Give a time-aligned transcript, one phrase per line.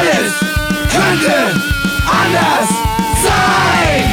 [0.00, 0.32] Alles
[0.88, 1.34] könnte
[2.06, 2.68] anders
[3.22, 4.04] sein.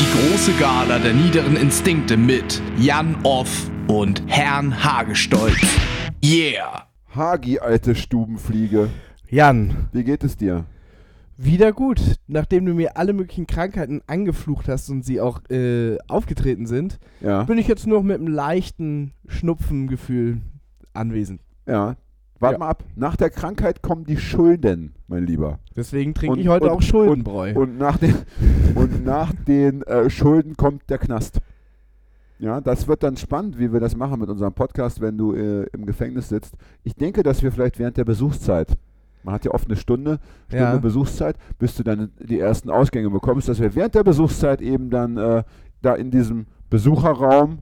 [0.00, 5.60] Die große Gala der niederen Instinkte mit Jan Off und Herrn Hagestolz.
[6.24, 6.86] Yeah!
[7.14, 8.88] Hagi, alte Stubenfliege.
[9.28, 10.64] Jan, Wie geht es dir?
[11.36, 12.00] Wieder gut.
[12.26, 17.42] Nachdem du mir alle möglichen Krankheiten angeflucht hast und sie auch äh, aufgetreten sind, Ja.
[17.44, 20.40] bin ich jetzt nur noch mit einem leichten Schnupfengefühl
[20.92, 21.40] anwesend.
[21.66, 21.96] Ja.
[22.40, 22.58] Warte Ja.
[22.58, 22.84] mal ab.
[22.96, 25.60] Nach der Krankheit kommen die Schulden, mein Lieber.
[25.76, 27.54] Deswegen trinke Und- ich heute und- auch Schuldenbräu.
[27.54, 28.14] Und nach den,
[28.74, 31.40] und nach den äh, Schulden kommt der Knast.
[32.38, 35.66] Ja, das wird dann spannend, wie wir das machen mit unserem Podcast, wenn du äh,
[35.72, 36.54] im Gefängnis sitzt.
[36.82, 38.76] Ich denke, dass wir vielleicht während der Besuchszeit,
[39.24, 40.76] man hat ja oft eine Stunde, Stunde Ja.
[40.76, 45.16] Besuchszeit, bis du dann die ersten Ausgänge bekommst, dass wir während der Besuchszeit eben dann
[45.16, 45.42] äh,
[45.82, 47.58] da in diesem Besucherraum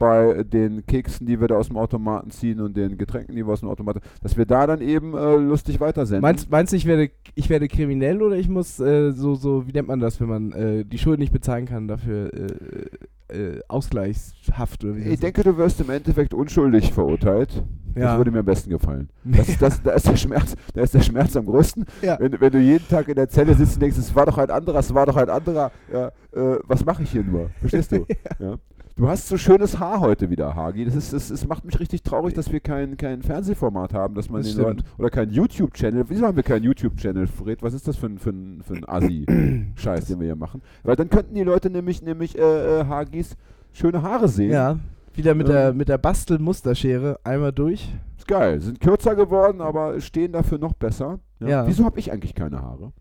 [0.00, 3.52] bei den Keksen, die wir da aus dem Automaten ziehen und den Getränken, die wir
[3.52, 6.22] aus dem Automaten, dass wir da dann eben äh, lustig weitersenden.
[6.22, 9.72] Meinst, meinst du, ich werde, ich werde kriminell oder ich muss äh, so, so, wie
[9.72, 14.82] nennt man das, wenn man äh, die Schulden nicht bezahlen kann, dafür äh, äh, Ausgleichshaft
[14.84, 17.62] oder wie Ich das denke, du wirst im Endeffekt unschuldig verurteilt.
[17.94, 18.16] Das Ja.
[18.18, 19.08] würde mir am besten gefallen.
[19.24, 21.84] Das, ist- das, da, ist der Schmerz, da ist der Schmerz am größten.
[22.02, 22.18] Ja.
[22.20, 24.50] Wenn, wenn du jeden Tag in der Zelle sitzt und denkst, es war doch ein
[24.50, 25.70] anderer, es war doch ein anderer.
[25.92, 27.50] Ja, äh, was mache ich hier nur?
[27.60, 28.06] Verstehst du?
[28.38, 28.56] ja.
[28.96, 30.84] Du hast so schönes Haar heute wieder, Hagi.
[30.84, 34.28] Das, ist, das, das macht mich richtig traurig, dass wir kein, kein Fernsehformat haben, dass
[34.28, 34.82] man Das den Leuten.
[34.98, 36.04] Oder kein YouTube-Channel.
[36.08, 37.62] Wieso haben wir keinen YouTube-Channel, Fred?
[37.62, 40.60] Was ist das für ein, für ein, für ein Assi-Scheiß, den wir hier machen?
[40.82, 43.36] Weil dann könnten die Leute nämlich, nämlich äh, äh, Hagis
[43.72, 44.50] schöne Haare sehen.
[44.50, 44.78] Ja,
[45.14, 45.52] wieder mit Ähm.
[45.52, 47.90] der, mit der Bastelmusterschere einmal durch.
[48.18, 48.60] Ist geil.
[48.60, 51.20] Sind kürzer geworden, aber stehen dafür noch besser.
[51.38, 51.66] Ja.
[51.66, 52.92] Wieso habe ich eigentlich keine Haare?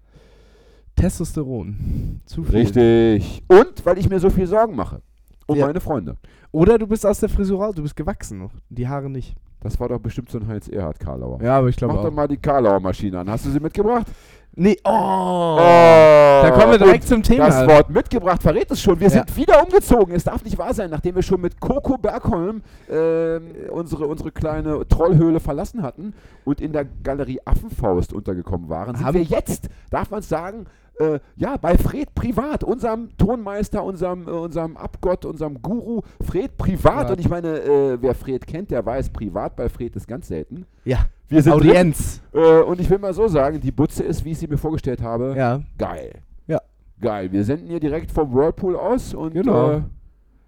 [0.95, 2.21] Testosteron.
[2.25, 2.55] Zu viel.
[2.59, 3.43] Richtig.
[3.47, 5.01] Und weil ich mir so viel Sorgen mache.
[5.49, 5.67] Um Ja.
[5.67, 6.15] meine Freunde.
[6.51, 8.51] Oder du bist aus der Frisur raus, du bist gewachsen noch.
[8.69, 9.35] Die Haare nicht.
[9.61, 11.41] Das war doch bestimmt so ein Heinz Erhard Karlauer.
[11.41, 12.13] Ja, aber ich glaube Mach doch auch.
[12.15, 13.29] mal die Karlauer Maschine an.
[13.29, 14.07] Hast du sie mitgebracht?
[14.55, 15.55] Nee, oh.
[15.57, 17.47] Da Da kommen wir direkt zum Thema.
[17.47, 18.99] Das Wort mitgebracht verrät es schon.
[18.99, 19.11] Wir Ja.
[19.13, 20.13] sind wieder umgezogen.
[20.15, 24.87] Es darf nicht wahr sein, nachdem wir schon mit Coco Bergholm ähm, unsere, unsere kleine
[24.87, 26.13] Trollhöhle verlassen hatten
[26.45, 30.65] und in der Galerie Affenfaust untergekommen waren, sind Haben- wir jetzt, darf man sagen,
[30.99, 37.07] äh, ja, bei Fred Privat, unserem Tonmeister, unserem, äh, unserem Abgott, unserem Guru, Fred Privat.
[37.07, 37.13] Ja.
[37.13, 40.65] Und ich meine, äh, wer Fred kennt, der weiß, privat bei Fred ist ganz selten.
[40.83, 40.99] Ja.
[41.29, 42.21] Wir sind Audienz.
[42.31, 44.57] Drin, äh, und ich will mal so sagen, die Butze ist, wie ich sie mir
[44.57, 45.61] vorgestellt habe, Ja.
[45.77, 46.13] geil.
[46.47, 46.59] Ja.
[46.99, 47.31] Geil.
[47.31, 49.71] Wir senden hier direkt vom Whirlpool aus und Genau.
[49.71, 49.81] äh,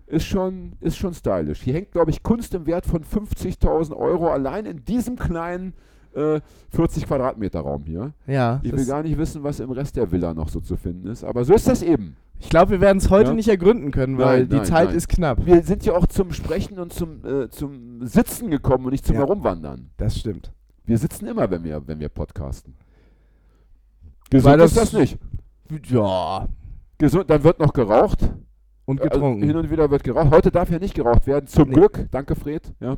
[0.07, 1.61] ist, schon, ist schon stylisch.
[1.61, 5.73] Hier hängt, glaube ich, Kunst im Wert von 50.000 Euro allein in diesem kleinen
[6.13, 8.11] äh, 40 Quadratmeter Raum hier.
[8.27, 8.59] Ja.
[8.63, 11.23] Ich will gar nicht wissen, was im Rest der Villa noch so zu finden ist,
[11.23, 12.17] aber so ist das eben.
[12.39, 13.35] Ich glaube, wir werden es heute Ja.
[13.35, 14.97] nicht ergründen können, weil Nein, die nein, Zeit nein.
[14.97, 15.45] ist knapp.
[15.45, 19.15] Wir sind ja auch zum Sprechen und zum, äh, zum Sitzen gekommen und nicht zum
[19.15, 19.21] Ja.
[19.21, 19.91] Herumwandern.
[19.95, 20.51] Das stimmt.
[20.85, 22.75] Wir sitzen immer, wenn wir, wenn wir podcasten.
[24.29, 25.17] Gesund das- ist das nicht.
[25.89, 26.47] Ja.
[26.97, 28.31] Gesund, dann wird noch geraucht.
[28.85, 29.43] Und Also getrunken.
[29.43, 30.31] hin und wieder wird geraucht.
[30.31, 31.47] Heute darf ja nicht geraucht werden.
[31.47, 31.75] Zum Nee.
[31.75, 32.07] Glück.
[32.11, 32.73] Danke, Fred.
[32.79, 32.97] Ja.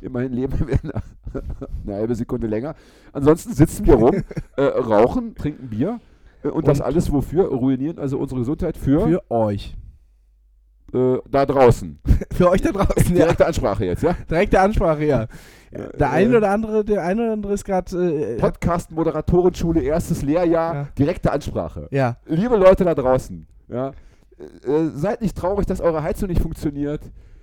[0.00, 1.02] Immerhin leben wir eine,
[1.86, 2.74] eine halbe Sekunde länger.
[3.12, 4.22] Ansonsten sitzen wir rum,
[4.56, 5.98] äh, rauchen, trinken Bier.
[6.42, 7.46] Äh, und, das Und- alles wofür?
[7.48, 9.76] Ruinieren also unsere Gesundheit für, Für euch.
[10.94, 11.98] Äh, da draußen.
[12.32, 13.24] Für euch da draußen, ja.
[13.24, 14.14] Direkte Ansprache jetzt, ja?
[14.30, 15.26] Direkte Ansprache, ja.
[15.72, 17.96] Ja, Der äh, eine oder andere, der eine oder andere ist gerade.
[17.96, 20.88] Äh, hat- Podcast-Moderatorenschule, erstes Lehrjahr, Ja.
[20.98, 21.88] direkte Ansprache.
[21.90, 22.16] ja.
[22.26, 23.92] Liebe Leute da draußen, ja, äh,
[24.94, 27.00] seid nicht traurig, dass eure Heizung nicht funktioniert,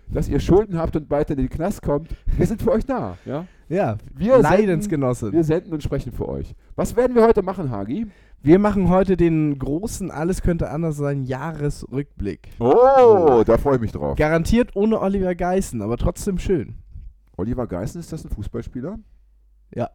[0.07, 2.09] dass ihr Schulden habt und bald in den Knast kommt.
[2.37, 3.17] Wir sind für euch da.
[3.25, 3.45] Ja?
[3.69, 3.97] Ja.
[4.13, 5.31] Wir Leidensgenosse.
[5.31, 6.53] Wir senden und sprechen für euch.
[6.75, 8.07] Was werden wir heute machen, Hagi?
[8.43, 12.49] Wir machen heute den großen Alles könnte anders sein Jahresrückblick.
[12.59, 14.15] Oh, da freue ich mich drauf.
[14.17, 16.75] Garantiert ohne Oliver Geißen, aber trotzdem schön.
[17.37, 18.97] Oliver Geißen, ist das ein Fußballspieler?
[19.75, 19.89] Ja.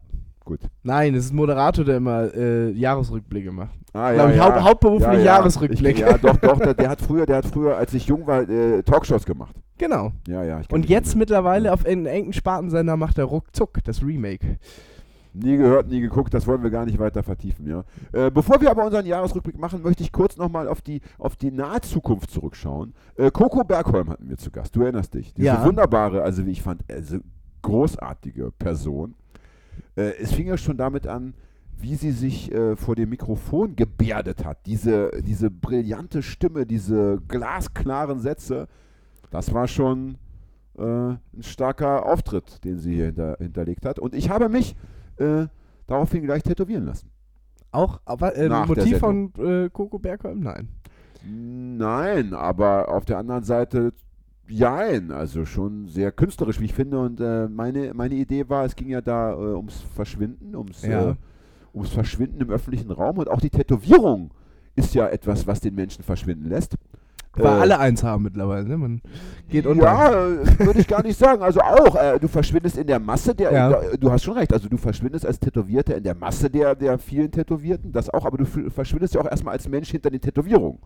[0.45, 0.61] Gut.
[0.85, 3.75] Nein, es ist ein Moderator, der immer äh, Jahresrückblicke macht.
[3.93, 5.97] Ah, Glaub ich, haupt- hauptberuflich Jahresrückblick.
[5.97, 8.49] Ich, ja, doch, doch, der, der hat früher, der hat früher, als ich jung war,
[8.49, 9.57] äh, Talkshows gemacht.
[9.77, 10.13] Genau.
[10.29, 10.61] Ja, ja.
[10.71, 14.59] Und jetzt mittlerweile auf einen engen Spartensender macht er ruckzuck das Remake.
[15.39, 17.85] Nie gehört, nie geguckt, das wollen wir gar nicht weiter vertiefen, ja.
[18.13, 21.51] Äh, bevor wir aber unseren Jahresrückblick machen, möchte ich kurz nochmal auf die, auf die
[21.51, 22.95] nahe Zukunft zurückschauen.
[23.17, 25.35] Äh, Coco Bergholm hatten wir zu Gast, du erinnerst dich.
[25.35, 25.65] Diese Ja.
[25.65, 27.19] wunderbare, also wie ich fand, also
[27.63, 29.15] großartige Person.
[29.97, 31.35] Äh, es fing ja schon damit an,
[31.79, 34.65] wie sie sich äh, vor dem Mikrofon gebärdet hat.
[34.65, 38.69] Diese, diese brillante Stimme, diese glasklaren Sätze.
[39.31, 40.17] Das war schon
[40.79, 43.99] äh, ein starker Auftritt, den sie hier hinter, hinterlegt hat.
[43.99, 44.75] Und ich habe mich
[45.19, 45.47] äh,
[45.87, 47.11] daraufhin gleich tätowieren lassen.
[47.73, 50.41] Auch aber, äh, Nach Motiv von äh, Coco Bergholm?
[50.41, 50.69] Nein.
[51.25, 53.93] Nein, aber auf der anderen Seite
[54.49, 57.01] jein, also schon sehr künstlerisch, wie ich finde.
[57.01, 61.11] Und äh, meine, meine Idee war, es ging ja da äh, ums Verschwinden, ums, Ja.
[61.11, 61.15] äh,
[61.75, 64.31] ums Verschwinden im öffentlichen Raum und auch die Tätowierung
[64.77, 66.77] ist ja etwas, was den Menschen verschwinden lässt.
[67.37, 68.77] Weil Äh, alle eins haben mittlerweile, ne?
[68.79, 69.03] Man
[69.49, 69.85] geht unter.
[69.85, 70.11] Ja,
[70.59, 71.43] würde ich gar nicht sagen.
[71.43, 73.81] Also auch, äh, du verschwindest in der Masse der, Ja.
[73.99, 77.31] du hast schon recht, also du verschwindest als Tätowierter in der Masse der, der vielen
[77.31, 80.79] Tätowierten, das auch, aber du verschwindest ja auch erstmal als Mensch hinter den Tätowierungen.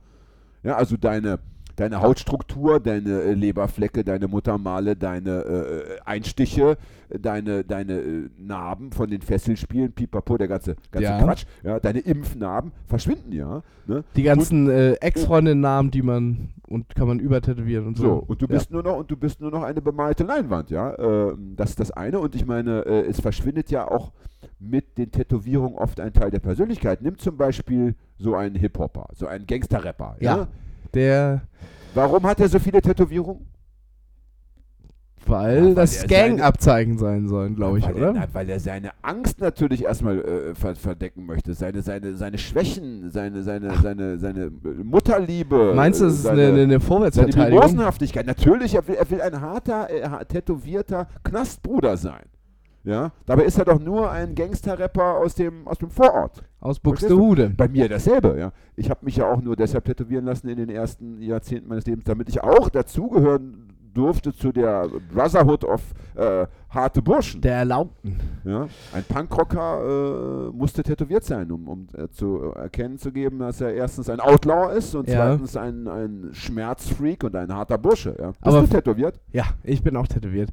[0.63, 1.39] Ja, also deine,
[1.81, 6.77] deine Hautstruktur, deine äh, Leberflecke, deine Muttermale, deine äh, Einstiche,
[7.09, 11.23] deine, deine äh, Narben von den Fesselspielen, pipapo, der ganze, ganze Ja.
[11.23, 13.63] Quatsch, ja, deine Impfnarben verschwinden ja.
[13.87, 14.05] Ne?
[14.15, 18.05] Die ganzen äh, Ex-Freundinnen-Namen, die man und kann man übertätowieren und so.
[18.05, 20.97] So, und du bist nur noch und du bist nur noch eine bemalte Leinwand, ja.
[20.99, 22.21] Ähm, das ist das eine.
[22.21, 24.13] Und ich meine, äh, es verschwindet ja auch
[24.59, 27.03] mit den Tätowierungen oft ein Teil der Persönlichkeit.
[27.03, 30.17] Nimm zum Beispiel so einen Hip-Hopper, so einen Gangster-Rapper.
[30.21, 30.37] Ja.
[30.37, 30.49] Ja.
[30.95, 31.43] Der,
[31.95, 33.47] Warum hat er so viele Tätowierungen?
[35.27, 38.07] weil Ja, das Gang-Abzeichen sein sollen, glaube ich, weil oder?
[38.09, 42.39] Er, na, weil er seine Angst natürlich erstmal äh, ver verdecken möchte, seine, seine, seine
[42.39, 44.51] Schwächen, seine, seine, seine, seine
[44.83, 45.73] Mutterliebe.
[45.75, 47.51] Meinst du, das ist seine, eine, eine, eine Seine Vorwärtsverteidigung?
[47.51, 48.27] Mimosenhaftigkeit.
[48.27, 52.25] Natürlich, er will, er will ein harter, äh, tätowierter Knastbruder sein.
[52.83, 56.43] Ja, dabei ist er doch nur ein Gangster-Rapper aus dem, aus dem Vorort.
[56.61, 56.79] Aus?
[56.81, 57.51] Buxtehude.
[57.57, 58.53] Bei mir dasselbe, ja.
[58.77, 62.05] Ich habe mich ja auch nur deshalb tätowieren lassen in den ersten Jahrzehnten meines Lebens,
[62.05, 65.83] damit ich auch dazugehören durfte zu der Brotherhood of
[66.15, 67.41] äh, harte Burschen.
[67.41, 68.19] Der Erlaubten.
[68.45, 68.69] Ja?
[68.95, 73.75] Ein Punkrocker äh, musste tätowiert sein, um, um äh, zu erkennen zu geben, dass er
[73.75, 75.33] erstens ein Outlaw ist und Ja.
[75.33, 78.15] zweitens ein, ein Schmerzfreak und ein harter Bursche.
[78.19, 78.29] Ja?
[78.29, 79.19] Bist Aber- du tätowiert?
[79.33, 80.51] Ja, ich bin auch tätowiert.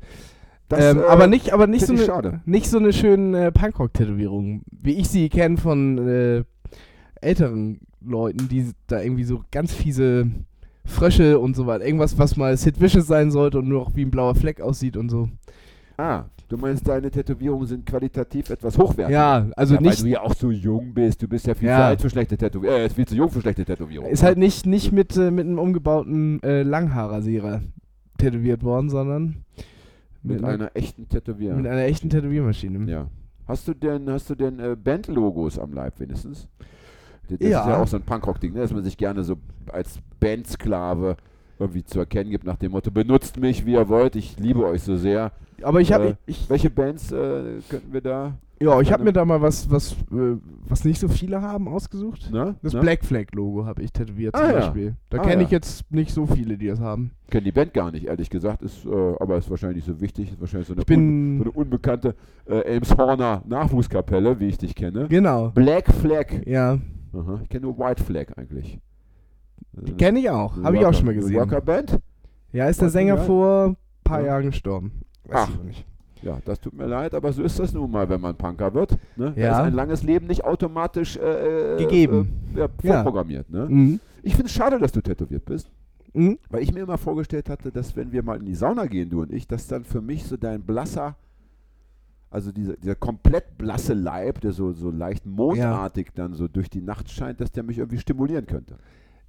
[0.70, 4.64] Das, ähm, äh, aber nicht, aber nicht so, eine, nicht so eine schöne äh, Punkrock-Tätowierung,
[4.70, 6.44] wie ich sie kenne von äh,
[7.22, 10.30] älteren Leuten, die da irgendwie so ganz fiese
[10.86, 11.86] Frösche und so weiter.
[11.86, 14.98] Irgendwas, was mal Sid Vicious sein sollte und nur noch wie ein blauer Fleck aussieht
[14.98, 15.30] und so.
[15.98, 19.10] Ah, du meinst, deine Tätowierungen sind qualitativ etwas hochwertiger?
[19.10, 20.00] Ja, also ja, nicht.
[20.00, 21.22] Weil du ja auch so jung bist.
[21.22, 21.78] Du bist ja viel Ja.
[21.78, 22.86] zu alt für schlechte Tätowierungen.
[22.86, 24.12] Äh, viel zu jung für schlechte Tätowierungen.
[24.12, 27.62] Ist halt nicht, nicht mit, äh, mit einem umgebauten äh, Langhaarrasierer
[28.18, 29.38] tätowiert worden, sondern
[30.24, 31.62] mit einer echten Tätowierung.
[31.62, 32.90] mit einer echten Tätowiermaschine.
[32.92, 33.08] Ja.
[33.48, 36.48] Hast du denn, hast du denn äh, Bandlogos am Leib wenigstens?
[37.30, 37.70] Das ist Ja.
[37.70, 38.60] ja auch so ein Punkrock-Ding, ne?
[38.62, 39.36] dass man sich gerne so
[39.72, 41.18] als Bandsklave
[41.60, 44.84] irgendwie zu erkennen gibt, nach dem Motto, benutzt mich, wie ihr wollt, ich liebe euch
[44.84, 45.32] so sehr.
[45.64, 48.38] Aber ich habe Äh, Welche Bands äh, könnten wir da?
[48.60, 50.38] Ja, ich hab gerne- mir da mal was, was, äh,
[50.68, 52.32] was nicht so viele haben, ausgesucht.
[52.32, 52.56] Ne?
[52.62, 52.80] Das ne?
[52.82, 54.56] Black Flag Logo habe ich tätowiert Ah, zum ja.
[54.60, 54.96] Beispiel.
[55.10, 55.46] Da Ah, kenne ja.
[55.48, 57.12] ich jetzt nicht so viele, die das haben.
[57.30, 58.90] kenne die Band gar nicht, ehrlich gesagt, ist, äh,
[59.20, 60.32] aber ist wahrscheinlich nicht so wichtig.
[60.32, 62.16] Ist wahrscheinlich so eine, Ich bin un, so eine unbekannte
[62.46, 65.08] äh, Elmshorner Nachwuchskapelle, wie ich dich kenne.
[65.08, 65.50] genau.
[65.52, 66.46] Black Flag.
[66.46, 66.78] Ja,
[67.14, 68.80] Aha, ich kenne nur White Flag eigentlich.
[69.74, 70.62] die kenne ich auch.
[70.64, 71.40] Habe ich auch schon mal gesehen.
[71.40, 72.00] Rockerband?
[72.54, 74.28] Ja, ist der Sänger vor ein paar Ja.
[74.28, 74.92] Jahren gestorben.
[75.26, 75.50] Weiß Ach.
[75.50, 75.86] ich nicht.
[76.22, 78.98] Ja, das tut mir leid, aber so ist das nun mal, wenn man Punker wird.
[79.16, 79.34] Ne?
[79.36, 79.52] Da Ja.
[79.52, 82.30] ist ein langes Leben nicht automatisch äh, äh, Gegeben.
[82.56, 82.94] Äh, ja, Ja.
[82.96, 83.50] vorprogrammiert.
[83.50, 83.66] Ne?
[83.70, 84.00] Mhm.
[84.24, 85.70] Ich finde es schade, dass du tätowiert bist,
[86.14, 86.38] Mhm.
[86.50, 89.22] weil ich mir immer vorgestellt hatte, dass wenn wir mal in die Sauna gehen, du
[89.22, 91.16] und ich, dass dann für mich so dein blasser,
[92.30, 96.82] also dieser, dieser komplett blasse Leib, der so, so leicht mondartig dann so durch die
[96.82, 98.76] Nacht scheint, dass der mich irgendwie stimulieren könnte.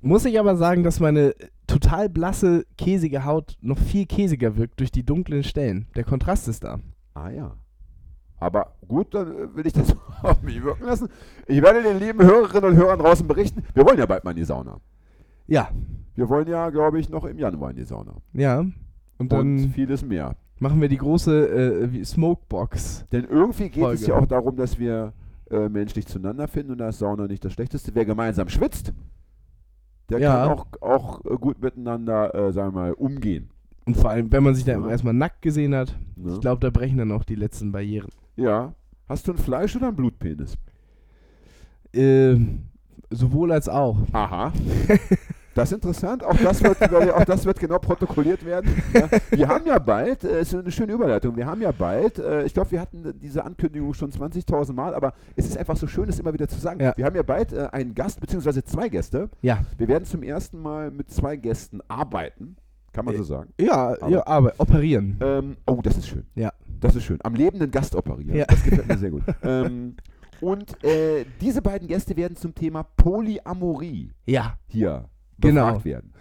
[0.01, 1.35] Muss ich aber sagen, dass meine
[1.67, 5.87] total blasse, käsige Haut noch viel käsiger wirkt durch die dunklen Stellen.
[5.97, 6.79] Der Kontrast ist da.
[7.15, 7.57] Ah ja.
[8.41, 11.09] Aber gut, dann äh, will ich das auf mich wirken lassen.
[11.49, 13.65] Ich werde den lieben Hörerinnen und Hörern draußen berichten.
[13.75, 14.79] Wir wollen ja bald mal in die Sauna.
[15.49, 15.71] Ja,
[16.15, 18.15] Wir wollen ja, glaube ich, noch im Januar in die Sauna.
[18.33, 18.65] ja.
[19.21, 20.37] Und dann Und vieles mehr.
[20.61, 23.07] machen wir die große äh, Smokebox.
[23.11, 24.07] Denn irgendwie geht es Folge.
[24.07, 25.13] ja auch darum, dass wir
[25.51, 27.93] äh, menschlich zueinander finden und da ist Sauna nicht das Schlechteste.
[27.97, 28.93] Wer gemeinsam schwitzt,
[30.11, 30.47] der Ja.
[30.47, 33.51] kann auch, auch äh, gut miteinander, äh, sagen wir mal, umgehen.
[33.87, 34.91] Und vor allem, wenn man sich dann Ja.
[34.91, 36.35] erstmal nackt gesehen hat, Ne?
[36.35, 38.11] ich glaube, da brechen dann auch die letzten Barrieren.
[38.37, 38.75] Ja.
[39.09, 40.57] Hast du ein Fleisch- oder ein Blutpenis?
[41.95, 42.65] Ähm,
[43.11, 43.97] sowohl als auch.
[44.13, 44.53] Aha.
[45.59, 46.23] Das ist interessant.
[46.25, 46.81] Auch das wird,
[47.13, 48.81] auch das wird genau protokolliert werden.
[48.95, 52.45] Ja, wir haben ja bald, äh, ist eine schöne Überleitung, wir haben ja bald, äh,
[52.45, 56.09] ich glaube, wir hatten diese Ankündigung schon 20.000 Mal, aber es ist einfach so schön,
[56.09, 56.79] es immer wieder zu sagen.
[56.81, 56.93] Ja.
[56.97, 59.31] Wir haben ja bald äh, einen Gast, beziehungsweise zwei Gäste.
[59.43, 59.63] Ja.
[59.77, 62.57] Wir werden zum ersten Mal mit zwei Gästen arbeiten,
[62.93, 63.53] kann man so sagen.
[63.61, 65.19] Ja, Aber- ja, aber operieren.
[65.21, 66.25] Ähm, oh, das ist schön.
[66.37, 66.53] Ja.
[66.81, 67.19] Das ist schön.
[67.25, 68.37] Am lebenden Gast operieren.
[68.37, 68.45] Ja.
[68.45, 69.25] Das gefällt mir sehr gut.
[69.43, 69.97] ähm,
[70.41, 75.09] und äh, diese beiden Gäste werden zum Thema Polyamorie Ja, hier
[75.41, 75.67] Genau.
[75.67, 76.13] befragt werden.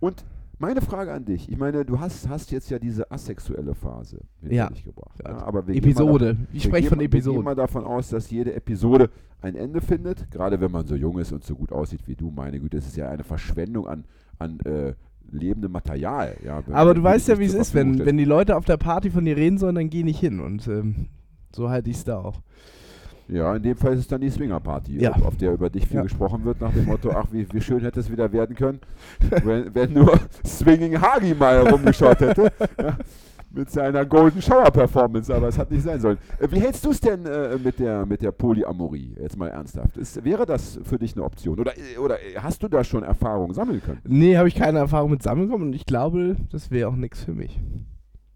[0.00, 0.24] Und
[0.62, 1.50] Meine Frage an dich.
[1.50, 4.68] Ich meine, du hast, hast jetzt ja diese asexuelle Phase Ja.
[4.68, 5.18] dich gebracht.
[5.24, 6.36] Ja, Ja, aber Episode.
[6.52, 7.44] Ich wir spreche von Wir gehen Episoden.
[7.44, 9.08] mal davon aus, dass jede Episode
[9.40, 10.30] ein Ende findet.
[10.30, 12.30] Gerade wenn man so jung ist und so gut aussieht wie du.
[12.30, 14.04] Meine Güte, das ist ja eine Verschwendung an,
[14.38, 14.92] an äh,
[15.30, 16.36] lebendem Material.
[16.44, 19.10] Ja, Aber du weißt ja, wie es ist, wenn, wenn die Leute auf der Party
[19.10, 20.40] von dir reden sollen, dann geh nicht hin.
[20.40, 21.06] Und ähm,
[21.56, 22.42] so halte ich es da auch.
[23.30, 25.12] Ja, in dem Fall ist es dann die Swingerparty, Ja.
[25.12, 26.02] auf, der über dich viel Ja.
[26.02, 28.80] gesprochen wird, nach dem Motto, ach, wie, wie schön hätte es wieder werden können,
[29.44, 32.50] wenn, wenn nur Swinging Hagi mal rumgeschaut hätte.
[32.82, 32.96] Ja,
[33.52, 36.18] mit seiner Golden Shower Performance, aber es hat nicht sein sollen.
[36.38, 39.16] Äh, Wie hältst du es denn äh, mit, der, mit der Polyamorie?
[39.20, 39.96] Jetzt mal ernsthaft.
[39.96, 41.58] Ist, wäre das für dich eine Option?
[41.58, 44.00] Oder, äh, oder äh, hast du da schon Erfahrungen sammeln können?
[44.06, 47.32] Nee, habe ich keine Erfahrung mit Sammeln und ich glaube, das wäre auch nichts für
[47.34, 47.60] mich.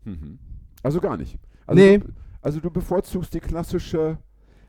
[0.05, 0.41] Mhm.
[0.83, 1.39] Also gar nicht.
[1.67, 1.99] Also Nee.
[1.99, 2.07] Du,
[2.43, 4.19] also du bevorzugst die klassische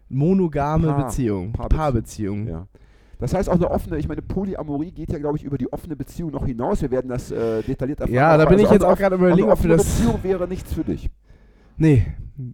[0.09, 1.53] Monogame Paar- Beziehung.
[1.53, 1.79] Paarbeziehung.
[1.79, 2.47] Paarbeziehung.
[2.47, 2.67] Ja.
[3.19, 5.95] Das heißt auch eine offene, ich meine, Polyamorie geht ja, glaube ich, über die offene
[5.95, 6.81] Beziehung noch hinaus.
[6.81, 8.13] Wir werden das äh, detailliert erfahren.
[8.13, 9.85] Ja, da bin ich also jetzt eine auch gerade überlegen, ob wir das.
[9.85, 11.09] Beziehung wäre nichts für dich.
[11.77, 12.05] Nee,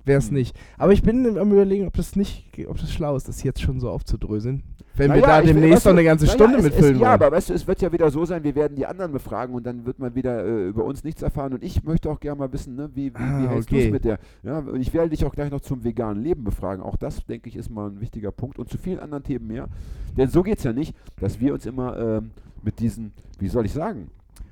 [0.05, 0.33] wäre es Hm.
[0.35, 0.55] nicht.
[0.77, 3.79] Aber ich bin am überlegen, ob das nicht, ob das schlau ist, das jetzt schon
[3.79, 4.63] so aufzudröseln.
[4.93, 6.63] Wenn wir Naja, da ich will- demnächst weißt noch du, eine ganze naja, Stunde es,
[6.65, 7.13] mitfüllen es, Ja, wollen.
[7.13, 9.65] aber weißt du, es wird ja wieder so sein, wir werden die anderen befragen und
[9.65, 11.53] dann wird man wieder äh, über uns nichts erfahren.
[11.53, 13.85] Und ich möchte auch gerne mal wissen, ne, wie, wie, wie Ah, hältst du okay.
[13.85, 14.19] es mit der.
[14.43, 16.83] Ja, und ich werde dich auch gleich noch zum veganen Leben befragen.
[16.83, 19.69] Auch das, denke ich, ist mal ein wichtiger Punkt und zu vielen anderen Themen mehr.
[20.17, 23.65] Denn so geht es ja nicht, dass wir uns immer ähm, mit diesen, wie soll
[23.65, 24.09] ich sagen,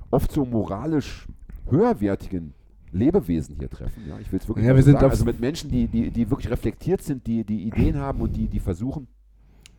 [0.10, 1.28] oft so moralisch
[1.70, 2.54] höherwertigen
[2.92, 4.04] Lebewesen hier treffen.
[4.08, 6.52] Ja, ich will es wirklich Ja, wir so also mit Menschen, die, die, die wirklich
[6.52, 9.08] reflektiert sind, die, die Ideen haben und die, die versuchen,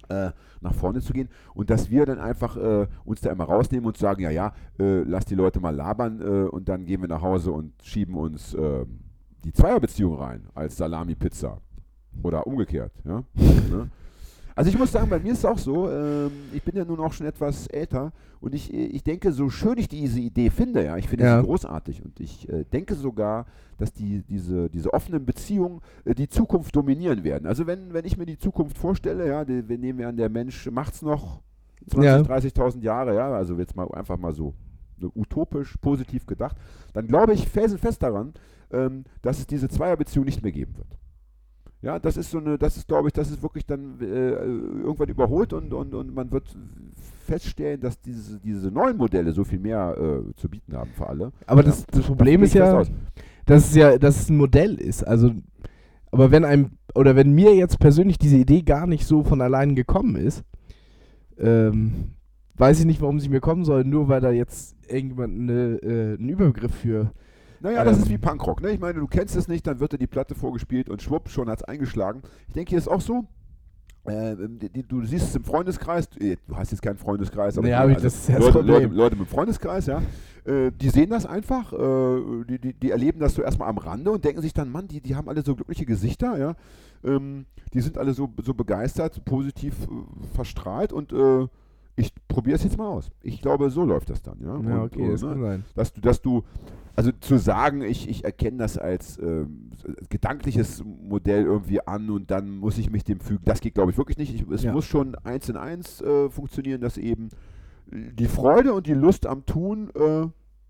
[0.09, 3.87] äh, nach vorne zu gehen und dass wir dann einfach äh, uns da immer rausnehmen
[3.87, 7.09] und sagen, ja, ja, äh, lass die Leute mal labern äh, und dann gehen wir
[7.09, 8.85] nach Hause und schieben uns äh,
[9.45, 11.59] die Zweierbeziehung rein als Salami-Pizza
[12.23, 12.93] oder umgekehrt.
[13.05, 13.23] Ja?
[13.35, 13.91] ne?
[14.57, 17.01] Also ich muss sagen, bei mir ist es auch so, ähm, ich bin ja nun
[17.01, 20.97] auch schon etwas älter und ich, ich denke, so schön ich diese Idee finde, ja,
[20.97, 21.39] ich finde Ja.
[21.41, 23.47] sie großartig und ich äh, denke sogar,
[23.79, 27.47] dass die, diese, diese offenen Beziehungen äh, die Zukunft dominieren werden.
[27.47, 30.29] Also wenn, wenn ich mir die Zukunft vorstelle, ja, die, wir nehmen wir an, der
[30.29, 31.41] Mensch macht es noch
[31.89, 32.19] 20, Ja.
[32.21, 34.55] 30.000 Jahre, ja, also jetzt mal einfach mal so
[34.99, 36.59] so utopisch, positiv gedacht,
[36.93, 38.35] dann glaube ich felsenfest daran,
[38.71, 40.99] ähm, dass es diese Zweierbeziehung nicht mehr geben wird.
[41.83, 45.09] Ja, das ist so eine, das ist, glaube ich, das ist wirklich dann äh, irgendwann
[45.09, 46.45] überholt und, und, und man wird
[47.25, 51.33] feststellen, dass diese, diese neuen Modelle so viel mehr äh, zu bieten haben für alle.
[51.47, 52.83] Aber Ja, das, das Problem ist ja,
[53.47, 55.05] dass es ja, dass es ein Modell ist.
[55.05, 55.33] Also,
[56.11, 59.75] aber wenn einem, oder wenn mir jetzt persönlich diese Idee gar nicht so von allein
[59.75, 60.45] gekommen ist,
[61.39, 62.11] ähm,
[62.57, 66.19] weiß ich nicht, warum sie mir kommen soll, nur weil da jetzt irgendjemand eine, äh,
[66.19, 67.13] einen Überbegriff für.
[67.61, 68.03] Naja, das Ähm.
[68.05, 68.63] ist wie Punkrock.
[68.63, 68.71] Ne?
[68.71, 71.49] Ich meine, du kennst es nicht, dann wird dir die Platte vorgespielt und schwupp, schon
[71.49, 72.23] hat es eingeschlagen.
[72.49, 73.27] Ich denke, hier ist auch so.
[74.05, 77.69] Äh, die, die, du siehst es im Freundeskreis, äh, du hast jetzt keinen Freundeskreis, aber
[77.69, 78.61] hab ich, das ist ja das Leute.
[78.67, 80.01] Leute, Leute mit Freundeskreis, ja,
[80.47, 84.11] äh, die sehen das einfach, äh, die, die, die erleben das so erstmal am Rande
[84.11, 86.55] und denken sich dann, Mann, die, die haben alle so glückliche Gesichter, ja,
[87.05, 91.47] ähm, die sind alle so, so begeistert, positiv äh, verstrahlt und äh,
[91.97, 93.11] ich probiere es jetzt mal aus.
[93.23, 94.47] Ich glaube, so läuft das dann, ja.
[94.47, 95.65] Ja, und, okay, das ne, kann sein.
[95.75, 96.43] dass du, dass du,
[96.97, 99.71] also zu sagen, ich, ich erkenne das als ähm,
[100.09, 103.99] gedankliches Modell irgendwie an und dann muss ich mich dem fügen, das geht glaube ich
[103.99, 104.35] wirklich nicht.
[104.35, 104.73] Ich, es Ja.
[104.73, 107.29] muss schon eins in eins äh, funktionieren, dass eben
[107.93, 110.27] die Freude und die Lust am Tun äh,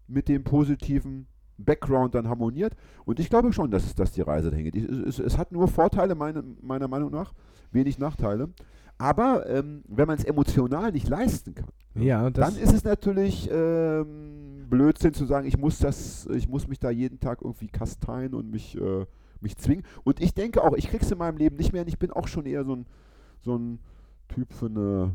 [0.06, 1.26] mit dem positiven
[1.64, 2.74] Background dann harmoniert.
[3.04, 4.76] Und ich glaube schon, dass dass die Reise dahin geht.
[4.76, 7.32] Ich, es, es hat nur Vorteile, meine, meiner Meinung nach,
[7.72, 8.48] wenig Nachteile.
[8.98, 13.48] Aber ähm, wenn man es emotional nicht leisten kann, Ja, das, dann ist es natürlich
[13.50, 18.34] ähm, Blödsinn zu sagen, ich muss das, ich muss mich da jeden Tag irgendwie kasteien
[18.34, 19.06] und mich, äh,
[19.40, 19.84] mich zwingen.
[20.04, 21.82] Und ich denke auch, ich krieg's in meinem Leben nicht mehr.
[21.82, 22.86] Und ich bin auch schon eher so ein,
[23.40, 23.78] so ein
[24.28, 25.14] Typ für eine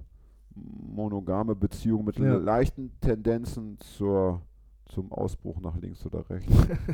[0.55, 2.37] monogame Beziehung mit Ja.
[2.37, 4.41] leichten Tendenzen zur,
[4.85, 6.51] zum Ausbruch nach links oder rechts.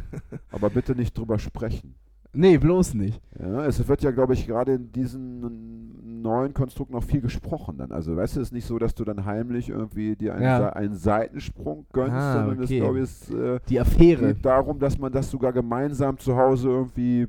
[0.52, 1.96] Aber bitte nicht drüber sprechen.
[2.34, 3.22] nee, bloß nicht.
[3.40, 7.92] Ja, es wird ja, glaube ich, gerade in diesem neuen Konstrukt noch viel gesprochen dann.
[7.92, 10.70] Also, weißt du, es ist nicht so, dass du dann heimlich irgendwie dir einen, Ja.
[10.70, 12.78] Einen Seitensprung gönnst, Ah, sondern okay.
[12.78, 14.34] es, glaube ich, es äh, Die Affäre.
[14.34, 17.28] geht darum, dass man das sogar gemeinsam zu Hause irgendwie,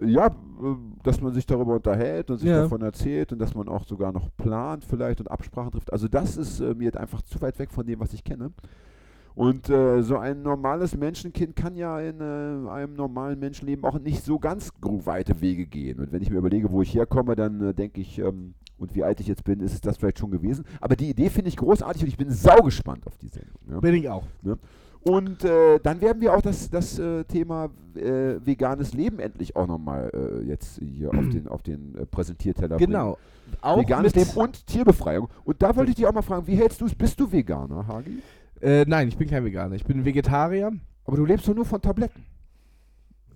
[0.00, 0.30] ja,
[1.02, 2.62] dass man sich darüber unterhält und sich Ja.
[2.62, 5.92] davon erzählt und dass man auch sogar noch plant vielleicht und Absprachen trifft.
[5.92, 8.52] Also, das ist äh, mir einfach zu weit weg von dem, was ich kenne.
[9.34, 14.24] Und äh, so ein normales Menschenkind kann ja in äh, einem normalen Menschenleben auch nicht
[14.24, 16.00] so ganz weite Wege gehen.
[16.00, 19.04] Und wenn ich mir überlege, wo ich herkomme, dann äh, denke ich, ähm, und wie
[19.04, 20.64] alt ich jetzt bin, ist es das vielleicht schon gewesen.
[20.80, 23.54] Aber die Idee finde ich großartig und ich bin saugespannt auf die Sendung.
[23.70, 23.80] Ja.
[23.80, 24.24] Bin ich auch.
[25.04, 29.66] Und äh, dann werden wir auch das, das äh, Thema äh, veganes Leben endlich auch
[29.66, 32.92] nochmal äh, jetzt hier auf den, auf den äh, Präsentierteller bringen.
[32.92, 33.18] Genau.
[33.60, 35.28] Auch Veganes Leben und Tierbefreiung.
[35.44, 36.94] Und da wollte ich dich auch mal fragen, wie hältst du es?
[36.94, 38.22] Bist du Veganer, Hagi?
[38.62, 39.74] Äh, nein, ich bin kein Veganer.
[39.74, 40.70] Ich bin Vegetarier.
[41.04, 42.24] Aber du lebst doch nur von Tabletten.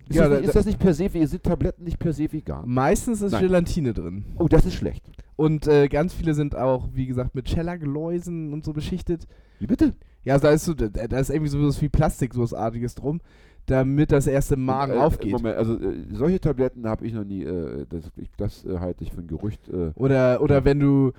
[0.07, 2.31] Ist, Ja, das, da- nicht, ist das nicht per se, sind Tabletten nicht per se
[2.31, 2.63] vegan?
[2.65, 3.41] Meistens ist Nein.
[3.43, 4.23] Gelatine drin.
[4.39, 5.03] Oh, das ist schlecht.
[5.35, 9.27] Und äh, ganz viele sind auch, wie gesagt, mit Schellageläusen und so beschichtet.
[9.59, 9.93] Wie bitte?
[10.23, 10.85] Ja, da ist, so, da,
[11.17, 13.19] ist irgendwie sowas wie Plastik, sowas artiges drum,
[13.65, 15.33] damit das erst im Magen Äh, aufgeht.
[15.33, 19.03] Moment, also äh, solche Tabletten habe ich noch nie, äh, das, ich, das äh, halte
[19.03, 19.67] ich für ein Gerücht.
[19.67, 20.65] Äh, Oder, oder Ja.
[20.65, 21.11] wenn du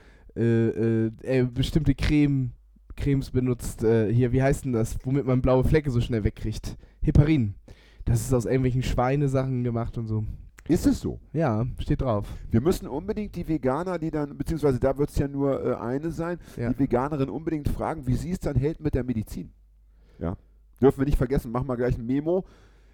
[1.55, 2.53] bestimmte Creme,
[2.99, 6.76] Cremes benutzt, äh, hier, wie heißt denn das, womit man blaue Flecke so schnell wegkriegt?
[7.00, 7.55] Heparin.
[8.05, 10.25] Das ist aus irgendwelchen Schweinesachen gemacht und so.
[10.69, 11.19] ist es so?
[11.33, 12.26] Ja, steht drauf.
[12.50, 16.11] Wir müssen unbedingt die Veganer, die dann, beziehungsweise da wird es ja nur äh, eine
[16.11, 16.73] sein, Ja.
[16.73, 19.50] die Veganerin unbedingt fragen, wie sie es dann hält mit der Medizin.
[20.19, 20.37] Ja.
[20.81, 22.45] Dürfen wir nicht vergessen, machen wir gleich ein Memo.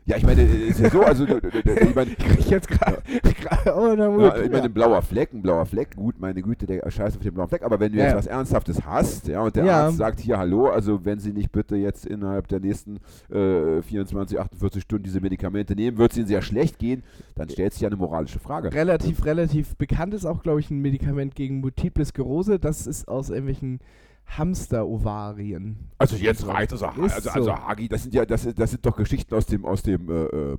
[0.07, 2.99] Ja, ich meine, äh, ist ja so, also, äh, äh, ich meine, Ich jetzt gerade.
[3.65, 7.23] Ja, ich meine, ein blauer Fleck, ein blauer Fleck, gut, meine Güte, der scheißt auf
[7.23, 8.17] den blauen Fleck, aber wenn du jetzt ja.
[8.19, 9.87] was Ernsthaftes hast, ja, und der Ja.
[9.87, 12.99] Arzt sagt hier, hallo, also wenn Sie nicht bitte jetzt innerhalb der nächsten
[13.31, 17.03] äh, 24, 48 Stunden diese Medikamente nehmen, wird es Ihnen sehr schlecht gehen,
[17.35, 18.73] dann stellt sich ja eine moralische Frage.
[18.75, 22.59] relativ, relativ bekannt ist auch, glaube ich, ein Medikament gegen Multiple Sklerose.
[22.59, 23.81] Das ist aus irgendwelchen
[24.27, 25.91] Hamster-Ovarien.
[25.99, 27.31] Also jetzt reicht also, Ist also, so.
[27.31, 30.25] also Hagi, das sind ja, das, das sind doch Geschichten aus dem, aus dem, äh,
[30.25, 30.57] äh,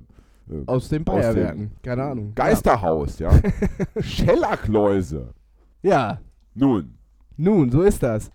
[0.66, 1.72] Aus den Bayerwerken.
[1.82, 2.32] Keine Ahnung.
[2.34, 3.30] Geisterhaus, ja.
[4.00, 5.34] Schellackläuse.
[5.82, 6.20] Ja.
[6.54, 6.94] Nun,
[7.36, 8.30] Nun, so ist das.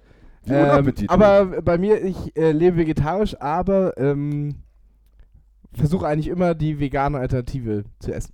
[0.47, 4.55] Ähm, aber bei mir, ich äh, lebe vegetarisch, aber ähm,
[5.73, 8.33] versuche eigentlich immer die vegane Alternative zu essen.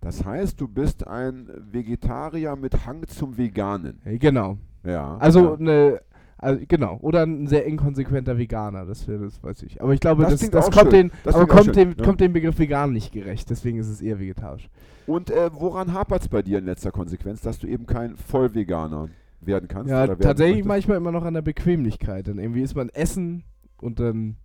[0.00, 4.00] das heißt, du bist ein Vegetarier mit Hang zum Veganen.
[4.04, 4.58] Genau.
[4.84, 5.16] Ja.
[5.18, 6.00] Also eine,
[6.38, 9.80] also genau, oder ein sehr inkonsequenter Veganer, das das weiß ich.
[9.80, 11.08] Aber ich glaube, Das das, das, kommt schön.
[11.08, 12.04] den, Das aber kommt dem, ja.
[12.04, 14.68] kommt dem Begriff vegan nicht gerecht, deswegen ist es eher vegetarisch.
[15.06, 19.08] Und äh, woran hapert es bei dir in letzter Konsequenz, dass du eben kein Vollveganer
[19.40, 19.90] werden kannst?
[19.90, 20.68] Ja, werden tatsächlich möchtest?
[20.68, 22.28] manchmal immer noch an der Bequemlichkeit.
[22.28, 23.44] Dann irgendwie isst man Essen
[23.80, 24.36] und dann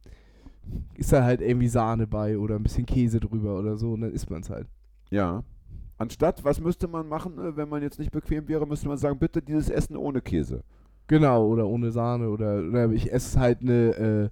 [0.96, 4.12] ist da halt irgendwie Sahne bei oder ein bisschen Käse drüber oder so und dann
[4.12, 4.68] isst man es halt.
[5.10, 5.44] Ja.
[5.98, 9.18] Anstatt, was müsste man machen, äh, wenn man jetzt nicht bequem wäre, müsste man sagen,
[9.18, 10.64] bitte dieses Essen ohne Käse.
[11.08, 14.30] Genau, oder ohne Sahne oder, oder ich esse halt eine äh,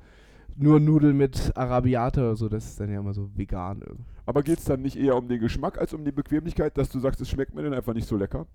[0.58, 3.82] nur Nudeln mit Arabiata oder so, das ist dann ja immer so vegan.
[3.82, 4.06] irgendwie.
[4.26, 7.00] Aber geht es dann nicht eher um den Geschmack als um die Bequemlichkeit, dass du
[7.00, 8.48] sagst, es schmeckt mir dann einfach nicht so lecker?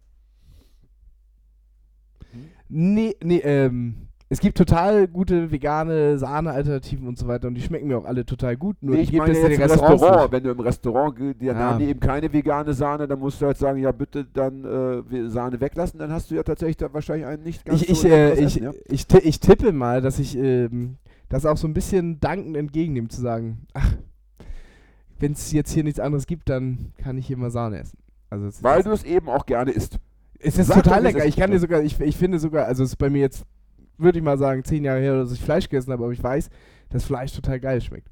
[2.69, 7.89] Nee, nee, ähm, es gibt total gute vegane Sahne-Alternativen und so weiter und die schmecken
[7.89, 8.77] mir auch alle total gut.
[8.81, 10.23] Nur Nee, ich meine jetzt im Restaurant.
[10.23, 10.33] nicht.
[10.33, 11.55] Wenn du im Restaurant, dann Ja.
[11.57, 15.29] haben die eben keine vegane Sahne, dann musst du halt sagen, ja bitte dann äh,
[15.29, 18.09] Sahne weglassen, dann hast du ja tatsächlich da wahrscheinlich einen nicht ganz Ich, ich, so
[18.09, 18.73] äh, leckeres ich, Essen, ja?
[18.89, 20.97] ich, ich tippe mal, dass ich ähm,
[21.29, 23.95] das auch so ein bisschen dankend entgegennehme, zu sagen, ach,
[25.19, 27.99] wenn es jetzt hier nichts anderes gibt, dann kann ich hier mal Sahne essen.
[28.31, 29.99] Also Weil du es eben auch gerne isst.
[30.39, 31.27] es ist Sag total lecker.
[31.27, 33.45] Ich kann dir sogar, ich, ich finde sogar, also es ist bei mir jetzt,
[34.01, 36.51] würde ich mal sagen, zehn Jahre her, dass ich Fleisch gegessen habe, aber ich weiß,
[36.89, 38.09] dass Fleisch total geil schmeckt.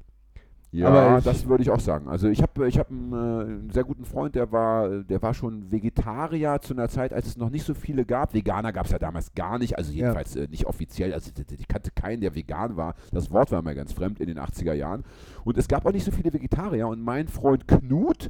[0.71, 2.07] Ja, Aber ich- das würde ich auch sagen.
[2.07, 5.33] Also ich habe ich hab einen, äh, einen sehr guten Freund, der war, der war
[5.33, 8.35] schon Vegetarier zu einer Zeit, als es noch nicht so viele gab.
[8.35, 11.11] Veganer gab es ja damals gar nicht, also jedenfalls äh, nicht offiziell.
[11.11, 12.93] Also ich kannte keinen, der vegan war.
[13.11, 15.05] Das Wort war mir ganz fremd in den 80er Jahren.
[15.43, 16.87] Und es gab auch nicht so viele Vegetarier.
[16.87, 18.29] Und mein Freund Knut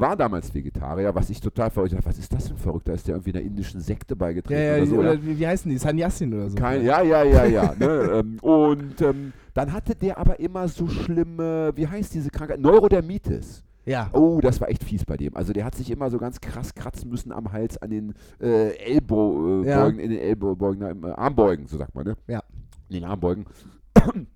[0.00, 2.04] war damals Vegetarier, was ich total verrückt habe.
[2.04, 2.94] Was ist das für ein Verrückter?
[2.94, 4.96] Ist der irgendwie einer indischen Sekte beigetreten Ja, ja, oder so?
[4.96, 5.38] oder ja?
[5.38, 5.78] wie, heißen die?
[5.78, 6.56] Sanyasin oder so.
[6.56, 7.74] Kein, ja, ja, ja, ja.
[7.78, 7.86] ne,
[8.20, 12.60] ähm, und ähm, dann hatte der aber immer so schlimme, wie heißt diese Krankheit?
[12.60, 13.62] Neurodermitis.
[13.84, 14.10] ja.
[14.12, 15.36] Oh, das war echt fies bei dem.
[15.36, 18.76] Also der hat sich immer so ganz krass kratzen müssen am Hals, an den äh,
[18.76, 19.86] Ellbogen, äh, Ja.
[19.88, 22.16] In den Ellbogen, äh, Armbeugen, so sagt man, ne?
[22.26, 22.42] Ja.
[22.88, 23.46] In den Armbeugen.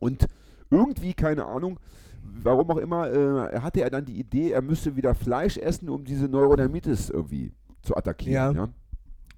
[0.00, 0.26] Und
[0.70, 1.78] irgendwie, keine Ahnung,
[2.42, 6.04] warum auch immer, äh, hatte er dann die Idee, er müsste wieder Fleisch essen, um
[6.04, 8.32] diese Neurodermitis irgendwie zu attackieren.
[8.56, 8.62] Ja.
[8.64, 8.68] Ja.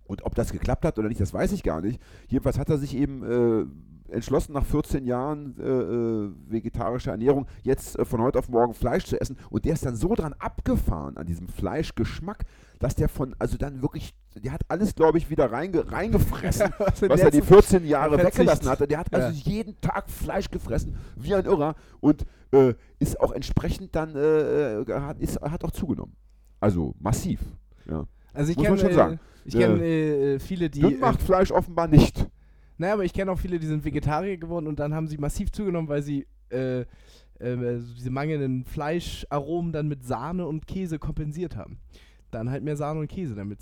[0.07, 2.01] Und ob das geklappt hat oder nicht, das weiß ich gar nicht.
[2.29, 7.97] Jedenfalls hat er sich eben äh, entschlossen, nach 14 Jahren äh, äh, vegetarischer Ernährung jetzt
[7.97, 9.37] äh, von heute auf morgen Fleisch zu essen.
[9.51, 12.45] Und der ist dann so dran abgefahren an diesem Fleischgeschmack,
[12.81, 17.03] dass der von, also dann wirklich, der hat alles, glaube ich, wieder reinge, reingefressen, Was
[17.21, 18.89] er die Zeit- 14 Jahre weggelassen hatte.
[18.89, 19.53] Der hat also Ja.
[19.53, 21.77] jeden Tag Fleisch gefressen, wie ein Irrer.
[22.01, 26.15] Und äh, ist auch entsprechend dann, äh, äh, hat, ist, hat auch zugenommen.
[26.61, 27.41] Also massiv.
[27.89, 28.07] Ja.
[28.33, 29.21] Also ich Muss man kenne schon sagen.
[29.45, 29.61] ich Ja.
[29.61, 32.29] kenne äh, viele, die Dünn macht Fleisch offenbar nicht.
[32.79, 35.51] Naja, aber ich kenne auch viele, die sind Vegetarier geworden und dann haben sie massiv
[35.53, 36.87] zugenommen, weil sie äh, äh,
[37.97, 41.79] diese mangelnden Fleischaromen dann mit Sahne und Käse kompensiert haben.
[42.31, 43.59] Dann halt mehr Sahne und Käse, damit.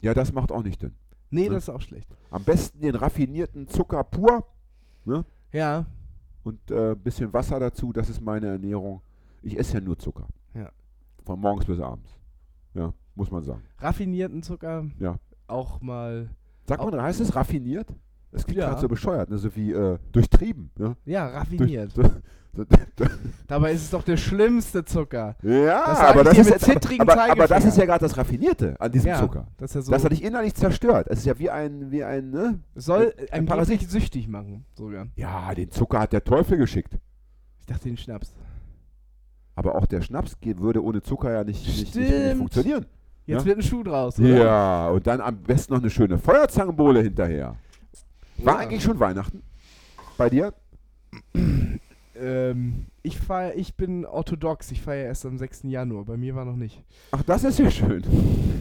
[0.00, 0.92] Ja, das macht auch nicht Sinn.
[1.30, 1.52] Nee, Ja.
[1.52, 2.08] das ist auch schlecht.
[2.30, 4.46] Am besten den raffinierten Zucker pur
[5.52, 5.86] Ja,
[6.44, 7.92] und ein äh, bisschen Wasser dazu.
[7.92, 9.00] Das ist meine Ernährung.
[9.42, 10.26] Ich esse ja nur Zucker.
[10.54, 10.70] Ja.
[11.24, 12.16] Von morgens bis abends.
[12.74, 13.62] Ja, muss man sagen.
[13.78, 15.16] raffinierten Zucker Ja.
[15.46, 16.30] auch mal.
[16.66, 17.88] Sagt man, heißt es raffiniert?
[18.30, 18.68] Das klingt Ja.
[18.68, 19.38] gerade so bescheuert, ne?
[19.38, 20.70] so wie äh, durchtrieben.
[20.76, 20.96] Ne?
[21.04, 21.96] Ja, raffiniert.
[21.96, 22.10] durch,
[23.46, 25.36] Dabei ist es doch der schlimmste Zucker.
[25.42, 29.08] ja, Das aber das, ist, aber, aber das ist ja gerade das Raffinierte an diesem
[29.08, 29.46] ja, Zucker.
[29.56, 31.06] Das, ja so, Das hat dich innerlich zerstört.
[31.10, 32.60] Es ist ja wie ein, wie ein, ne?
[32.74, 33.90] soll ein ein Parasit.
[33.90, 35.08] Süchtig machen, sogar.
[35.16, 36.94] Ja, den Zucker hat der Teufel geschickt.
[37.60, 38.32] Ich dachte den Schnaps.
[39.56, 42.86] Aber auch der Schnaps würde ohne Zucker ja nicht, nicht, nicht, nicht funktionieren.
[43.26, 43.44] Jetzt Ja?
[43.46, 44.28] wird ein Schuh draus, oder?
[44.28, 47.56] Ja, und dann am besten noch eine schöne Feuerzangenbowle hinterher.
[48.38, 48.60] War Ja.
[48.60, 49.42] eigentlich schon Weihnachten?
[50.18, 50.52] Bei dir?
[52.16, 54.70] Ähm, ich feier, ich bin orthodox.
[54.70, 55.64] Ich feiere erst am 6.
[55.64, 56.04] Januar.
[56.04, 56.82] Bei mir war noch nicht.
[57.10, 58.02] Ach, das ist ja schön.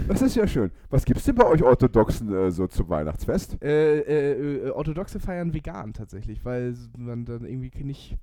[0.07, 0.71] Das ist ja schön.
[0.89, 3.63] Was gibt's denn bei euch Orthodoxen äh, so zum Weihnachtsfest?
[3.63, 8.17] Äh, äh, äh, Orthodoxe feiern vegan tatsächlich, weil man dann irgendwie nicht,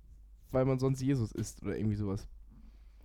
[0.50, 2.28] weil man sonst Jesus isst oder irgendwie sowas.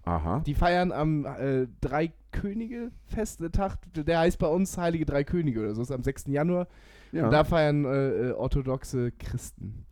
[0.04, 0.42] Aha.
[0.46, 5.24] Die feiern am äh, Drei Könige Fest, der Tag, der heißt bei uns Heilige Drei
[5.24, 6.26] Könige oder so, ist am 6.
[6.28, 6.68] Januar.
[7.12, 9.86] Ja, Und da feiern äh, äh, orthodoxe Christen.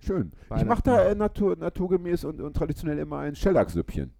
[0.00, 0.32] Schön.
[0.56, 4.12] Ich mache da äh, natur, naturgemäß und, und traditionell immer ein Schellacksüppchen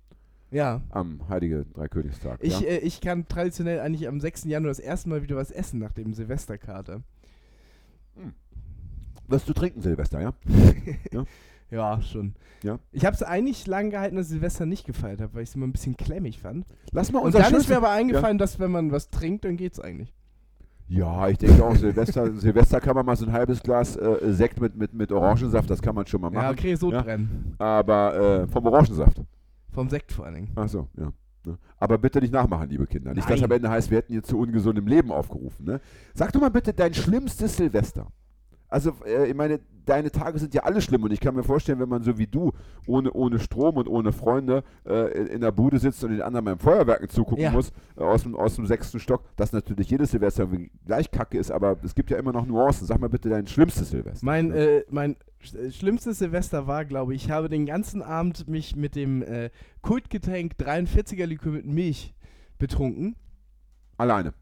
[0.51, 0.81] Ja.
[0.91, 2.39] am Heilige Dreikönigstag.
[2.43, 2.67] Ich, ja?
[2.69, 4.45] äh, ich kann traditionell eigentlich am 6.
[4.45, 7.03] Januar das erste Mal wieder was essen nach dem Silvesterkater.
[9.29, 10.21] Wirst du trinken, Silvester,
[11.13, 11.25] ja?
[11.71, 12.35] Ja, schon.
[12.65, 12.81] Ja.
[12.91, 15.69] Ich habe es eigentlich lang gehalten, dass Silvester nicht gefeiert habe, weil ich es immer
[15.69, 16.67] ein bisschen klemmig fand.
[16.91, 19.57] Lass mal Und unser dann ist mir aber eingefallen, dass wenn man was trinkt, dann
[19.57, 20.13] geht's eigentlich.
[20.91, 24.61] Ja, ich denke auch, Silvester, Silvester kann man mal so ein halbes Glas äh, Sekt
[24.61, 26.43] mit, mit, mit Orangensaft, das kann man schon mal machen.
[26.43, 27.55] Ja, okay, Sodbrennen.
[27.59, 29.23] Aber äh, vom Orangensaft.
[29.73, 30.49] Vom Sekt vor allen Dingen.
[30.57, 31.13] Ach so, ja.
[31.47, 31.59] Ne?
[31.79, 33.15] Aber bitte nicht nachmachen, liebe Kinder.
[33.15, 33.51] Nicht, dass Nein.
[33.51, 35.65] am Ende heißt, wir hätten hier zu ungesundem Leben aufgerufen.
[35.65, 35.81] Ne?
[36.13, 38.09] Sag doch mal bitte dein schlimmstes Silvester.
[38.71, 41.81] Also, äh, ich meine, deine Tage sind ja alle schlimm und ich kann mir vorstellen,
[41.81, 42.53] wenn man so wie du
[42.87, 46.45] ohne, ohne Strom und ohne Freunde äh, in, in der Bude sitzt und den anderen
[46.45, 47.51] beim Feuerwerken zugucken Ja.
[47.51, 50.47] muss, äh, aus, dem, aus dem sechsten Stock, dass natürlich jedes Silvester
[50.87, 52.87] gleich kacke ist, aber es gibt ja immer noch Nuancen.
[52.87, 54.25] Sag mal bitte dein schlimmstes Silvester.
[54.25, 54.57] Mein, Ne?
[54.57, 55.17] äh, mein
[55.55, 59.51] äh, schlimmstes Silvester war, glaube ich, ich habe den ganzen Abend mich mit dem äh,
[59.83, 62.15] Kultgetränk 43er Likör mit Milch
[62.59, 63.17] betrunken.
[63.97, 64.33] Alleine.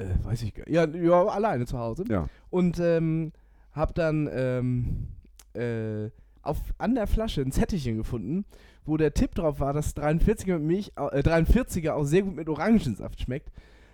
[0.00, 0.74] Äh, weiß ich gar nicht.
[0.74, 2.04] Ja, ja, alleine zu Hause.
[2.08, 2.28] Ja.
[2.48, 3.32] Und ähm,
[3.72, 5.08] hab dann ähm,
[5.52, 6.10] äh,
[6.42, 8.44] auf, an der Flasche ein Zettelchen gefunden,
[8.84, 12.48] wo der Tipp drauf war, dass 43er mit Milch, äh, 43er auch sehr gut mit
[12.48, 13.50] Orangensaft schmeckt.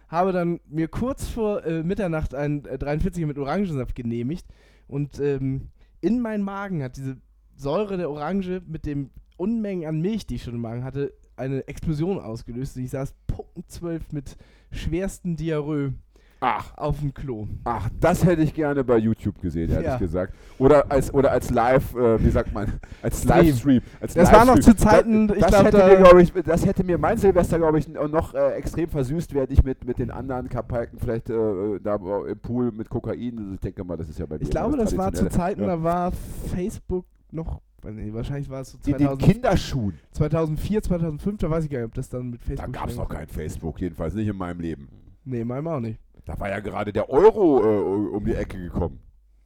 [0.09, 4.47] Habe dann mir kurz vor äh, Mitternacht ein äh, 43er mit Orangensaft genehmigt
[4.87, 5.69] und ähm,
[6.01, 7.17] in meinen Magen hat diese
[7.57, 11.67] Säure der Orange mit dem Unmengen an Milch, die ich schon im Magen hatte, eine
[11.69, 12.77] Explosion ausgelöst.
[12.77, 14.37] Und ich saß punktzwölf mit
[14.71, 15.95] schwersten Diarrhoe
[16.39, 17.47] Ach, auf dem Klo.
[17.65, 19.97] Ach, das hätte ich gerne bei YouTube gesehen, ehrlich Ja.
[19.97, 20.35] gesagt.
[20.59, 23.47] Oder als, oder als Live, äh, wie sagt man, als Stream.
[23.47, 23.81] Livestream.
[24.03, 26.67] Als Das war noch zu Zeiten, das, ich das glaub, hätte da- mir, ich, das
[26.67, 30.11] hätte mir mein Silvester, glaube ich, noch äh, extrem versüßt, während ich mit, mit den
[30.11, 31.97] anderen Kapalken vielleicht äh, da
[32.29, 34.97] im Pool mit Kokain, ich denke mal, das ist ja bei dir Ich glaube, das
[34.97, 35.31] war zu.
[35.31, 35.69] Zeiten, ja.
[35.69, 36.13] da war
[36.55, 39.99] Facebook noch, nee, wahrscheinlich war es so In den 2000, Kinderschuhen.
[40.13, 42.97] 2004, 2005, da weiß ich gar nicht, ob das dann mit Da Facebook gab es
[42.97, 44.89] noch kein Facebook, jedenfalls nicht in meinem Leben.
[45.25, 46.01] Nee, meinem auch nicht.
[46.25, 49.01] Da war ja gerade der Euro äh, um die Ecke gekommen.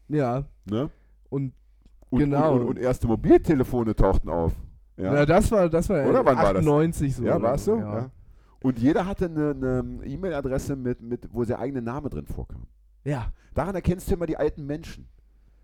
[0.08, 0.90] Ja, Ne?
[1.28, 1.52] und
[2.10, 2.54] Und, Genau.
[2.54, 4.52] Und, und, und erste Mobiltelefone tauchten auf.
[4.96, 5.12] Ja.
[5.12, 6.62] na, das war, das war Oder wann war das?
[6.62, 7.24] 98 so.
[7.24, 7.76] Ja, war es so?
[7.76, 7.98] Ja.
[7.98, 8.10] Ja.
[8.62, 12.66] Und jeder hatte eine, E-Mail-Adresse, mit, mit, wo der eigene Name drin vorkam.
[13.04, 13.32] ja.
[13.54, 15.08] Daran erkennst du immer die alten Menschen.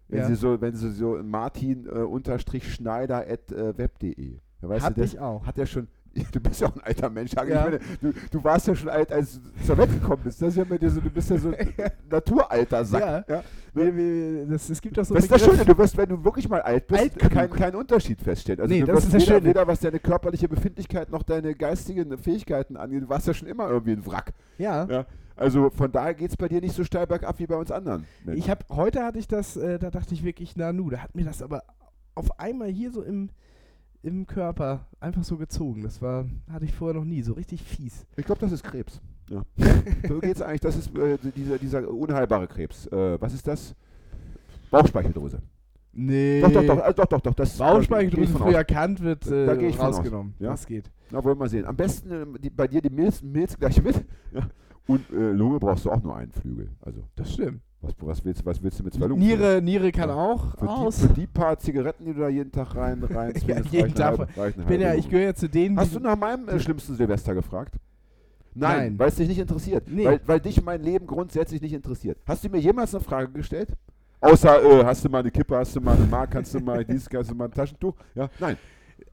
[0.08, 0.26] Wenn Ja.
[0.26, 4.38] sie so, wenn sie so Martin äh, äh, web.de.
[4.62, 5.46] Weißt Hab du, ich auch.
[5.46, 5.88] Hat ja schon.
[6.32, 7.34] Du bist ja auch ein alter Mensch.
[7.34, 7.44] Ja.
[7.44, 10.40] Ich meine, du, du warst ja schon alt, als du zur Welt gekommen bist.
[10.40, 11.74] Das ist ja mit dir so, du bist ja so ein
[12.10, 13.28] naturalter Sack.
[13.28, 13.34] Ja.
[13.36, 13.42] Ja.
[13.74, 16.24] Wir, wir, das, es gibt auch so Das ist das Schöne, du wirst, wenn du
[16.24, 18.62] wirklich mal alt bist, Alt keinen kein Unterschied feststellen.
[18.62, 19.44] Also Nee, du das ist das weder, Schöne.
[19.46, 23.02] weder was deine körperliche Befindlichkeit noch deine geistigen Fähigkeiten angeht.
[23.02, 24.32] Du warst ja schon immer irgendwie ein Wrack.
[24.56, 24.86] Ja.
[24.86, 25.04] Ja.
[25.36, 28.06] Also von daher geht es bei dir nicht so steil bergab wie bei uns anderen.
[28.24, 28.38] Menschen.
[28.38, 31.14] Ich habe heute hatte ich das, äh, da dachte ich wirklich, na nu, da hat
[31.14, 31.62] mir das aber
[32.14, 33.28] auf einmal hier so im,
[34.02, 35.82] im Körper einfach so gezogen.
[35.82, 38.06] Das war, hatte ich vorher noch nie, so richtig fies.
[38.16, 39.00] Ich glaube, das ist Krebs.
[39.28, 39.42] Ja.
[40.08, 40.60] so geht's eigentlich.
[40.62, 42.86] Das ist äh, dieser, dieser unheilbare Krebs.
[42.86, 43.74] Äh, was ist das?
[44.70, 45.42] Bauchspeicheldrüse.
[45.92, 46.40] Nee.
[46.40, 47.34] Doch, doch, doch, äh, doch, doch, doch.
[47.34, 49.96] Das da geh Bauchspeicheldrüse ich früh erkannt wird Da äh, geh ich von aus.
[49.96, 50.34] rausgenommen.
[50.38, 50.50] Ja?
[50.50, 50.90] Das geht.
[51.10, 51.64] Na, wollen wir mal sehen.
[51.64, 54.04] Am besten ähm, die, bei dir die Milz, Milz gleich mit.
[54.32, 54.42] Ja.
[54.86, 56.68] Und äh, Lunge brauchst du auch nur einen Flügel.
[56.80, 57.60] Also Das stimmt.
[57.80, 59.20] was, was, willst, was willst du mit zwei Lungen?
[59.20, 60.14] Niere, Niere kann Ja.
[60.14, 61.00] auch Für die, aus.
[61.00, 64.28] für die paar Zigaretten, die du da jeden Tag rein, rein Ja, jeden Tag.
[64.56, 66.94] Ich bin ja, ich gehöre ja zu denen, Hast die du nach meinem äh, schlimmsten
[66.94, 67.74] Silvester gefragt?
[68.54, 68.98] Nein, Nein.
[68.98, 69.84] weil es dich nicht interessiert.
[69.88, 70.04] Nee.
[70.06, 72.18] Weil, weil dich mein Leben grundsätzlich nicht interessiert.
[72.26, 73.68] Hast du mir jemals eine Frage gestellt?
[74.20, 76.82] Außer, äh, hast du mal eine Kippe, hast du mal eine Mark, kannst du mal
[76.88, 77.94] dies, kannst du mal ein Taschentuch?
[78.14, 78.56] Ja, nein.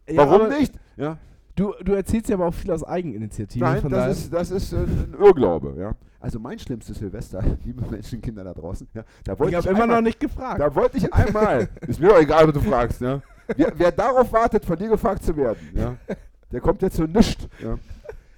[0.07, 0.73] Ja, Warum nicht?
[0.95, 1.17] Ja.
[1.55, 3.63] Du, du erzählst ja aber auch viel aus Eigeninitiative.
[3.63, 5.75] Nein, das ist, das ist äh, ein Irrglaube.
[5.77, 5.93] Ja.
[6.19, 9.95] Also mein schlimmstes Silvester, liebe Menschenkinder da draußen, ja, da wollte ich ich, habe immer
[9.95, 10.59] noch nicht gefragt.
[10.59, 13.21] da wollte ich einmal, ist mir doch egal, was du fragst, ja.
[13.55, 15.97] wer, wer darauf wartet, von dir gefragt zu werden, ja,
[16.51, 17.47] der kommt jetzt so nischt.
[17.61, 17.77] Ja.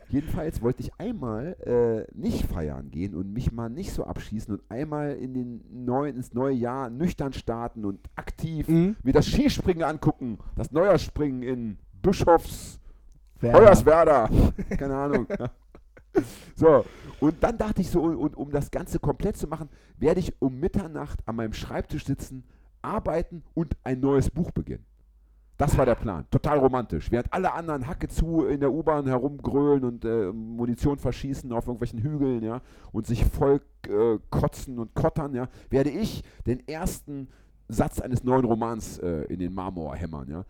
[0.09, 4.63] Jedenfalls wollte ich einmal äh, nicht feiern gehen und mich mal nicht so abschießen und
[4.69, 8.95] einmal in den neuen, ins neue Jahr nüchtern starten und aktiv Mhm.
[9.03, 12.79] mir das Skispringen angucken, das Neujahrspringen in Bischofs
[13.39, 13.59] Werner.
[13.59, 14.29] Hoyerswerda.
[14.77, 15.27] Keine Ahnung.
[16.55, 16.85] So,
[17.19, 19.67] und dann dachte ich so, und um das Ganze komplett zu machen,
[19.97, 22.45] werde ich um Mitternacht an meinem Schreibtisch sitzen,
[22.81, 24.85] arbeiten und ein neues Buch beginnen.
[25.57, 26.25] Das war der Plan.
[26.31, 27.11] Total romantisch.
[27.11, 31.99] Während alle anderen Hacke zu in der U-Bahn herumgrölen und äh, Munition verschießen auf irgendwelchen
[31.99, 37.29] Hügeln, ja, und sich voll äh, kotzen und kottern, ja, werde ich den ersten
[37.69, 40.45] Satz eines neuen Romans äh, in den Marmor hämmern, ja.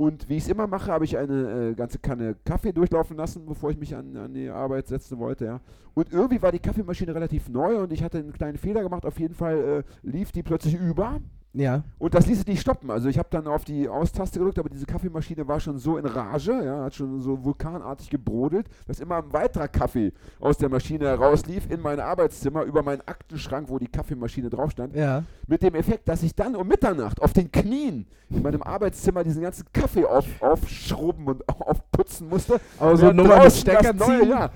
[0.00, 3.44] Und wie ich es immer mache, habe ich eine äh, ganze Kanne Kaffee durchlaufen lassen,
[3.44, 5.44] bevor ich mich an, an die Arbeit setzen wollte.
[5.44, 5.60] Ja.
[5.92, 9.04] Und irgendwie war die Kaffeemaschine relativ neu und ich hatte einen kleinen Fehler gemacht.
[9.04, 11.20] Auf jeden Fall äh, lief die plötzlich über
[11.52, 11.82] Ja.
[11.98, 12.90] und das ließ sich nicht stoppen.
[12.90, 16.06] Also ich habe dann auf die Austaste gedrückt, aber diese Kaffeemaschine war schon so in
[16.06, 21.06] Rage, ja, hat schon so vulkanartig gebrodelt, dass immer ein weiterer Kaffee aus der Maschine
[21.06, 24.94] herauslief in mein Arbeitszimmer über meinen Aktenschrank, wo die Kaffeemaschine drauf stand.
[24.94, 25.24] Ja.
[25.48, 29.42] Mit dem Effekt, dass ich dann um Mitternacht auf den Knien in meinem Arbeitszimmer diesen
[29.42, 32.60] ganzen Kaffee auf, aufschrubben und aufputzen musste.
[32.78, 34.28] Aber so Während Nummer mit draußen Stecker ziehen?
[34.30, 34.50] Jahr.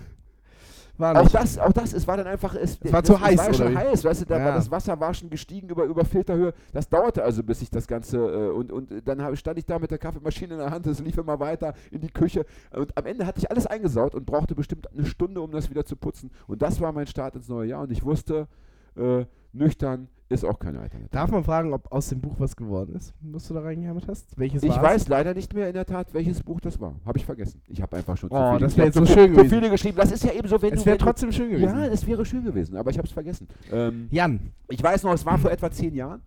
[0.96, 3.40] War Auch das, auch das, es war dann einfach, es, Es war das, zu heiß,
[3.40, 3.76] Es war schon wie?
[3.76, 4.44] heiß, weißt du, da Ja.
[4.44, 6.54] war das Wasser war schon gestiegen über, über Filterhöhe.
[6.72, 9.80] Das dauerte also, bis ich das Ganze, äh, und, und dann hab, stand ich da
[9.80, 12.46] mit der Kaffeemaschine in der Hand, es lief immer weiter in die Küche.
[12.70, 15.84] Und am Ende hatte ich alles eingesaut und brauchte bestimmt eine Stunde, um das wieder
[15.84, 16.30] zu putzen.
[16.46, 17.82] Und das war mein Start ins neue Jahr.
[17.82, 18.46] Und ich wusste,
[18.96, 21.10] äh, nüchtern ist auch keine Alternative.
[21.10, 24.36] Darf man fragen, ob aus dem Buch was geworden ist, was du da reingehämmert hast?
[24.38, 24.82] Welches Ich war's?
[24.82, 26.94] weiß leider nicht mehr in der Tat, welches Buch das war.
[27.04, 27.60] Habe ich vergessen.
[27.68, 29.96] Ich habe einfach schon Oh, zu viele, so schön zu viele geschrieben.
[29.98, 30.86] Das ist ja eben so, wenn Es du...
[30.86, 31.76] wäre trotzdem schön gewesen.
[31.78, 33.46] Ja, es wäre schön gewesen, aber ich habe es vergessen.
[33.70, 34.40] Ähm, Jan.
[34.68, 36.22] ich weiß noch, es war vor etwa zehn Jahren.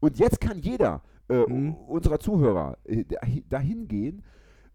[0.00, 1.74] Und jetzt kann jeder äh, Mhm.
[1.88, 4.22] unserer Zuhörer äh, dahi- dahin gehen,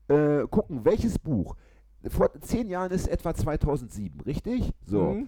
[0.07, 1.55] äh, gucken, welches Buch.
[2.09, 4.73] Vor zehn Jahren ist etwa 2007, richtig?
[4.85, 5.13] So.
[5.13, 5.27] Mhm.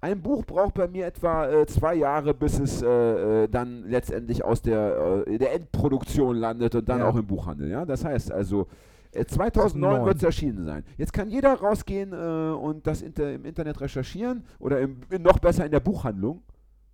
[0.00, 2.86] Ein Buch braucht bei mir etwa äh, zwei Jahre, bis es äh,
[3.44, 7.08] äh, dann letztendlich aus der, äh, der Endproduktion landet und dann Ja.
[7.08, 7.68] auch im Buchhandel.
[7.68, 7.84] Ja?
[7.84, 8.68] Das heißt also,
[9.12, 10.06] äh, 2009 Neun.
[10.06, 10.84] wird es erschienen sein.
[10.96, 12.16] Jetzt kann jeder rausgehen äh,
[12.54, 16.42] und das inter im Internet recherchieren oder im, noch besser in der Buchhandlung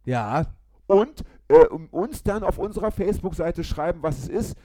[0.07, 0.47] Ja.
[0.87, 4.57] und äh, um uns dann auf unserer Facebook-Seite schreiben, was es ist.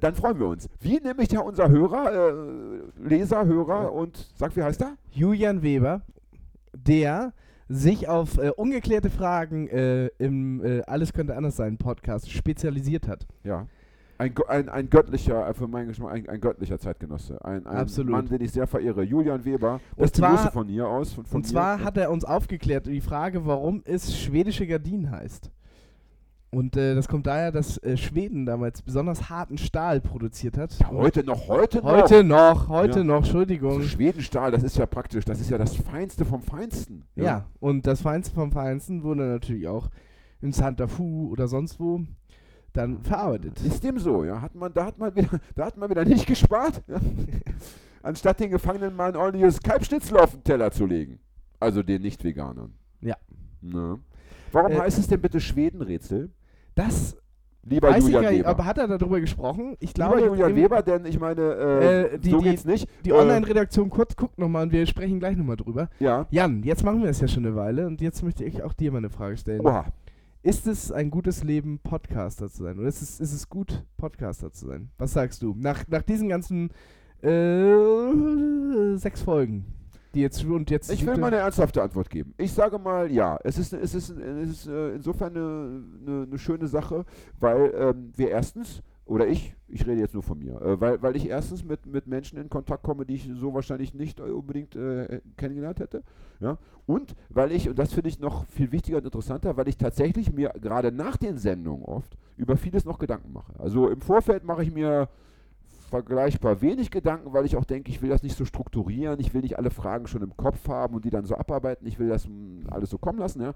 [0.00, 0.66] Dann freuen wir uns.
[0.80, 4.94] Wie nämlich ja unser Hörer, äh, Leser, Hörer und sag, wie heißt er?
[5.10, 6.00] Julian Weber,
[6.72, 7.34] der
[7.68, 13.26] sich auf äh, ungeklärte Fragen äh, im äh, Alles könnte anders sein Podcast spezialisiert hat.
[13.44, 13.66] Ja.
[14.20, 17.44] Ein, ein, ein göttlicher, äh, für meinen Geschmack, ein, ein göttlicher Zeitgenosse.
[17.44, 18.10] Ein, ein Absolut.
[18.10, 19.02] Mann, den ich sehr verehre.
[19.04, 19.74] Julian Weber.
[19.96, 21.12] Und Das zwar- Grüße von hier aus.
[21.12, 21.84] Von, von Und zwar mir.
[21.84, 25.52] hat er uns aufgeklärt die Frage, warum es schwedische Gardinen heißt.
[26.50, 30.78] Und äh, das kommt daher, dass äh, Schweden damals besonders harten Stahl produziert hat.
[30.80, 33.04] ja, heute noch, heute, Heute noch, heute Ja.
[33.04, 33.24] noch, noch.
[33.24, 33.82] Entschuldigung.
[33.82, 37.04] So Schwedenstahl, das ist ja praktisch, das ist ja das Feinste vom Feinsten.
[37.16, 37.44] Ja.
[37.60, 39.90] und das Feinste vom Feinsten wurde natürlich auch
[40.40, 42.00] in Santa Fu oder sonst wo
[42.72, 43.60] dann verarbeitet.
[43.62, 44.40] Ist dem so, ja?
[44.40, 46.98] Hat man, da, hat man wieder, da hat man wieder nicht gespart, ja?
[48.02, 51.18] anstatt den Gefangenen mal ein ordentliches Kalbschnitzel auf den Teller zu legen.
[51.60, 52.72] Also den Nicht-Veganern.
[53.00, 53.16] Ja.
[53.60, 53.97] Ne?
[54.58, 56.30] Warum Äh, heißt es denn bitte Schwedenrätsel?
[56.74, 57.16] Das
[57.64, 58.48] Lieber weiß Julian ich gar nicht, Weber.
[58.50, 59.76] aber hat er darüber gesprochen?
[59.80, 62.88] Ich glaube, Lieber Julian Weber, denn ich meine, äh, Äh, die- so die- geht's nicht.
[63.04, 65.90] die Äh, Online-Redaktion kurz guckt nochmal und wir sprechen gleich nochmal drüber.
[66.00, 66.26] Ja.
[66.30, 68.90] Jan, jetzt machen wir es ja schon eine Weile und jetzt möchte ich auch dir
[68.90, 69.60] mal eine Frage stellen.
[69.66, 69.84] Oha.
[70.42, 72.78] Ist es ein gutes Leben, Podcaster zu sein?
[72.78, 74.88] Oder ist es, ist es gut, Podcaster zu sein?
[74.96, 75.54] Was sagst du?
[75.58, 76.70] Nach, nach diesen ganzen
[77.20, 79.66] äh, sechs Folgen,
[80.14, 80.90] die jetzt und jetzt.
[80.90, 82.34] Ich will mal eine ernsthafte Antwort geben.
[82.38, 83.38] Ich sage mal ja.
[83.44, 87.04] Es ist, es ist, es ist äh, insofern eine, eine, eine schöne Sache,
[87.38, 91.16] weil ähm, wir erstens, oder ich, ich rede jetzt nur von mir, äh, weil, weil
[91.16, 94.76] ich erstens mit, mit Menschen in Kontakt komme, die ich so wahrscheinlich nicht äh, unbedingt
[94.76, 96.02] äh, kennengelernt hätte.
[96.40, 96.58] Ja?
[96.86, 100.32] Und weil ich, und das finde ich noch viel wichtiger und interessanter, weil ich tatsächlich
[100.32, 103.52] mir gerade nach den Sendungen oft über vieles noch Gedanken mache.
[103.58, 105.08] Also im Vorfeld mache ich mir
[105.88, 109.40] vergleichbar wenig Gedanken, weil ich auch denke, ich will das nicht so strukturieren, ich will
[109.40, 112.28] nicht alle Fragen schon im Kopf haben und die dann so abarbeiten, ich will das
[112.28, 113.42] mm, alles so kommen lassen.
[113.42, 113.54] Ja.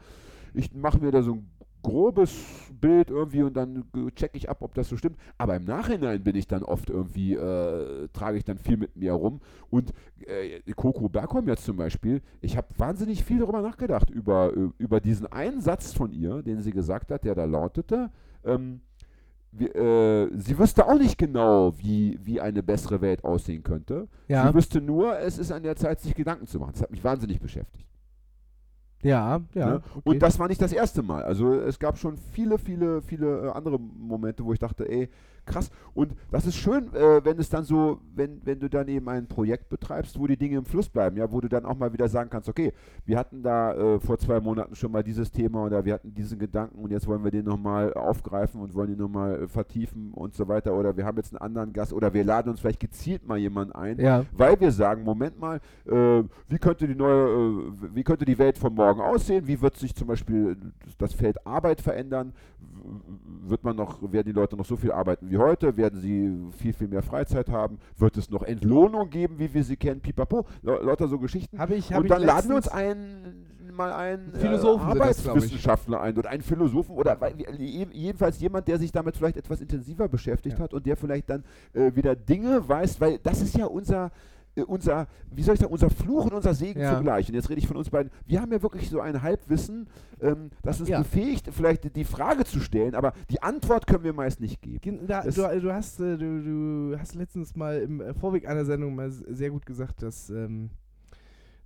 [0.55, 1.51] Ich mache mir da so ein
[1.83, 2.35] grobes
[2.81, 5.17] Bild irgendwie und dann checke ich ab, ob das so stimmt.
[5.37, 9.13] Aber im Nachhinein bin ich dann oft irgendwie, äh, trage ich dann viel mit mir
[9.13, 9.41] rum.
[9.69, 9.93] Und
[10.27, 15.01] äh, Coco Bergholm jetzt zum Beispiel, ich habe wahnsinnig viel darüber nachgedacht, über, äh, über
[15.01, 18.11] diesen einen Satz von ihr, den sie gesagt hat, der da lautete,
[18.45, 18.81] ähm,
[19.53, 24.09] wir, äh, sie wüsste auch nicht genau, wie, wie eine bessere Welt aussehen könnte.
[24.27, 24.49] Ja.
[24.49, 26.73] Sie wüsste nur, es ist an der Zeit, sich Gedanken zu machen.
[26.73, 27.87] Das hat mich wahnsinnig beschäftigt.
[29.03, 29.67] Ja, ja.
[29.67, 29.83] Ne?
[29.91, 30.01] okay.
[30.05, 31.23] Und das war nicht das erste Mal.
[31.25, 35.09] Also es gab schon viele, viele, viele äh, andere Momente, wo ich dachte, ey,
[35.47, 35.71] krass.
[35.95, 39.27] Und das ist schön, äh, wenn es dann so, wenn, wenn du dann eben ein
[39.27, 42.09] Projekt betreibst, wo die Dinge im Fluss bleiben, ja, wo du dann auch mal wieder
[42.09, 42.73] sagen kannst, okay,
[43.05, 46.39] wir hatten da äh, vor zwei Monaten schon mal dieses Thema oder wir hatten diesen
[46.39, 50.35] Gedanken und jetzt wollen wir den nochmal aufgreifen und wollen ihn nochmal äh, vertiefen und
[50.35, 50.75] so weiter.
[50.75, 53.73] Oder wir haben jetzt einen anderen Gast oder wir laden uns vielleicht gezielt mal jemanden
[53.73, 54.25] ein, ja.
[54.33, 58.57] weil wir sagen, Moment mal, äh, wie könnte die neue, äh, wie könnte die Welt
[58.57, 59.47] von morgen aussehen?
[59.47, 60.57] Wie wird sich zum Beispiel
[60.99, 62.33] das Feld Arbeit verändern?
[63.45, 65.77] Wird man noch, werden die Leute noch so viel arbeiten wie heute?
[65.77, 67.79] Werden sie viel, viel mehr Freizeit haben?
[67.97, 70.01] Wird es noch Entlohnung geben, wie wir sie kennen?
[70.01, 71.59] Pipapo, La- lauter so Geschichten.
[71.59, 75.11] Habe ich, hab Und dann laden wir uns letztens- ein, mal einen Philosophen äh, glaub
[75.11, 75.27] ich.
[75.29, 77.17] Arbeitswissenschaftler ein oder einen Philosophen oder
[77.59, 80.65] jedenfalls jemand, der sich damit vielleicht etwas intensiver beschäftigt Ja.
[80.65, 81.43] hat und der vielleicht dann
[81.73, 84.11] äh, wieder Dinge weiß, weil das ist ja unser äh,
[84.67, 86.97] unser, wie soll ich sagen, unser Fluch und unser Segen Ja.
[86.97, 87.29] zugleich.
[87.29, 88.11] Und jetzt rede ich von uns beiden.
[88.27, 89.89] Wir haben ja wirklich so ein Halbwissen,
[90.21, 90.99] ähm, das uns Ja.
[90.99, 95.07] befähigt, vielleicht die Frage zu stellen, aber die Antwort können wir meist nicht geben.
[95.07, 96.43] Da, du, du, hast, äh, du,
[96.91, 100.71] du hast letztens mal im äh, Vorweg einer Sendung mal sehr gut gesagt, dass ähm,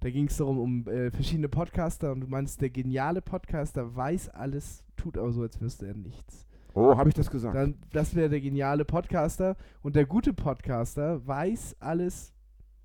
[0.01, 4.29] da ging es darum, um äh, verschiedene Podcaster und du meinst, der geniale Podcaster weiß
[4.29, 6.47] alles, tut aber so, als wüsste er nichts.
[6.75, 7.57] Oh, habe ich das gesagt?
[7.57, 12.35] Dann, das wäre der geniale Podcaster und der gute Podcaster weiß alles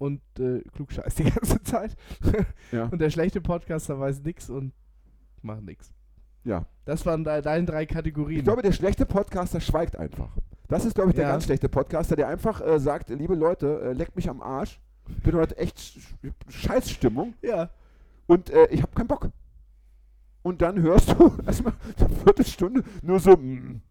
[0.02, 1.96] und äh, klugscheißt die ganze Zeit.
[2.72, 2.86] Ja.
[2.86, 4.74] Und der schlechte Podcaster weiß nichts und
[5.44, 5.92] macht nichts.
[6.44, 6.66] ja.
[6.86, 8.40] Das waren de deine drei Kategorien.
[8.40, 10.36] Ich glaube, der schlechte Podcaster schweigt einfach.
[10.68, 11.32] Das ist, glaube ich, der Ja.
[11.32, 14.82] ganz schlechte Podcaster, der einfach äh, sagt, liebe Leute, äh, leckt mich am Arsch.
[15.08, 16.00] Ich bin heute echt sch
[16.50, 17.70] Scheißstimmung ja.
[18.26, 19.30] und äh, ich habe keinen Bock.
[20.42, 23.82] Und dann hörst du erstmal eine Viertelstunde nur so, mm,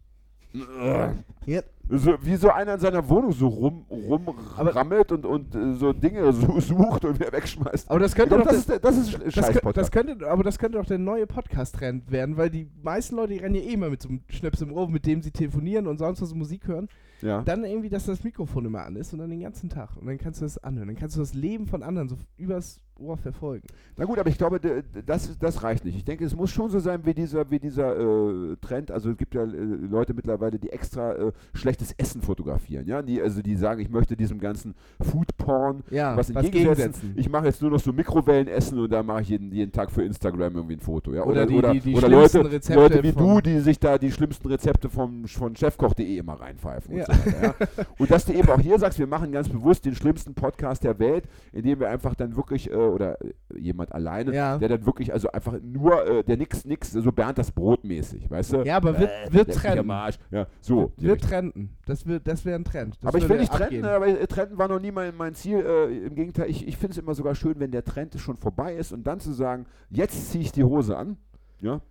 [1.45, 1.63] Ja.
[1.89, 6.31] So wie so einer in seiner Wohnung so rum, rumrammelt und, und äh, so Dinge
[6.33, 7.89] so sucht und wieder wegschmeißt.
[7.89, 10.43] Aber das könnte glaub, doch das, der- ist, das ist Das, scheiß das könnte, aber
[10.43, 13.73] das könnte doch der neue Podcast-Trend werden, weil die meisten Leute die rennen ja eh
[13.73, 16.67] immer mit so einem Schnaps im Ohr, mit dem sie telefonieren und sonst was Musik
[16.67, 16.87] hören.
[17.21, 17.41] ja.
[17.43, 19.95] Dann irgendwie, dass das Mikrofon immer an ist und dann den ganzen Tag.
[19.97, 20.87] Und dann kannst du das anhören.
[20.87, 23.65] Dann kannst du das Leben von anderen so übers Ohr verfolgen.
[23.97, 24.59] Na gut, aber ich glaube,
[25.05, 25.95] das, das reicht nicht.
[25.97, 28.91] Ich denke, es muss schon so sein wie dieser, wie dieser äh, Trend.
[28.91, 31.31] Also es gibt ja äh, Leute mittlerweile, die extra äh,
[31.71, 32.85] schlechtes Essen fotografieren.
[32.87, 33.01] Ja?
[33.01, 36.75] Die, also die sagen, ich möchte diesem ganzen Food-Porn Ja, was entgegensetzen.
[36.75, 37.13] gegensetzen.
[37.15, 40.03] Ich mache jetzt nur noch so Mikrowellenessen und da mache ich jeden, jeden Tag für
[40.03, 41.13] Instagram irgendwie ein Foto.
[41.13, 41.23] Ja?
[41.23, 43.97] Oder die- oder, die- die oder schlimmsten Leute, Rezepte Leute wie du, die sich da
[43.97, 46.95] die schlimmsten Rezepte vom, von chefkoch.de immer reinpfeifen.
[46.97, 47.05] Ja.
[47.07, 47.43] Und, so weiter,
[47.77, 47.85] ja?
[47.97, 50.99] und dass du eben auch hier sagst, wir machen ganz bewusst den schlimmsten Podcast der
[50.99, 54.57] Welt, indem wir einfach dann wirklich, äh, oder äh, jemand alleine, Ja.
[54.57, 58.29] der dann wirklich, also einfach nur, äh, der nix, nix, so Bernd das Brot mäßig,
[58.29, 58.61] weißt du?
[58.63, 59.09] Ja, aber wird,
[59.49, 59.91] Äh, trenden.
[59.91, 60.17] Arsch.
[60.31, 60.91] Ja, so.
[60.97, 61.60] Wird Richtung.
[61.67, 61.77] Trenden.
[61.85, 62.97] Das, wird, das wäre ein Trend.
[63.01, 63.85] Das aber ich will nicht trenden, abgehen.
[63.85, 65.59] aber äh, trenden war noch nie mein, mein Ziel.
[65.65, 68.75] Äh, Im Gegenteil, ich, ich finde es immer sogar schön, wenn der Trend schon vorbei
[68.75, 71.17] ist und dann zu sagen, jetzt ziehe ich die Hose an,
[71.59, 71.81] ja,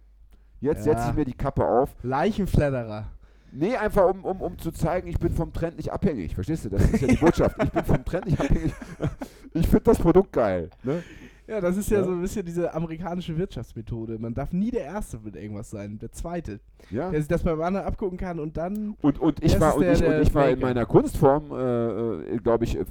[0.61, 0.93] jetzt Ja.
[0.95, 1.95] setze ich mir die Kappe auf.
[2.03, 3.09] Leichenfledderer.
[3.53, 6.35] Nee, einfach um, um, um zu zeigen, ich bin vom Trend nicht abhängig.
[6.37, 6.69] Verstehst du?
[6.69, 7.57] Das ist ja die Botschaft.
[7.65, 8.73] Ich bin vom Trend nicht abhängig.
[9.53, 10.71] Ich finde das Produkt geil.
[10.85, 11.03] Ne?
[11.51, 12.05] Ja, das ist ja, Ja.
[12.05, 14.19] so ein bisschen diese amerikanische Wirtschaftsmethode.
[14.21, 16.61] Man darf nie der Erste mit irgendwas sein, der Zweite,
[16.91, 17.11] Ja.
[17.11, 18.95] der sich das beim anderen abgucken kann und dann.
[19.03, 22.65] Und, und ich war, und der- ich, und ich war in meiner Kunstform, äh, glaube
[22.65, 22.85] ich, äh,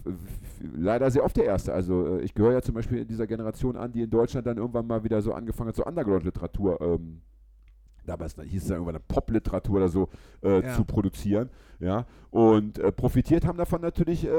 [0.76, 1.74] leider sehr oft der Erste.
[1.74, 4.58] Also äh, ich gehöre ja zum Beispiel in dieser Generation an, die in Deutschland dann
[4.58, 7.22] irgendwann mal wieder so angefangen hat, so Underground-Literatur, ähm,
[8.06, 10.10] damals dann hieß es ja irgendwann eine Pop-Literatur oder so,
[10.44, 10.74] äh, Ja.
[10.76, 11.50] zu produzieren.
[11.80, 12.06] Ja.
[12.30, 14.30] Und äh, profitiert haben davon natürlich äh,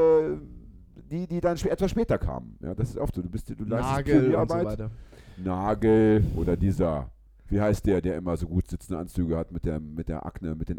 [1.11, 2.57] die, die dann etwas später kamen.
[2.63, 3.23] Ja, das ist oft so.
[3.23, 4.91] Du bist, du leistest Nagel und so weiter.
[5.37, 7.11] Nagel oder dieser,
[7.49, 10.55] wie heißt der, der immer so gut sitzende Anzüge hat mit der, mit der Akne,
[10.55, 10.79] mit den.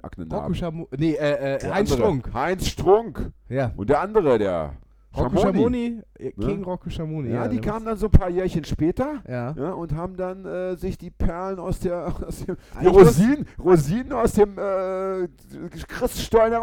[0.54, 1.98] Schamu Nee, äh, äh, Heinz andere.
[2.08, 2.34] Strunk.
[2.34, 3.32] Heinz Strunk.
[3.50, 3.74] Ja.
[3.76, 4.74] Und der andere, der
[5.16, 6.02] Rocco Schamoni.
[6.18, 6.46] Äh, Ne?
[6.46, 7.30] King Rocco Schamoni.
[7.32, 9.22] Ja, die der kamen dann so ein paar Jährchen später.
[9.28, 9.54] Ja.
[9.58, 14.14] Ja, und haben dann äh, sich die Perlen aus der, aus dem die Rosinen, Rosinen
[14.14, 15.28] aus dem äh,
[15.88, 16.54] Christstollen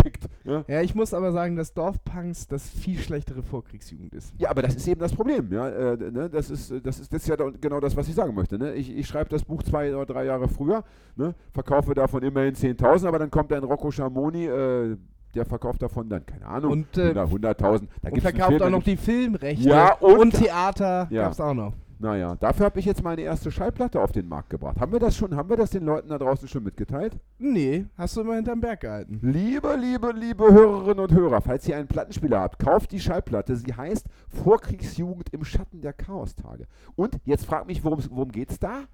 [0.00, 0.28] herausgepickt.
[0.44, 0.64] Ja?
[0.68, 4.32] Ja, ich muss aber sagen, dass Dorfpunks das viel schlechtere Vorkriegsjugend ist.
[4.38, 5.52] ja, aber das ist eben das Problem.
[5.52, 5.68] Ja?
[5.68, 6.28] Äh, ne?
[6.30, 8.58] das, ist, das, ist, das ist ja genau das, was ich sagen möchte.
[8.58, 8.74] Ne?
[8.74, 10.84] Ich, ich schreibe das Buch zwei oder drei Jahre früher,
[11.16, 11.34] ne?
[11.52, 14.96] verkaufe davon immerhin 10.000, aber dann kommt ein Rocco Schamoni, äh,
[15.34, 17.88] der verkauft davon dann, keine Ahnung, Und, äh, 100, 100.000.
[18.02, 19.68] Da Und verkauft Film, auch noch die Filmrechte.
[19.68, 21.24] Ja, und- und Theater Ja.
[21.24, 21.72] gab's auch noch.
[22.02, 24.80] Naja, dafür habe ich jetzt meine erste Schallplatte auf den Markt gebracht.
[24.80, 27.18] Haben wir das schon, haben wir das den Leuten da draußen schon mitgeteilt?
[27.38, 29.20] Nee, hast du immer hinterm Berg gehalten.
[29.20, 33.54] Liebe, liebe, liebe Hörerinnen und Hörer, falls ihr einen Plattenspieler habt, kauft die Schallplatte.
[33.54, 36.66] Sie heißt Vorkriegsjugend im Schatten der Chaostage.
[36.96, 38.84] Und jetzt frag mich, worum, worum geht's da?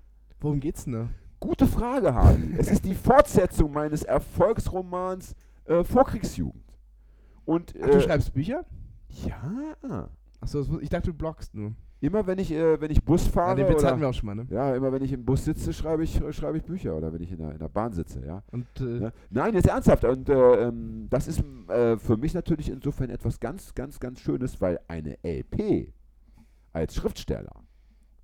[0.40, 1.08] Worum geht's denn da?
[1.38, 2.56] Gute Frage, Hardy.
[2.58, 5.36] es ist die Fortsetzung meines Erfolgsromans
[5.66, 6.64] äh, Vorkriegsjugend.
[7.44, 8.64] Und, Ach, du äh, schreibst Bücher?
[9.24, 10.08] Ja.
[10.40, 11.72] Achso, ich dachte, du bloggst nur.
[12.00, 13.56] Immer wenn ich, äh, wenn ich Bus Ja, fahre.
[13.56, 14.46] den Witz oder, hatten wir auch schon mal, ne?
[14.50, 17.32] ja, immer wenn ich im Bus sitze, schreibe ich, schreibe ich Bücher oder wenn ich
[17.32, 18.42] in der, in der Bahn sitze, ja.
[18.52, 19.12] Und äh, Ja.
[19.30, 20.04] Nein, jetzt ernsthaft.
[20.04, 24.60] Und äh, ähm, das ist äh, für mich natürlich insofern etwas ganz, ganz, ganz Schönes,
[24.60, 25.92] weil eine LP
[26.74, 27.64] als Schriftsteller,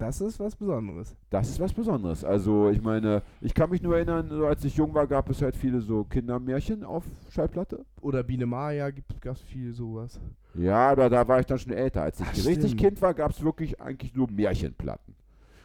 [0.03, 1.15] das ist was Besonderes.
[1.31, 2.25] das ist was Besonderes.
[2.25, 5.41] Also ich meine, ich kann mich nur erinnern, so als ich jung war, gab es
[5.41, 7.85] halt viele so Kindermärchen auf Schallplatte.
[8.01, 10.19] Oder Biene Maya gibt es viel sowas.
[10.55, 12.03] Ja, aber da war ich dann schon älter.
[12.03, 12.81] Als ich Ach, richtig stimmt.
[12.81, 15.15] Kind war, gab es wirklich eigentlich nur Märchenplatten.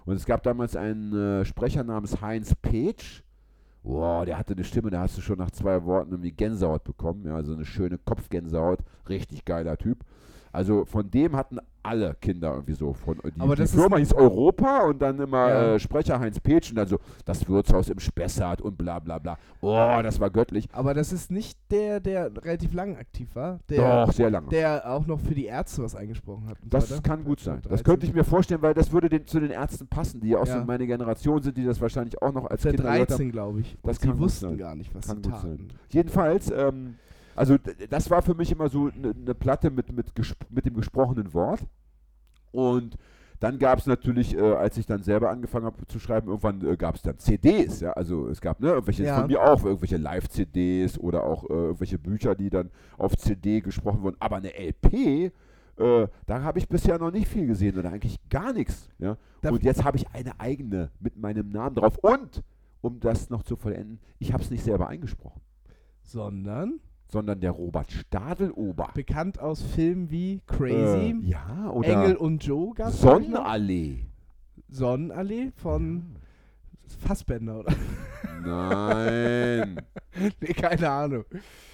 [0.06, 3.24] Und es gab damals einen äh, Sprecher namens Heinz Petsch.
[3.82, 7.26] Wow, der hatte eine Stimme, da hast du schon nach zwei Worten irgendwie Gänsehaut bekommen.
[7.26, 8.80] Ja, so eine schöne Kopfgänsehaut.
[9.10, 10.06] Richtig geiler Typ.
[10.52, 12.92] Also von dem hatten alle Kinder irgendwie so.
[12.92, 15.76] Von, die, Aber die das ist Firma hieß Europa und dann immer Ja.
[15.76, 19.38] äh, Sprecher Heinz Petsch und dann so das Wirtshaus im Spessart und bla bla bla.
[19.62, 20.68] Oh, das war göttlich.
[20.74, 23.60] Aber das ist nicht der, der relativ lang aktiv war.
[23.70, 24.50] Der, Doch, sehr lange.
[24.50, 26.58] der auch noch für die Ärzte was eingesprochen hat.
[26.66, 27.02] Das weiter.
[27.02, 27.60] kann gut sein.
[27.62, 27.84] Das 13.
[27.86, 30.48] könnte ich mir vorstellen, weil das würde den, zu den Ärzten passen, die ja auch
[30.48, 30.60] Ja.
[30.60, 33.18] so meine Generation sind, die das wahrscheinlich auch noch als Für Kinder gehört haben.
[33.18, 33.78] 13, glaube ich.
[33.84, 34.58] Das die wussten sein.
[34.58, 35.68] gar nicht, was Kann sie gut taten.
[35.90, 36.96] Jedenfalls, ähm,
[37.38, 37.58] also
[37.90, 40.12] das war für mich immer so eine ne Platte mit, mit,
[40.50, 41.62] mit dem gesprochenen Wort.
[42.52, 42.98] Und
[43.40, 46.76] dann gab es natürlich, äh, als ich dann selber angefangen habe zu schreiben, irgendwann äh,
[46.76, 49.20] gab es dann CDs, ja, also es gab ne, irgendwelche Ja.
[49.20, 54.02] von mir auch, irgendwelche Live-CDs oder auch äh, irgendwelche Bücher, die dann auf CD gesprochen
[54.02, 55.32] wurden, aber eine LP,
[55.78, 59.18] äh, da habe ich bisher noch nicht viel gesehen oder eigentlich gar nichts, ja.
[59.44, 62.44] Und jetzt habe ich eine eigene mit meinem Namen drauf und,
[62.82, 65.42] um das noch zu vollenden, ich habe es nicht selber eingesprochen
[66.02, 68.90] Sondern sondern der Robert Stadelober.
[68.94, 74.06] bekannt aus Filmen wie Crazy, Äh, ja, oder Engel und Joe gab es Sonnenallee.
[74.70, 76.18] Sonnenallee von
[77.00, 77.74] Fassbender, oder?
[78.46, 79.82] Nein.
[80.40, 81.26] nee, keine Ahnung.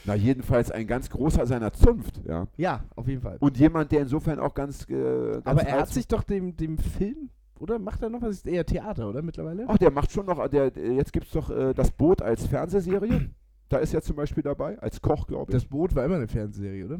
[0.05, 2.47] Na, jedenfalls ein ganz großer seiner Zunft, ja.
[2.57, 3.37] Ja, auf jeden Fall.
[3.39, 4.87] Und jemand, der insofern auch ganz.
[4.89, 7.29] Äh, ganz Aber er hat sich doch dem, dem Film,
[7.59, 8.31] oder macht er noch was?
[8.37, 9.65] Ist eher Theater, oder mittlerweile?
[9.67, 10.45] Ach, der macht schon noch.
[10.49, 13.29] Der, der- jetzt gibt es doch äh, das Boot als Fernsehserie.
[13.73, 15.55] Da ist er zum Beispiel dabei, als Koch, glaube ich.
[15.55, 16.99] Das Boot war immer eine Fernsehserie, oder?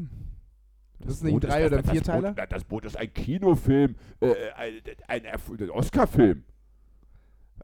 [1.00, 2.32] Das, ist nicht ein Boot Drei- oder das, Vierteiler?
[2.32, 4.72] Das Boot, das Boot ist ein Kinofilm, äh, ein,
[5.08, 6.44] ein, Erf- ein Oscar-Film.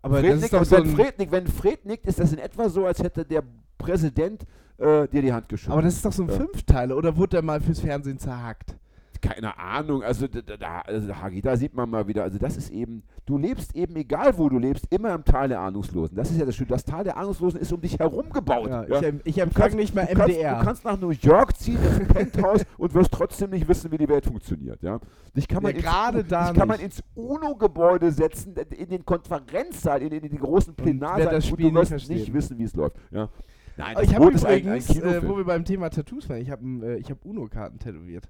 [0.02, 2.32] Aber Fred das ist nickt, so wenn, ein, Fred nickt, wenn Fred nickt, ist das
[2.32, 3.42] in etwa so, als hätte der
[3.78, 4.46] Präsident
[4.78, 5.72] äh, dir die Hand geschüttelt.
[5.72, 6.36] aber das ist doch so ein Ja.
[6.36, 8.76] Fünfteiler, oder wurde der mal fürs Fernsehen zerhackt?
[9.20, 13.02] Keine Ahnung, also da, also, Hagi, da sieht man mal wieder, also das ist eben,
[13.26, 16.16] du lebst eben, egal wo du lebst, immer im Tal der Ahnungslosen.
[16.16, 18.68] Das ist ja das Schöne, das Tal der Ahnungslosen ist um dich herum gebaut.
[18.68, 19.00] Ja, ja.
[19.00, 20.58] Ich, ich empfange nicht mal du kannst, MDR.
[20.58, 24.08] Du kannst nach New York ziehen, ins Penthouse und wirst trotzdem nicht wissen, wie die
[24.08, 24.82] Welt funktioniert.
[24.82, 25.00] Ja?
[25.36, 26.98] Dich kann man Ja, ins, gerade da dich kann man nicht.
[26.98, 31.74] ins UNO-Gebäude setzen, in den Konferenzsaal, in, in, die großen Plenarsaal und Spiel du nicht
[31.74, 32.16] wirst verstehen.
[32.16, 32.96] nicht wissen, wie es läuft.
[33.10, 33.28] Ja?
[33.76, 36.50] Nein, ich habe ist ein, ein übrigens, äh, wo wir beim Thema Tattoos waren, ich
[36.50, 38.28] habe äh, ich hab Uno-Karten tätowiert.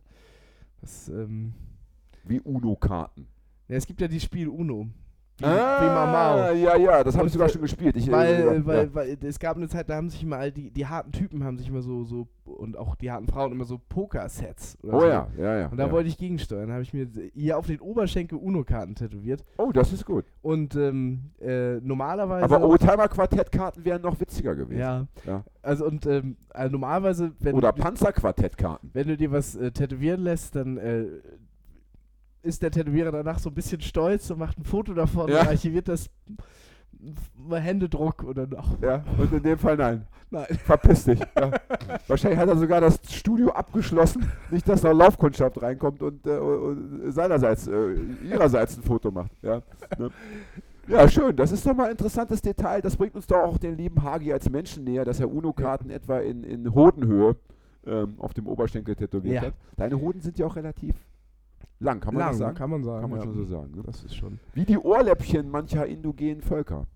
[0.81, 1.55] Das, ähm,
[2.25, 3.29] wie UNO-Karten.
[3.69, 4.89] ja, es gibt ja die Spiel Uno.
[5.41, 6.53] Wie, Ah, wie Mamau.
[6.53, 7.97] ja, ja, das habe ich sogar äh, schon gespielt.
[7.97, 8.95] Ich, äh, Weil, ja, weil, ja.
[8.95, 11.57] weil es gab eine Zeit, da haben sich immer all die, die harten Typen haben
[11.59, 14.79] sich immer so, so und auch die harten Frauen immer so Poker-Sets.
[14.83, 15.07] Oh so.
[15.07, 15.67] ja, ja, ja.
[15.69, 15.93] Und da ja.
[15.93, 16.71] wollte ich gegensteuern.
[16.73, 19.45] habe ich mir hier auf den Oberschenkel Uno-Karten tätowiert.
[19.57, 20.25] Oh, das ist gut.
[20.43, 22.45] Und ähm, äh, normalerweise.
[22.45, 24.81] Aber Oldtimer-Quartettkarten wären noch witziger gewesen.
[24.81, 25.07] Ja.
[25.27, 25.45] Ja.
[25.63, 28.91] Also und ähm, also normalerweise, wenn, Oder Panzerquartettkarten.
[28.93, 31.05] wenn du dir was äh, tätowieren lässt, dann äh,
[32.43, 35.41] ist der Tätowierer danach so ein bisschen stolz und macht ein Foto davon Ja.
[35.43, 36.09] und archiviert das
[37.51, 38.81] Händedruck oder noch.
[38.83, 40.07] Ja, und in dem Fall nein.
[40.31, 40.47] Nein.
[40.65, 41.21] Verpiss dich.
[41.39, 41.51] Ja.
[42.07, 47.11] Wahrscheinlich hat er sogar das Studio abgeschlossen, nicht, dass noch Laufkundschaft reinkommt und, äh, und
[47.13, 49.33] seinerseits, äh, ihrerseits ein Foto macht.
[49.43, 49.63] Ja,
[49.99, 50.11] ne?
[50.87, 51.35] ja, schön.
[51.35, 52.81] Das ist doch mal ein interessantes Detail.
[52.83, 56.19] Das bringt uns doch auch den lieben Hagi als Menschen näher, dass er UNO-Karten etwa
[56.19, 57.37] in, in Hodenhöhe
[57.87, 59.43] ähm, auf dem Oberschenkel tätowiert Ja.
[59.49, 59.55] hat.
[59.77, 60.95] Deine Hoden sind ja auch relativ
[61.81, 62.57] lang, kann man Lang, das sagen?
[62.57, 63.01] kann man sagen.
[63.01, 63.25] Kann man ja.
[63.25, 63.73] schon so sagen.
[63.75, 63.83] Ne?
[63.85, 64.39] Das ist schon.
[64.55, 66.87] Wie die Ohrläppchen mancher indogenen Völker.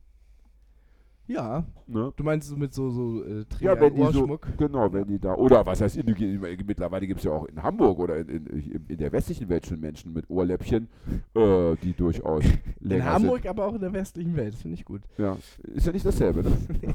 [1.27, 2.12] Ja, Ne?
[2.16, 5.35] du meinst so mit so, so äh, Ja, wenn die so, genau, wenn die da,
[5.35, 8.97] oder was heißt indogen, mittlerweile gibt es ja auch in Hamburg oder in, in, in
[8.97, 10.89] der westlichen Welt schon Menschen mit Ohrläppchen,
[11.35, 12.45] äh, die durchaus
[12.81, 14.55] länger In Hamburg, aber auch in der westlichen Welt.
[14.55, 15.03] Das finde ich gut.
[15.16, 15.25] sind.
[15.25, 15.37] Ja,
[15.75, 16.53] ist ja nicht dasselbe, ne?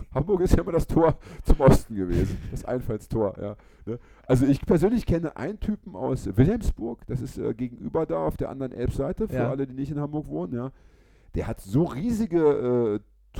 [0.13, 3.55] Hamburg ist ja immer das Tor zum Osten gewesen, das Einfallstor, ja.
[3.85, 3.99] Ne?
[4.27, 8.49] Also ich persönlich kenne einen Typen aus Wilhelmsburg, das ist äh, gegenüber da auf der
[8.49, 9.49] anderen Elbseite, für Ja.
[9.49, 10.71] alle, die nicht in Hamburg wohnen, ja.
[11.35, 13.39] Der hat so riesige äh,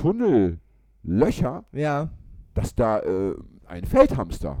[1.02, 2.10] Tunnellöcher, Ja.
[2.54, 3.34] dass da äh,
[3.66, 4.58] ein Feldhamster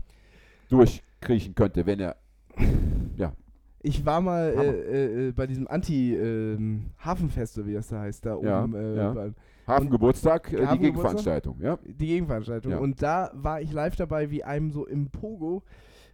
[0.68, 2.16] durchkriechen könnte, wenn er.
[3.82, 8.38] Ich war mal äh, äh, äh, bei diesem Anti-Hafenfest, oder wie das da heißt, da
[8.42, 8.74] Ja, oben.
[8.74, 9.12] Äh, ja.
[9.14, 9.34] beim-
[9.66, 10.78] Hafengeburtstag, äh, die?
[10.80, 11.78] Gegenveranstaltung, ja.
[11.86, 12.72] Die Gegenveranstaltung.
[12.72, 12.78] Ja.
[12.78, 15.62] Und da war ich live dabei, wie einem so im Pogo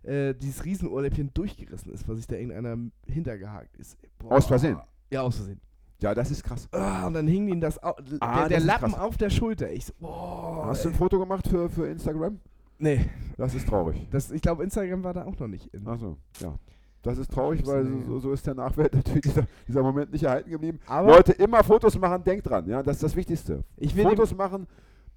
[0.04, 2.76] dieses Riesenohrläppchen durchgerissen ist, was sich da irgendeiner
[3.08, 3.98] hintergehakt ist.
[4.20, 4.36] Boah.
[4.36, 4.78] Aus Versehen.
[5.10, 5.60] Ja, aus Versehen.
[6.00, 6.68] Ja, das ist krass.
[6.72, 9.00] Ah, und dann hing ihm das, au Ah, der, der das Lappen krass.
[9.00, 9.70] auf der Schulter.
[9.72, 10.66] Ich so, boah.
[10.66, 10.94] Hast du ey.
[10.94, 12.38] ein Foto gemacht für, für Instagram?
[12.78, 14.06] Nee, Das ist traurig.
[14.10, 15.86] das, ich glaube, Instagram war da auch noch nicht in.
[15.88, 16.54] Achso, ja.
[17.02, 20.50] Das ist traurig, weil so, so ist der Nachwelt natürlich dieser, dieser Moment nicht erhalten
[20.50, 20.80] geblieben.
[20.86, 23.62] Aber Leute, immer Fotos machen, denkt dran, ja, das ist das Wichtigste.
[23.76, 24.66] ich will Fotos machen,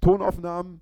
[0.00, 0.80] Tonaufnahmen,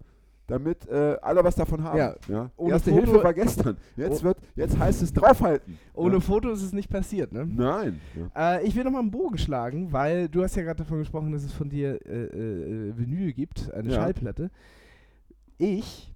[0.48, 1.96] damit äh, alle was davon haben.
[2.26, 2.50] Ja.
[2.56, 3.76] Ohne Erste Foto- Hilfe war gestern.
[3.96, 4.24] Jetzt, Oh.
[4.24, 5.78] wird, jetzt heißt es draufhalten.
[5.94, 6.20] ohne ja.
[6.20, 7.46] Foto ist es nicht passiert, ne?
[7.46, 8.00] Nein.
[8.34, 8.56] Ja.
[8.56, 11.44] Äh, ich will nochmal einen Bogen schlagen, weil du hast ja gerade davon gesprochen, dass
[11.44, 12.24] es von dir äh,
[12.88, 13.94] äh, Vinyl gibt, eine Ja.
[13.94, 14.50] Schallplatte.
[15.58, 16.12] Ich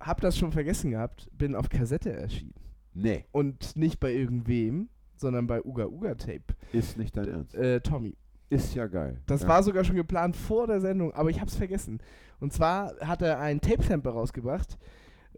[0.00, 2.54] habe das schon vergessen gehabt, bin auf Kassette erschienen.
[2.94, 6.42] Nee, Und nicht bei irgendwem, sondern bei Uga Uga Tape.
[6.72, 7.54] ist nicht dein Ernst.
[7.54, 8.14] Äh, Tommy.
[8.50, 9.18] Ist ja geil.
[9.26, 9.48] Das ja.
[9.48, 12.00] war sogar schon geplant vor der Sendung, aber ich habe es vergessen.
[12.42, 14.76] Und zwar hat er einen Tape-Sample rausgebracht.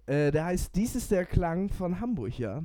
[0.07, 2.63] Äh, der heißt Dies ist der Klang von Hamburg, ja.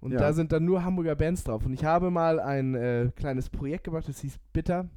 [0.00, 0.18] Und Ja.
[0.20, 1.64] da sind dann nur Hamburger Bands drauf.
[1.66, 4.88] Und ich habe mal ein äh, kleines Projekt gemacht, das hieß Bitter.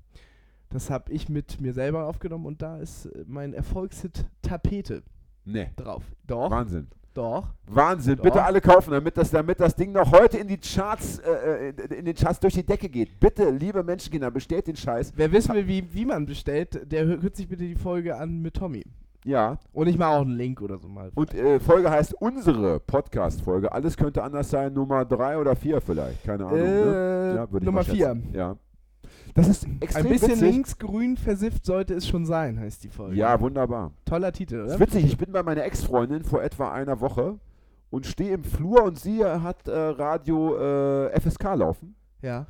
[0.70, 5.04] Das habe ich mit mir selber aufgenommen und da ist äh, mein Erfolgshit Tapete
[5.46, 5.70] Nee.
[5.76, 6.04] drauf.
[6.26, 6.88] Doch, Wahnsinn.
[7.14, 7.48] Doch.
[7.68, 8.16] Wahnsinn.
[8.18, 8.24] Doch.
[8.24, 11.76] Bitte alle kaufen, damit das, damit das Ding noch heute in die Charts, äh, in,
[12.00, 13.20] in den Charts durch die Decke geht.
[13.20, 15.14] Bitte, liebe Menschenkinder, bestellt den Scheiß.
[15.16, 18.42] Wer wissen will, wie, wie man bestellt, der hö- hört sich bitte die Folge an
[18.42, 18.84] mit Tommy.
[19.26, 19.58] Ja.
[19.72, 21.10] Und ich mache auch einen Link oder so mal.
[21.16, 23.72] Und äh, Folge heißt unsere Podcast-Folge.
[23.72, 26.24] Alles könnte anders sein, Nummer drei oder vier vielleicht.
[26.26, 26.60] Keine Ahnung.
[26.60, 26.66] ne?
[26.66, 27.94] äh, Ja, würde ich Nummer mal 4.
[27.96, 28.30] schätzen.
[28.34, 28.56] Ja.
[29.36, 30.42] Das ist extrem Ein bisschen witzig.
[30.42, 33.16] linksgrün versifft sollte es schon sein, heißt die Folge.
[33.16, 33.92] Ja, wunderbar.
[34.06, 34.74] Toller Titel, Das oder?
[34.76, 37.40] ist witzig, ich bin bei meiner Ex-Freundin vor etwa einer Woche
[37.90, 40.56] und stehe im Flur und sie hat äh, Radio
[41.08, 41.96] äh, FSK laufen.
[42.22, 42.46] Ja.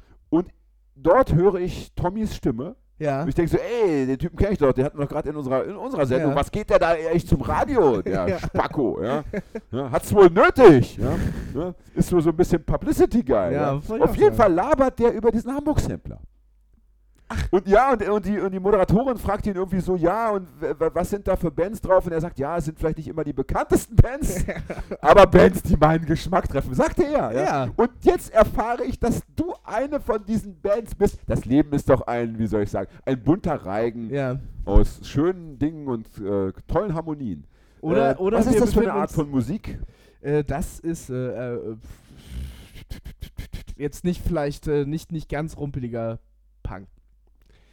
[0.95, 2.75] Dort höre ich Tommys Stimme.
[2.99, 3.23] Ja.
[3.23, 5.29] Und ich denke so, ey, den Typen kenne ich doch, den hatten wir doch gerade
[5.29, 6.29] in unserer, in unserer Sendung.
[6.31, 6.35] Ja.
[6.35, 8.37] Was geht der da echt zum Radio, der Ja.
[8.39, 9.01] Spacko?
[9.03, 9.23] Ja?
[9.71, 10.97] Ja, hat's wohl nötig.
[10.97, 11.73] Ja?
[11.95, 13.53] Ist so, so ein bisschen Publicity-Guy.
[13.53, 14.35] Ja, Auf jeden sagen.
[14.35, 16.19] Fall labert der über diesen Hamburg-Sampler.
[17.51, 21.09] Und ja, und, und, die, und die Moderatorin fragt ihn irgendwie so, ja, und was
[21.09, 22.05] sind da für Bands drauf?
[22.05, 24.45] Und er sagt, ja, es sind vielleicht nicht immer die bekanntesten Bands,
[25.01, 27.31] aber Bands, die meinen Geschmack treffen, sagte er.
[27.31, 27.43] Ja?
[27.43, 27.69] Ja.
[27.75, 31.19] Und jetzt erfahre ich, dass du eine von diesen Bands bist.
[31.27, 34.39] Das Leben ist doch ein, wie soll ich sagen, ein bunter Reigen ja.
[34.65, 37.45] aus schönen Dingen und äh, tollen Harmonien.
[37.81, 39.77] Oder, äh, oder was ist das für eine Art von Musik?
[40.21, 41.77] Äh, das ist äh, äh,
[43.75, 46.19] jetzt nicht vielleicht äh, nicht, nicht ganz rumpeliger
[46.63, 46.87] Punk.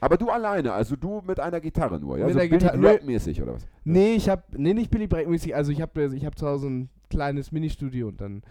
[0.01, 2.25] Aber du alleine, also du mit einer Gitarre nur, ja?
[2.27, 3.67] Mit so Billy Gitarre- Bragg-mäßig oder was?
[3.85, 6.69] Nee, ich hab, nee, nicht Billy Bragg mäßig, also ich habe ich hab zu Hause
[6.69, 8.43] ein kleines Ministudio und dann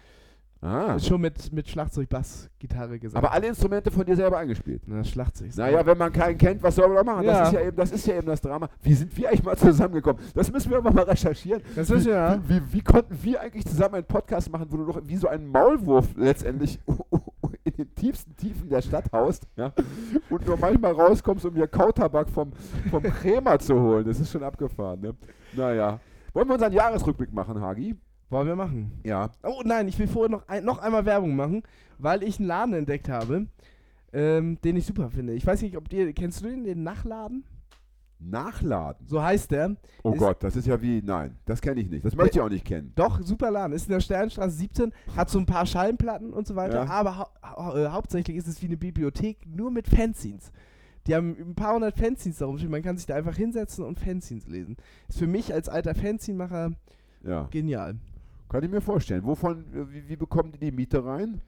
[0.61, 0.99] Ah.
[0.99, 3.23] schon mit, mit Schlagzeug, Bass, Gitarre gesagt.
[3.23, 4.81] Aber alle Instrumente von dir selber eingespielt.
[4.87, 5.55] Na, Schlagzeug.
[5.55, 7.23] Naja, wenn man keinen kennt, was soll man da machen?
[7.23, 7.39] Ja.
[7.39, 8.67] Das, ist ja eben, das ist ja eben das Drama.
[8.81, 10.21] Wie sind wir eigentlich mal zusammengekommen?
[10.35, 11.61] Das müssen wir aber mal recherchieren.
[11.77, 12.41] Das ist ja.
[12.45, 15.29] Wie, wie, wie konnten wir eigentlich zusammen einen Podcast machen, wo du doch wie so
[15.29, 16.77] ein Maulwurf letztendlich
[17.85, 19.73] den tiefsten Tiefen der Stadt haust ja?
[20.29, 22.51] und nur manchmal rauskommst, um dir Kautabak vom,
[22.89, 24.05] vom Krämer zu holen?
[24.05, 25.01] Das ist schon abgefahren.
[25.01, 25.15] Ne?
[25.53, 25.99] Naja.
[26.33, 27.95] Wollen wir unseren Jahresrückblick machen, Hagi?
[28.29, 28.91] Wollen wir machen.
[29.03, 29.31] Ja.
[29.43, 31.63] Oh nein, ich will vorher noch, ein, noch einmal Werbung machen,
[31.97, 33.47] weil ich einen Laden entdeckt habe,
[34.13, 35.33] ähm, den ich super finde.
[35.33, 37.43] Ich weiß nicht, ob dir, kennst du den, den Nachladen?
[38.19, 39.07] Nachladen.
[39.07, 39.75] So heißt der.
[40.03, 42.03] Oh Ist- Gott, das ist ja wie, nein, das kenne ich nicht.
[42.05, 42.91] Das möchte ich auch nicht kennen.
[42.95, 43.73] Doch, super Laden.
[43.73, 46.89] Ist in der Sternstraße 17, hat so ein paar Schallplatten und so weiter, Ja.
[46.89, 50.51] aber hau hau äh, hauptsächlich ist es wie eine Bibliothek, nur mit Fanzines.
[51.07, 52.69] Die haben ein paar hundert Fanzines da rumstehen.
[52.71, 54.75] Man kann sich da einfach hinsetzen und Fanzines lesen.
[55.07, 56.71] Ist für mich als alter Fanzine-Macher
[57.23, 57.47] Ja.
[57.51, 57.95] genial.
[58.49, 59.23] Kann ich mir vorstellen.
[59.25, 61.41] Wovon, äh, wie, wie bekommen die die Miete rein?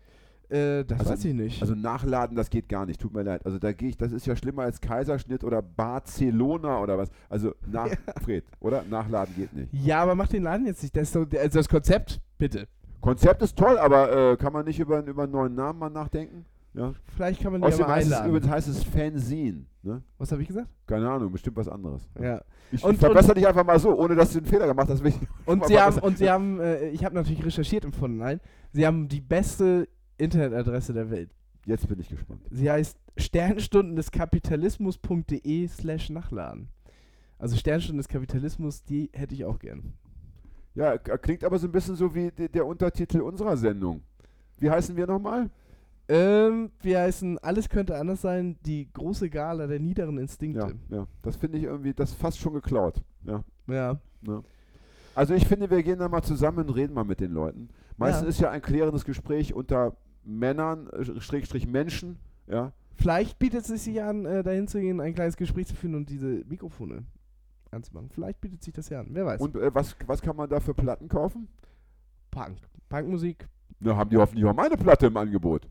[0.51, 1.61] Äh, das Also- weiß ich nicht.
[1.61, 2.99] Also nachladen, das geht gar nicht.
[2.99, 3.45] Tut mir leid.
[3.45, 7.09] Also da gehe ich, das ist ja schlimmer als Kaiserschnitt oder Barcelona oder was.
[7.29, 7.89] Also nach
[8.23, 8.83] Fred, oder?
[8.89, 9.73] Nachladen geht nicht.
[9.73, 10.95] ja, aber mach den Laden jetzt nicht.
[10.95, 12.67] Das, ist so, also das Konzept, bitte.
[12.99, 16.45] Konzept ist toll, aber äh, kann man nicht über, über einen neuen Namen mal nachdenken?
[16.73, 16.93] Ja.
[17.15, 19.65] Vielleicht kann man die ja mal heißt es, übrigens heißt es Fanzine.
[19.83, 20.01] Ne?
[20.17, 20.67] Was habe ich gesagt?
[20.87, 22.07] Keine Ahnung, bestimmt was anderes.
[22.21, 22.41] Ja.
[22.71, 25.01] Ich, Und- ich verbessere dich einfach mal so, ohne dass du einen Fehler gemacht hast.
[25.45, 28.39] Und sie haben, und sie haben, äh, ich habe natürlich recherchiert im Vorhinein,
[28.71, 29.87] sie haben die beste
[30.21, 31.31] Internetadresse der Welt.
[31.65, 32.41] Jetzt bin ich gespannt.
[32.49, 36.69] Sie heißt Sternstunden des Kapitalismus.de slash Nachladen.
[37.37, 39.93] Also Sternstunden des Kapitalismus, die hätte ich auch gern.
[40.75, 44.01] Ja, klingt aber so ein bisschen so wie de- der Untertitel unserer Sendung.
[44.59, 45.49] Wie heißen wir nochmal?
[46.07, 50.75] Ähm, wir heißen Alles könnte anders sein, die große Gala der niederen Ja, Instinkte.
[50.89, 51.07] ja.
[51.21, 53.01] Das finde ich irgendwie, das ist fast schon geklaut.
[53.23, 53.43] Ja.
[53.67, 53.99] Ja.
[54.21, 54.43] Ne?
[55.13, 57.69] Also ich finde, wir gehen da mal zusammen und reden mal mit den Leuten.
[57.97, 58.29] Meistens Ja.
[58.29, 62.17] ist ja ein klärendes Gespräch unter Männern, äh, Schrägstrich Menschen,
[62.47, 62.71] ja.
[62.95, 66.09] Vielleicht bietet es sich an, äh, dahin zu gehen, ein kleines Gespräch zu führen und
[66.09, 67.03] diese Mikrofone
[67.71, 68.09] anzumachen.
[68.09, 69.07] Vielleicht bietet sich das ja an.
[69.11, 69.41] Wer weiß.
[69.41, 71.47] Und äh, was, was kann man da für Platten kaufen?
[72.29, 72.57] Punk.
[72.89, 73.47] Punkmusik.
[73.79, 75.67] Na, haben die hoffentlich auch meine Platte im Angebot.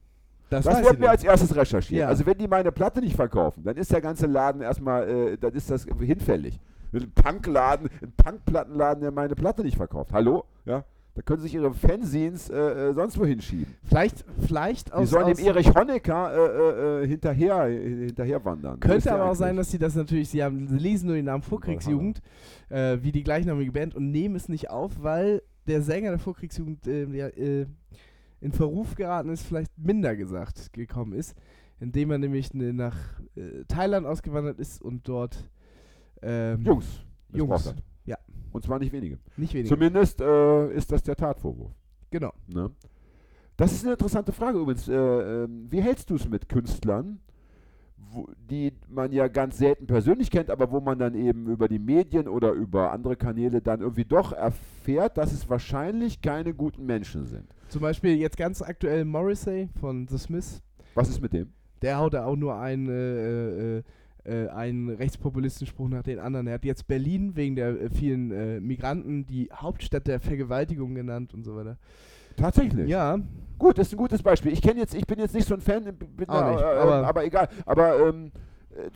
[0.48, 2.00] Das, Das wollten wir als erstes recherchieren.
[2.00, 2.08] Ja.
[2.08, 5.52] Also wenn die meine Platte nicht verkaufen, dann ist der ganze Laden erstmal, äh, dann
[5.52, 6.58] ist das hinfällig.
[6.92, 10.12] Ein Punkladen, ein Punkplattenladen, der meine Platte nicht verkauft.
[10.12, 10.44] Hallo?
[10.64, 10.84] Ja?
[11.20, 13.66] Da können sich ihre Fanzines äh, äh, sonst wohin schieben.
[13.84, 18.42] Vielleicht, vielleicht Die aus, sollen aus dem Erich Honecker äh, äh, äh, hinterher, äh, hinterher
[18.42, 18.76] wandern.
[18.76, 21.26] Wo Könnte aber auch sein, dass sie das natürlich, sie haben, sie lesen nur den
[21.26, 22.22] Namen Vorkriegsjugend,
[22.70, 27.26] wie die gleichnamige Band und nehmen es nicht auf, weil der Sänger der Vorkriegsjugend ja,
[27.26, 31.36] in Verruf geraten ist, vielleicht minder gesagt gekommen ist,
[31.80, 32.96] indem er nämlich ne, nach
[33.68, 35.50] Thailand ausgewandert ist und dort
[36.22, 36.86] ähm, Jungs.
[37.30, 37.74] Jungs.
[38.52, 39.18] Und zwar nicht wenige.
[39.36, 39.68] nicht weniger.
[39.74, 41.72] Zumindest äh, ist das der Tatvorwurf.
[42.10, 42.32] genau.
[42.46, 42.70] Ne?
[43.56, 44.88] Das ist eine interessante Frage übrigens.
[44.88, 47.20] Äh, ähm, wie hältst du es mit Künstlern,
[47.98, 51.78] wo, die man ja ganz selten persönlich kennt, aber wo man dann eben über die
[51.78, 57.26] Medien oder über andere Kanäle dann irgendwie doch erfährt, dass es wahrscheinlich keine guten Menschen
[57.26, 57.44] sind?
[57.68, 60.62] Zum Beispiel jetzt ganz aktuell Morrissey von The Smiths.
[60.94, 61.52] Was ist mit dem?
[61.82, 62.88] Der haut da auch nur einen,
[64.24, 66.46] äh, einen Rechtspopulistenspruch nach den anderen.
[66.46, 71.34] Er hat jetzt Berlin wegen der äh, vielen äh, Migranten die Hauptstadt der Vergewaltigung genannt
[71.34, 71.76] und so weiter.
[72.36, 72.88] Tatsächlich.
[72.88, 73.18] Ja,
[73.58, 74.52] Gut, das ist ein gutes Beispiel.
[74.54, 77.06] Ich kenne jetzt, ich bin jetzt nicht so ein Fan, bin da, nicht, äh, aber-
[77.06, 77.46] aber, egal.
[77.66, 78.32] Aber ähm,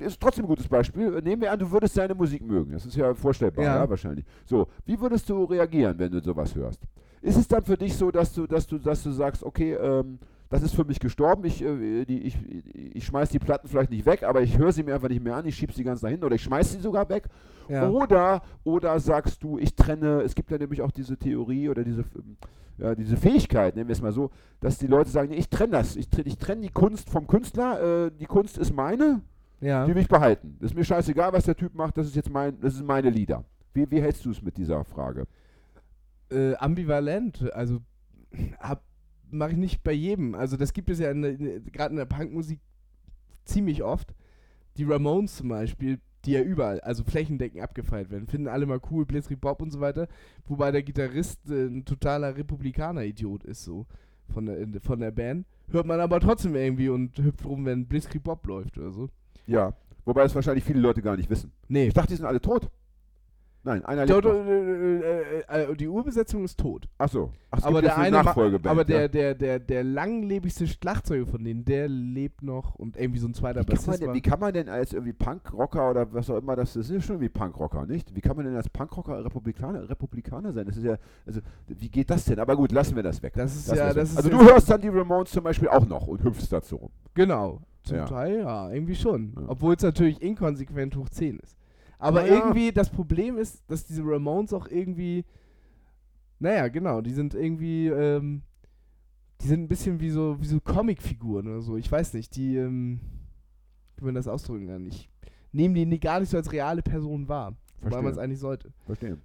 [0.00, 1.20] äh, ist trotzdem ein gutes Beispiel.
[1.20, 2.72] Nehmen wir an, du würdest seine Musik mögen.
[2.72, 3.76] Das ist ja vorstellbar, Ja.
[3.82, 3.90] ja.
[3.90, 4.24] wahrscheinlich.
[4.46, 6.80] So, wie würdest du reagieren, wenn du sowas hörst?
[7.20, 10.18] Ist es dann für dich so, dass du, dass du, dass du sagst, okay, ähm,
[10.54, 12.36] das ist für mich gestorben, ich, äh, die, ich,
[12.74, 15.34] ich schmeiß die Platten vielleicht nicht weg, aber ich höre sie mir einfach nicht mehr
[15.36, 17.28] an, ich schieb sie ganz dahin oder ich schmeiß sie sogar weg.
[17.68, 17.88] ja.
[17.88, 22.02] Oder, oder sagst du, ich trenne, es gibt ja nämlich auch diese Theorie oder diese,
[22.14, 22.36] ähm,
[22.78, 24.30] ja, diese Fähigkeit, nennen wir es mal so,
[24.60, 27.26] dass die Leute sagen, nee, ich trenne das, ich, trenne- ich trenne die Kunst vom
[27.26, 29.22] Künstler, äh, die Kunst ist meine,
[29.60, 29.84] ja.
[29.86, 30.56] die will ich behalten.
[30.60, 33.10] Das ist mir scheißegal, was der Typ macht, das ist jetzt mein, das sind meine
[33.10, 33.44] Lieder.
[33.72, 35.26] Wie, wie hältst du es mit dieser Frage?
[36.30, 37.52] Äh, ambivalent.
[37.52, 37.80] Also
[39.34, 40.34] mache ich nicht bei jedem.
[40.34, 42.60] Also das gibt es ja gerade in der Punkmusik
[43.44, 44.14] ziemlich oft.
[44.76, 49.04] Die Ramones zum Beispiel, die ja überall, also flächendeckend abgefeiert werden, finden alle mal cool,
[49.04, 50.08] Blitzkrieg Bob und so weiter.
[50.46, 53.86] Wobei der Gitarrist äh, ein totaler Republikaner-Idiot ist so
[54.32, 55.46] von der, in- von der Band.
[55.70, 59.08] Hört man aber trotzdem irgendwie und hüpft rum, wenn Blitzkrieg Bob läuft oder so.
[59.46, 59.74] Ja,
[60.04, 61.52] wobei es wahrscheinlich viele Leute gar nicht wissen.
[61.68, 61.88] Nee.
[61.88, 62.70] Ich dachte, die sind alle tot.
[63.64, 64.34] Nein, einer lebt noch.
[64.34, 66.86] äh, äh, äh, die Urbesetzung ist tot.
[66.98, 67.32] Ach so.
[67.50, 69.08] Ach, es aber gibt der eine Nachfolgeband, aber der, ja.
[69.08, 73.60] der, der, der langlebigste Schlagzeuger von denen, der lebt noch und irgendwie so ein zweiter
[73.60, 76.56] Wie kann, Bassist denn, wie kann man denn als irgendwie Punkrocker oder was auch immer,
[76.56, 78.14] das, das ist ja schon wie Punkrocker, nicht?
[78.14, 80.66] Wie kann man denn als Punkrocker Republikaner, Republikaner sein?
[80.66, 82.38] Das ist ja, also, wie geht das denn?
[82.40, 83.32] Aber gut, lassen wir das weg.
[83.34, 85.86] Das ist Lassen ja, das ist also du hörst dann die Ramones zum Beispiel auch
[85.86, 86.90] noch und hüpfst dazu rum.
[87.14, 87.60] Genau.
[87.82, 88.04] Zum Ja.
[88.04, 89.32] Teil ja, irgendwie schon.
[89.36, 89.44] Ja.
[89.48, 91.56] Obwohl es natürlich inkonsequent hoch 10 ist.
[92.04, 92.34] Aber Naja.
[92.34, 95.24] irgendwie, das Problem ist, dass diese Ramones auch irgendwie,
[96.38, 98.42] naja, genau, die sind irgendwie, ähm,
[99.40, 101.78] die sind ein bisschen wie so, wie so Comicfiguren oder so.
[101.78, 103.00] Ich weiß nicht, die, ähm,
[103.96, 104.86] wie man das ausdrücken kann.
[104.86, 105.08] Ich
[105.52, 107.54] nehme die gar nicht so als reale Person wahr.
[107.80, 108.02] Verstehe.
[108.02, 108.70] man es eigentlich sollte.
[108.84, 109.16] Verstehe.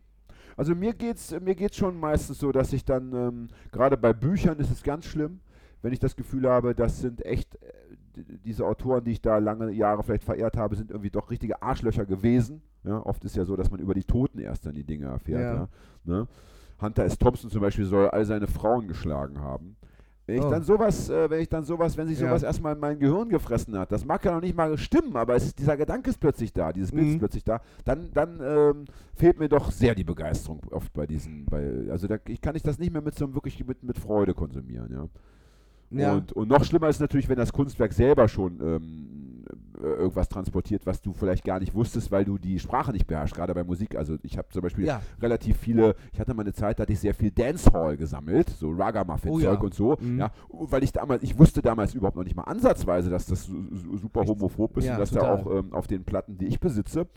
[0.55, 4.57] Also mir geht's, mir geht's schon meistens so, dass ich dann, ähm, gerade bei Büchern
[4.57, 5.41] ist es ganz schlimm,
[5.81, 7.59] wenn ich das Gefühl habe, das sind echt,
[8.45, 12.05] diese Autoren, die ich da lange Jahre vielleicht verehrt habe, sind irgendwie doch richtige Arschlöcher
[12.05, 12.61] gewesen.
[12.83, 15.41] Ja, oft ist ja so, dass man über die Toten erst dann die Dinge erfährt.
[15.41, 15.53] Ja.
[15.55, 15.67] Ja.
[16.05, 16.27] Ne?
[16.81, 17.17] Hunter S.
[17.17, 19.75] Thompson zum Beispiel soll all seine Frauen geschlagen haben.
[20.25, 20.49] Wenn ich Oh.
[20.51, 22.27] dann sowas, äh, wenn ich dann sowas, wenn sich Ja.
[22.27, 25.35] sowas erstmal in mein Gehirn gefressen hat, das mag ja noch nicht mal stimmen, aber
[25.35, 27.11] es ist, dieser Gedanke ist plötzlich da, dieses Bild Mhm.
[27.13, 31.45] ist plötzlich da, dann, dann ähm, fehlt mir doch sehr die Begeisterung oft bei diesen,
[31.47, 33.97] bei, also da ich kann ich das nicht mehr mit so einem wirklich mit, mit
[33.97, 35.07] Freude konsumieren, ja.
[35.91, 36.13] Ja.
[36.13, 39.43] Und, und noch schlimmer ist natürlich, wenn das Kunstwerk selber schon ähm,
[39.81, 43.35] äh, irgendwas transportiert, was du vielleicht gar nicht wusstest, weil du die Sprache nicht beherrschst,
[43.35, 43.95] gerade bei Musik.
[43.95, 45.01] Also ich habe zum Beispiel ja.
[45.21, 48.69] relativ viele, ich hatte mal eine Zeit, da hatte ich sehr viel Dancehall gesammelt, so
[48.71, 49.59] Ragamuffin-Zeug Oh ja.
[49.59, 50.19] und so, Mhm.
[50.19, 53.75] ja, weil ich damals, ich wusste damals überhaupt noch nicht mal ansatzweise, dass das su-
[53.75, 55.37] su- super homophob ist und dass total.
[55.37, 57.07] da auch ähm, auf den Platten, die ich besitze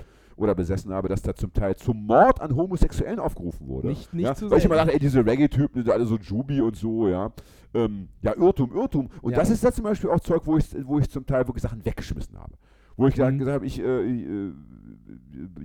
[0.42, 3.88] oder besessen habe, dass da zum Teil zum Mord an Homosexuellen aufgerufen wurde.
[3.88, 6.60] Nicht- nicht ja, zu Weil ich immer dachte, ey, diese Reggae-Typen sind alle so Jubi
[6.60, 7.32] und so, ja.
[7.74, 9.08] Ähm, ja, Irrtum, Irrtum.
[9.22, 9.38] Und Ja.
[9.38, 11.84] das ist da zum Beispiel auch Zeug, wo ich, wo ich zum Teil wirklich Sachen
[11.84, 12.52] weggeschmissen habe.
[12.96, 13.38] Wo ich gesagt Mhm.
[13.38, 14.52] gesagt habe, ich, äh, äh,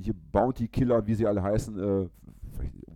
[0.01, 2.07] hier Bounty Killer, wie sie alle heißen, äh,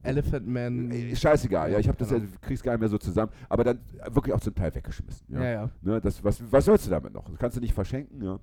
[0.04, 0.90] Elephant Man.
[0.92, 2.30] äh, scheißegal, ja, ich habe das ja, Genau.
[2.42, 3.80] krieg's gar nicht mehr so zusammen, aber dann
[4.10, 5.28] wirklich auch zum Teil weggeschmissen.
[5.30, 5.44] Ja.
[5.44, 5.70] Ja, ja.
[5.82, 7.26] Ne, das, was, was sollst du damit noch?
[7.30, 8.40] Das kannst du nicht verschenken, ja.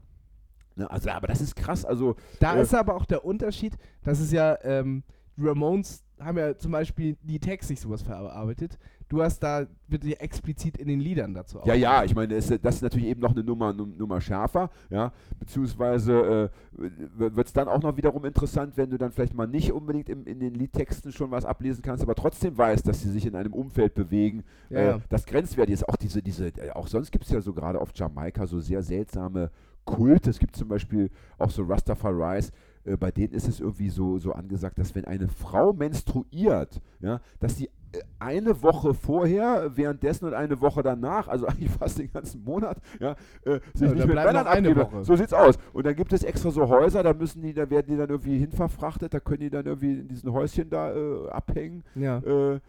[0.79, 3.74] Ne, also, aber das ist krass, also, Da Äh, ist aber auch der Unterschied,
[4.05, 5.03] dass es ja, ähm,
[5.37, 8.79] Ramones haben ja zum Beispiel die textlich sowas verarbeitet.
[9.09, 12.74] Du hast da, wird explizit in den Liedern dazu Ja, ja, ich meine, das, das
[12.76, 17.81] ist natürlich eben noch eine Nummer, Nummer schärfer, ja, beziehungsweise äh, wird es dann auch
[17.81, 21.31] noch wiederum interessant, wenn du dann vielleicht mal nicht unbedingt im, in den Liedtexten schon
[21.31, 24.99] was ablesen kannst, aber trotzdem weißt, dass sie sich in einem Umfeld bewegen, Ja, äh,
[25.09, 25.89] das grenzwertig ist.
[25.89, 28.83] Auch diese, diese, äh, auch sonst gibt es ja so gerade auf Jamaika so sehr
[28.83, 29.51] seltsame
[29.89, 30.30] Kulte.
[30.30, 32.53] Es gibt zum Beispiel auch so Rastafaris,
[32.84, 37.20] äh, bei denen ist es irgendwie so, so angesagt, dass wenn eine Frau menstruiert, ja,
[37.41, 42.12] dass sie äh, eine Woche vorher, währenddessen und eine Woche danach, also eigentlich fast den
[42.12, 43.12] ganzen Monat, ja,
[43.45, 44.80] äh, sich Ja, nicht mit Männern eine abgeben.
[44.80, 45.05] Woche.
[45.05, 45.59] So sieht's aus.
[45.72, 48.39] Und dann gibt es extra so Häuser, da müssen die, da werden die dann irgendwie
[48.39, 52.18] hinverfrachtet, da können die dann irgendwie in diesen Häuschen da äh, abhängen Ja.
[52.18, 52.61] äh,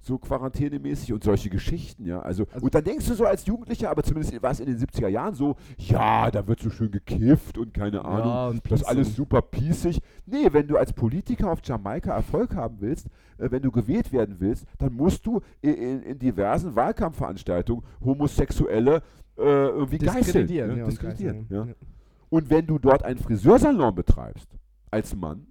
[0.00, 2.20] so quarantänemäßig und solche Geschichten, ja.
[2.20, 4.78] Also, Also- und dann denkst du so als Jugendlicher, aber zumindest war es in den
[4.78, 8.80] 70er Jahren so, ja, da wird so schön gekifft und keine Ahnung, Ja, und das
[8.80, 10.00] ist alles super pießig.
[10.26, 14.36] Nee, wenn du als Politiker auf Jamaika Erfolg haben willst, äh, wenn du gewählt werden
[14.38, 19.02] willst, dann musst du in, in, in diversen Wahlkampfveranstaltungen Homosexuelle
[19.38, 20.24] äh, irgendwie geißeln.
[20.24, 20.76] Diskreditieren.
[20.78, 21.66] ja, diskreditieren ja.
[22.28, 24.48] Und wenn du dort einen Friseursalon betreibst,
[24.90, 25.46] als Mann,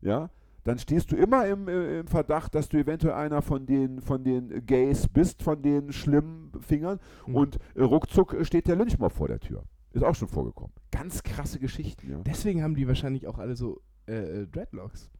[0.00, 0.30] ja,
[0.64, 4.24] dann stehst du immer im, äh, im Verdacht, dass du eventuell einer von den, von
[4.24, 6.98] den Gays bist, von den schlimmen Fingern.
[7.26, 7.36] Mhm.
[7.36, 9.62] Und äh, ruckzuck steht der Lynchmob vor der Tür.
[9.92, 10.72] Ist auch schon vorgekommen.
[10.90, 12.18] Ganz krasse Geschichten, ja.
[12.26, 15.10] Deswegen haben die wahrscheinlich auch alle so äh, äh, Dreadlocks.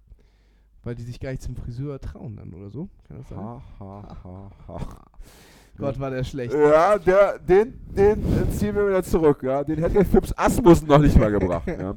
[0.82, 2.88] Weil die sich gar nicht zum Friseur trauen dann oder so.
[3.06, 3.38] Kann das sein?
[3.38, 5.04] Ha, ha, ha, ha.
[5.76, 6.54] Gott, war der schlecht.
[6.54, 9.42] Ja, der, den, den äh, ziehen wir wieder zurück.
[9.42, 9.64] Ja.
[9.64, 11.66] Den hätte Phipps Asmussen noch nicht mal gebracht.
[11.78, 11.96] Ja.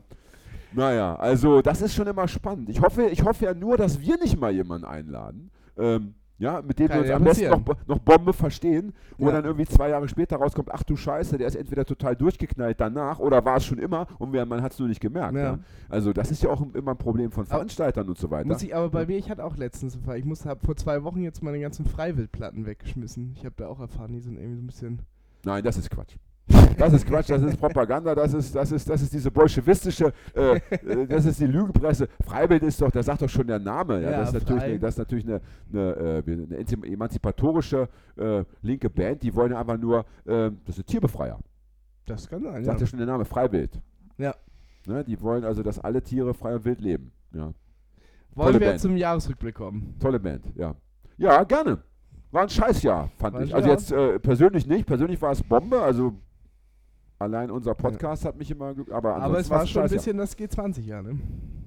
[0.73, 2.69] Naja, also das ist schon immer spannend.
[2.69, 5.49] Ich hoffe, ich hoffe ja nur, dass wir nicht mal jemanden einladen.
[5.77, 9.25] Ähm, ja, mit dem Kann wir uns ja am besten noch, noch Bombe verstehen, wo
[9.25, 9.31] Ja.
[9.31, 13.17] dann irgendwie zwei Jahre später rauskommt, ach du Scheiße, der ist entweder total durchgeknallt danach
[13.17, 15.33] oder war es schon immer und man hat es nur nicht gemerkt.
[15.35, 15.41] Ja.
[15.53, 15.59] Ja.
[15.89, 18.47] Also das ist ja auch immer ein Problem von Aber- Veranstaltern und so weiter.
[18.47, 20.19] Muss ich aber bei mir, ich hatte auch letztens einen Fall.
[20.19, 23.31] Ich musste, hab vor zwei Wochen jetzt meine ganzen Freiwildplatten weggeschmissen.
[23.35, 24.99] Ich habe da auch erfahren, die sind irgendwie so ein bisschen.
[25.43, 26.17] Nein, das ist Quatsch.
[26.77, 30.55] Das ist Quatsch, das ist Propaganda, das ist, das ist, das ist diese bolschewistische, äh,
[30.55, 32.07] äh, das ist die Lügenpresse.
[32.23, 34.01] Freibild ist doch, da sagt doch schon der Name.
[34.01, 35.41] Ja, Ja, das, ist natürlich eine, das ist natürlich eine,
[35.73, 40.87] eine, äh, eine emanzipatorische äh, linke Band, die wollen ja einfach nur, äh, das sind
[40.87, 41.39] Tierbefreier.
[42.05, 42.87] Das kann sein, Sagt ja.
[42.87, 43.81] schon der Name, Freiwild.
[44.17, 44.35] Ja.
[44.85, 47.11] Ne, die wollen also, dass alle Tiere frei und wild leben.
[47.33, 47.41] Ja.
[47.41, 47.53] Wollen
[48.35, 48.79] tolle wir Band.
[48.79, 49.95] zum Jahresrückblick kommen?
[49.99, 50.75] Tolle Band, ja.
[51.17, 51.83] Ja, gerne.
[52.31, 53.53] War ein Scheißjahr, fand War ich.
[53.53, 54.85] Also jetzt äh, persönlich nicht.
[54.85, 55.81] Persönlich war es Bombe.
[55.81, 56.13] Also
[57.19, 58.75] allein unser Podcast hat mich immer.
[58.91, 61.19] Aber, Aber es war schon ein bisschen das G20-Jahr, ne?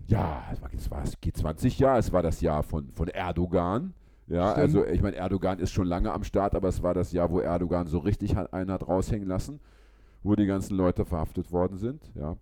[0.07, 1.98] Ja, es war, es war das G20-Jahr.
[1.98, 3.94] Es war das Jahr von, von Erdogan.
[4.26, 4.59] Ja, Stimmt.
[4.62, 7.40] also ich meine, Erdogan ist schon lange am Start, aber es war das Jahr, wo
[7.40, 9.61] Erdogan so richtig hat, einen hat raushängen lassen,
[10.22, 12.11] wo die ganzen Leute verhaftet worden sind.
[12.14, 12.36] Ja.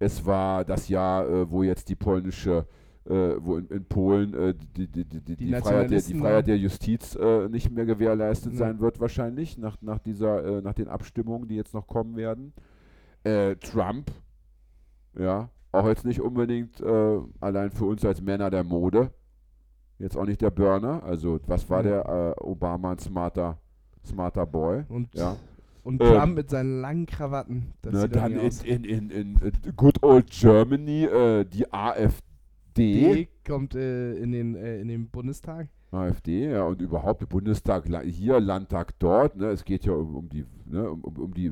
[0.00, 2.66] Es war das Jahr, äh, wo jetzt die polnische,
[3.06, 6.58] äh, wo in, in Polen äh, die, die, die, die, Freiheit, der, die Freiheit der
[6.58, 8.58] Justiz äh, nicht mehr gewährleistet Ja.
[8.58, 12.52] sein wird wahrscheinlich, nach, nach, dieser, äh, nach den Abstimmungen, die jetzt noch kommen werden.
[13.24, 14.10] Äh, Trump,
[15.18, 19.10] ja, auch jetzt nicht unbedingt äh, allein für uns als Männer der Mode.
[19.98, 21.02] Jetzt auch nicht der Burner.
[21.04, 22.02] Also, was war Ja.
[22.02, 23.58] der äh, Obama ein smarter,
[24.04, 24.84] smarter Boy?
[24.88, 25.36] Und, Ja.
[25.84, 27.72] und Ähm, Trump mit seinen langen Krawatten.
[27.82, 32.29] Das Ne, dann in, in, in, in äh, Good Old Germany äh, die AfD.
[32.76, 35.68] Die kommt äh, in, den, äh, in den Bundestag.
[35.92, 39.36] AfD, ja, und überhaupt Bundestag hier, Landtag dort.
[39.36, 41.50] Ne, es geht ja um, um die, ne, um, um, die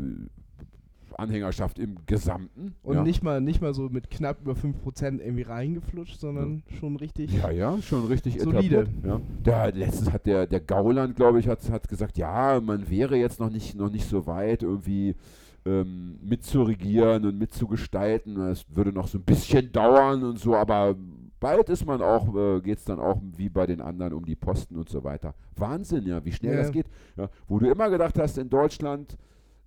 [1.16, 2.76] Anhängerschaft im Gesamten.
[2.84, 3.02] Und ja.
[3.02, 7.32] nicht, mal, nicht mal so mit knapp über 5% irgendwie reingeflutscht, sondern schon richtig.
[7.32, 8.82] Ja, ja, schon richtig Solide.
[8.82, 8.88] etabliert.
[9.04, 9.20] Ja.
[9.44, 13.40] Der, letztens hat der, der Gauland, glaube ich, hat, hat gesagt, ja, man wäre jetzt
[13.40, 15.16] noch nicht, noch nicht so weit, irgendwie
[15.64, 18.40] ähm, mitzuregieren und mitzugestalten.
[18.48, 20.94] Es würde noch so ein bisschen dauern und so, aber
[21.40, 24.36] bald ist man auch, äh, geht es dann auch wie bei den anderen um die
[24.36, 25.34] Posten und so weiter.
[25.56, 26.62] Wahnsinn, ja, wie schnell Ja.
[26.62, 26.86] das geht.
[27.16, 27.28] Ja.
[27.46, 29.16] Wo du immer gedacht hast, in Deutschland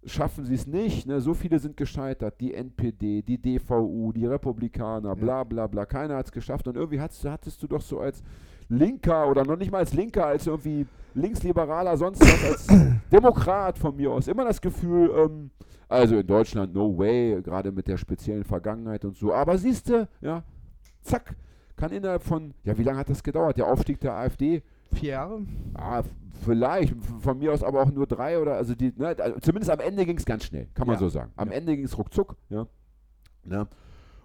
[0.04, 1.06] schaffen sie es nicht.
[1.08, 1.22] Ne?
[1.22, 2.42] So viele sind gescheitert.
[2.42, 5.86] Die NPD, die DVU, die Republikaner, bla bla bla.
[5.86, 6.68] Keiner hat es geschafft.
[6.68, 8.24] Und irgendwie hattest, du- hattest du doch so als
[8.68, 12.68] Linker oder noch nicht mal als Linker, als irgendwie Linksliberaler, sonst was, als
[13.12, 15.52] Demokrat von mir aus, immer das Gefühl, ähm,
[15.92, 19.34] also in Deutschland, no way, gerade mit der speziellen Vergangenheit und so.
[19.34, 20.44] Aber siehst du, ja,
[21.02, 21.36] zack,
[21.76, 23.58] kann innerhalb von, ja, wie lange hat das gedauert?
[23.58, 24.62] Der Aufstieg der AfD,
[24.94, 25.40] Vier Jahre?
[25.74, 26.04] Ah,
[26.44, 26.94] vielleicht.
[27.22, 30.06] Von mir aus aber auch nur drei oder also die, ne, also zumindest am Ende
[30.06, 31.00] ging es ganz schnell, kann man Ja.
[31.00, 31.32] so sagen.
[31.38, 31.54] Am Ja.
[31.56, 32.68] Ende ging es ruckzuck, ja.
[33.46, 33.68] Ne?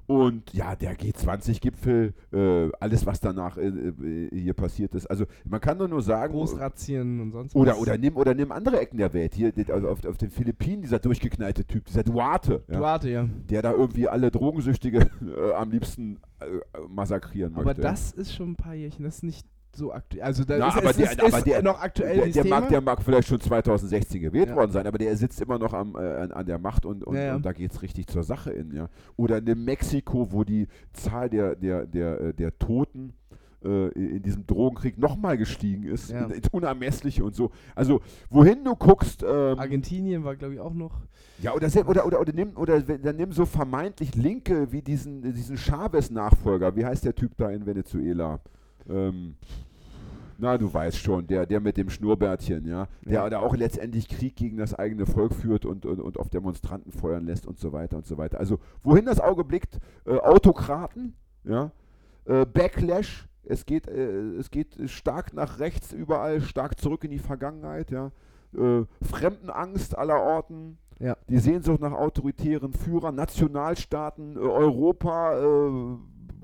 [0.07, 5.07] Und ja, der G20-Gipfel, äh, alles, was danach äh, äh, hier passiert ist.
[5.07, 6.33] Also man kann doch nur sagen.
[6.33, 7.81] Großrazzien und sonst oder, was.
[7.81, 9.35] oder, nimm, oder nimm andere Ecken der Welt.
[9.35, 13.29] Hier also auf, auf den Philippinen, dieser durchgeknallte Typ, dieser Duarte, ja, Duarte, ja.
[13.51, 16.47] der da irgendwie alle Drogensüchtige äh, am liebsten äh,
[16.89, 17.83] massakrieren Aber möchte.
[17.83, 19.47] das ist schon ein paar Jährchen, das ist nicht
[19.77, 20.23] so aktuell.
[20.25, 22.45] Also da Na, ist, aber es der- ist, aber ist der- noch aktuell der, der,
[22.47, 24.57] mag, der mag vielleicht schon 2016 gewählt Ja.
[24.57, 27.15] worden sein, aber der sitzt immer noch am, äh, an, an der Macht und, und,
[27.17, 27.37] Ja, ja.
[27.37, 28.73] und da geht es richtig zur Sache in.
[28.75, 28.89] Ja.
[29.17, 33.13] Oder in Mexiko, wo die Zahl der, der, der, äh, der Toten
[33.65, 36.29] äh, in diesem Drogenkrieg nochmal gestiegen ist, Ja.
[36.53, 37.51] Unermessliche und so.
[37.75, 38.01] Also
[38.31, 41.01] wohin du guckst, ähm, Argentinien war, glaube ich, auch noch.
[41.43, 45.57] ja, oder, oder, oder, oder, nimm, oder dann nimm so vermeintlich Linke wie diesen, diesen
[45.57, 46.77] Chavez-Nachfolger.
[46.77, 48.41] Wie heißt der Typ da in Venezuela?
[48.89, 49.35] Ähm,
[50.39, 52.89] na, du weißt schon, der, der mit dem Schnurrbärtchen, ja.
[53.05, 53.31] Der Ja.
[53.31, 57.25] da auch letztendlich Krieg gegen das eigene Volk führt und, und, und auf Demonstranten feuern
[57.25, 58.39] lässt und so weiter und so weiter.
[58.39, 61.15] Also, wohin das Auge blickt, äh, Autokraten,
[61.45, 61.71] ja.
[62.27, 67.19] Äh, Backlash, es geht, äh, es geht stark nach rechts überall, stark zurück in die
[67.19, 68.11] Vergangenheit, ja.
[68.55, 71.17] Äh, Fremdenangst aller Orten, Ja.
[71.31, 75.97] die Sehnsucht nach autoritären Führern, Nationalstaaten, äh, Europa äh,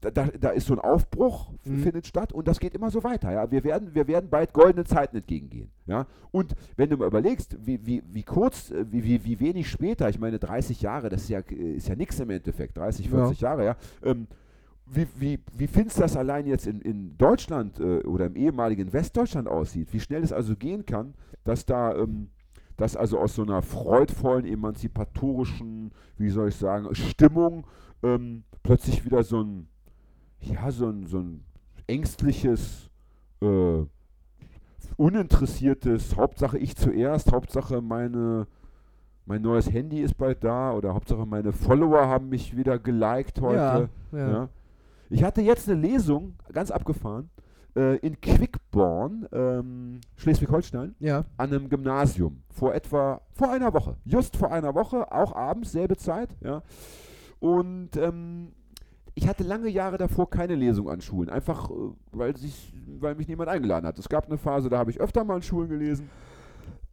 [0.00, 1.78] da, da, ist so ein Aufbruch, Mhm.
[1.80, 3.32] findet statt und das geht immer so weiter.
[3.32, 3.50] Ja?
[3.50, 5.70] Wir, werden, wir werden bald goldene Zeiten entgegengehen.
[5.86, 6.06] Ja?
[6.30, 10.08] Und wenn du mal überlegst, wie, wie, wie kurz, äh, wie, wie, wie wenig später,
[10.08, 13.40] ich meine 30 Jahre, das ist ja, äh, ist ja nichts im Endeffekt, 30, 40
[13.40, 13.76] Jahre, ja.
[14.02, 14.26] Ähm,
[14.88, 18.92] wie, wie, wie findest du das allein jetzt in, in Deutschland äh, oder im ehemaligen
[18.92, 19.92] Westdeutschland aussieht?
[19.92, 22.28] Wie schnell es also gehen kann, dass da, ähm,
[22.76, 27.66] dass also aus so einer freudvollen, emanzipatorischen, wie soll ich sagen, Stimmung
[28.02, 29.68] ähm, plötzlich wieder so ein,
[30.40, 31.44] ja, so ein, so ein
[31.86, 32.90] ängstliches,
[33.40, 33.84] äh,
[34.96, 38.46] uninteressiertes, Hauptsache ich zuerst, Hauptsache meine,
[39.24, 43.88] mein neues Handy ist bald da oder Hauptsache meine Follower haben mich wieder geliked heute.
[44.12, 44.30] ja, ja.
[44.30, 44.48] Ja.
[45.08, 47.30] Ich hatte jetzt eine Lesung, ganz abgefahren,
[47.76, 51.24] äh, in Quickborn, ähm, Schleswig-Holstein, ja.
[51.36, 53.96] an einem Gymnasium vor etwa, vor einer Woche.
[54.04, 56.62] Just vor einer Woche, auch abends, selbe Zeit, ja.
[57.38, 58.52] Und ähm,
[59.16, 61.74] ich hatte lange Jahre davor keine Lesung an Schulen, einfach äh,
[62.12, 63.98] weil, sich, weil mich niemand eingeladen hat.
[63.98, 66.08] Es gab eine Phase, da habe ich öfter mal an Schulen gelesen.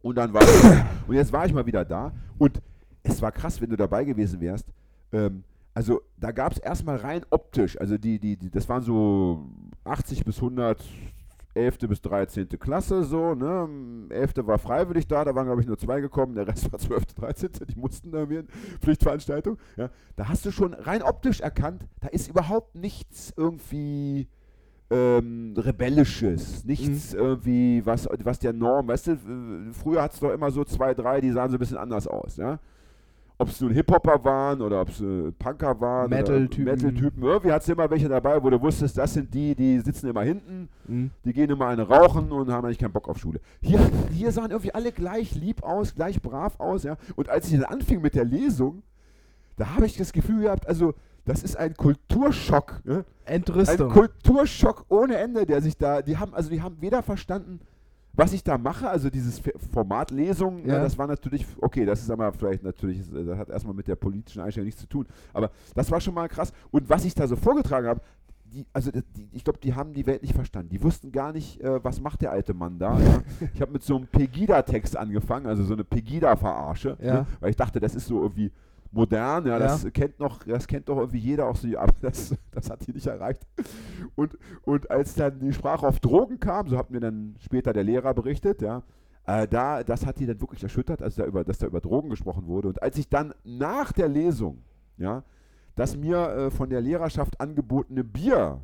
[0.00, 0.48] Und dann war ich,
[1.06, 2.12] und jetzt war ich mal wieder da.
[2.38, 2.62] Und
[3.02, 4.66] es war krass, wenn du dabei gewesen wärst.
[5.12, 5.44] Ähm,
[5.74, 9.44] also da gab es erstmal rein optisch, also die, die, die, das waren so
[9.84, 10.82] 80 bis 100
[11.54, 11.78] 11.
[11.88, 12.48] bis 13.
[12.58, 13.68] Klasse so, ne?
[14.10, 14.46] 11.
[14.46, 17.06] war freiwillig da, da waren glaube ich nur zwei gekommen, der Rest war 12.
[17.14, 17.50] 13.
[17.68, 18.48] Die mussten da wählen,
[18.80, 19.58] Pflichtveranstaltung.
[19.76, 19.90] Ja?
[20.16, 24.28] Da hast du schon rein optisch erkannt, da ist überhaupt nichts irgendwie
[24.90, 30.30] ähm, Rebellisches, nichts irgendwie, was, was der Norm, weißt du, äh, früher hat es doch
[30.32, 32.58] immer so zwei, drei, die sahen so ein bisschen anders aus, ja.
[33.36, 36.64] Ob es nun Hip-Hopper waren oder ob es äh, Punker waren Metal-Typen.
[36.64, 40.08] Metal-Typen, irgendwie hat es immer welche dabei, wo du wusstest, das sind die, die sitzen
[40.08, 41.10] immer hinten, Mhm.
[41.24, 43.40] die gehen immer eine rauchen und haben eigentlich keinen Bock auf Schule.
[43.60, 43.80] Hier,
[44.12, 46.96] hier sahen irgendwie alle gleich lieb aus, gleich brav aus, ja.
[47.16, 48.82] Und als ich dann anfing mit der Lesung,
[49.56, 53.04] da habe ich das Gefühl gehabt, also das ist ein Kulturschock, ne?
[53.26, 53.88] Ein Entrüstung.
[53.90, 57.60] Kulturschock ohne Ende, der sich da, die haben, also die haben weder verstanden,
[58.16, 59.40] was ich da mache, also dieses
[59.72, 60.74] Format Lesung, ja.
[60.74, 60.82] Ja.
[60.82, 64.40] das war natürlich, okay, das ist aber vielleicht natürlich, das hat erstmal mit der politischen
[64.40, 66.52] Einstellung nichts zu tun, aber das war schon mal krass.
[66.70, 68.00] Und was ich da so vorgetragen habe,
[68.54, 69.02] die, also die,
[69.32, 70.68] ich glaube, die haben die Welt nicht verstanden.
[70.68, 72.98] Die wussten gar nicht, äh, was macht der alte Mann da.
[73.00, 73.22] Ja.
[73.54, 77.80] Ich habe mit so einem Pegida-Text angefangen, also so eine Pegida-Verarsche, ne, weil ich dachte,
[77.80, 78.52] das ist so irgendwie
[78.94, 79.90] modern, ja, das Ja.
[79.90, 83.06] kennt noch, das kennt doch irgendwie jeder auch so, aber das, das hat die nicht
[83.06, 83.46] erreicht.
[84.14, 87.84] Und, und als dann die Sprache auf Drogen kam, so hat mir dann später der
[87.84, 88.82] Lehrer berichtet, ja,
[89.26, 92.10] äh, da, das hat die dann wirklich erschüttert, als da über, dass da über Drogen
[92.10, 92.68] gesprochen wurde.
[92.68, 94.62] Und als ich dann nach der Lesung,
[94.98, 95.22] ja,
[95.76, 98.60] das mir äh, von der Lehrerschaft angebotene Bier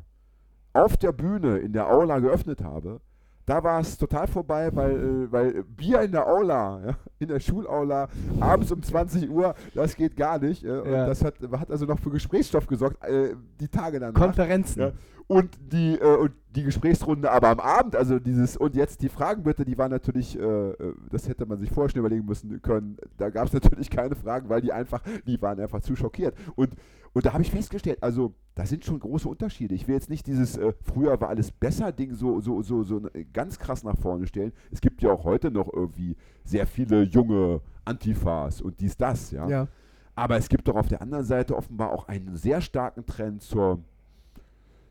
[0.73, 3.01] auf der Bühne in der Aula geöffnet habe,
[3.45, 7.39] da war es total vorbei, weil, äh, weil Bier in der Aula, ja, in der
[7.39, 8.07] Schulaula,
[8.39, 10.63] abends um 20 Uhr, das geht gar nicht.
[10.65, 11.05] Und Ja.
[11.05, 14.19] das hat, hat also noch für Gesprächsstoff gesorgt, äh, die Tage danach.
[14.19, 14.79] Konferenzen.
[14.81, 14.91] Ja.
[15.27, 19.43] Und die, äh, und die Gesprächsrunde aber am Abend, also dieses, und jetzt die Fragen
[19.43, 22.97] bitte, die waren natürlich, äh, äh, das hätte man sich vorher schon überlegen müssen können.
[23.17, 26.35] Da gab es natürlich keine Fragen, weil die einfach, die waren einfach zu schockiert.
[26.55, 26.73] Und,
[27.13, 29.75] und da habe ich festgestellt, also da sind schon große Unterschiede.
[29.75, 33.07] Ich will jetzt nicht dieses äh, früher war alles besser Ding so, so, so, so
[33.13, 34.53] äh, ganz krass nach vorne stellen.
[34.71, 39.47] Es gibt ja auch heute noch irgendwie sehr viele junge Antifas und dies, das, ja.
[39.47, 39.67] Ja.
[40.15, 43.79] Aber es gibt doch auf der anderen Seite offenbar auch einen sehr starken Trend zur,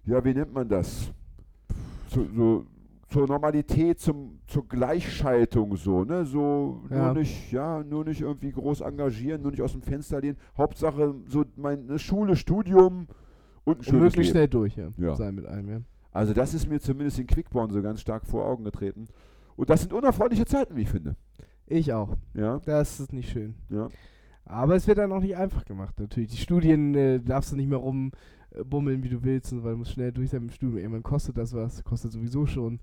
[0.04, 1.12] ja, wie nennt man das?
[2.08, 2.66] Zu, so,
[3.10, 6.24] zur Normalität, zum, zur Gleichschaltung so, ne?
[6.24, 7.06] So Ja.
[7.06, 10.36] nur nicht, ja, nur nicht irgendwie groß engagieren, nur nicht aus dem Fenster lehnen.
[10.56, 13.08] Hauptsache so meine Schule, Studium
[13.64, 14.30] und ein Und schönes möglichst Leben.
[14.30, 14.88] schnell durch, ja.
[14.96, 15.14] Ja.
[15.16, 15.80] Sein mit einem, ja.
[16.12, 19.06] Also das ist mir zumindest in Quickborn so ganz stark vor Augen getreten.
[19.56, 21.16] Und das sind unerfreuliche Zeiten, wie ich finde.
[21.66, 22.16] Ich auch.
[22.34, 23.54] Ja, Das ist nicht schön.
[23.68, 23.88] ja.
[24.44, 26.30] Aber es wird dann auch nicht einfach gemacht, natürlich.
[26.30, 27.80] Die Studien äh, darfst du nicht mehr
[28.56, 30.78] rumbummeln, wie du willst, und weil du musst schnell durch sein dem Studium.
[30.78, 32.80] Irgendwann kostet das was, kostet sowieso schon.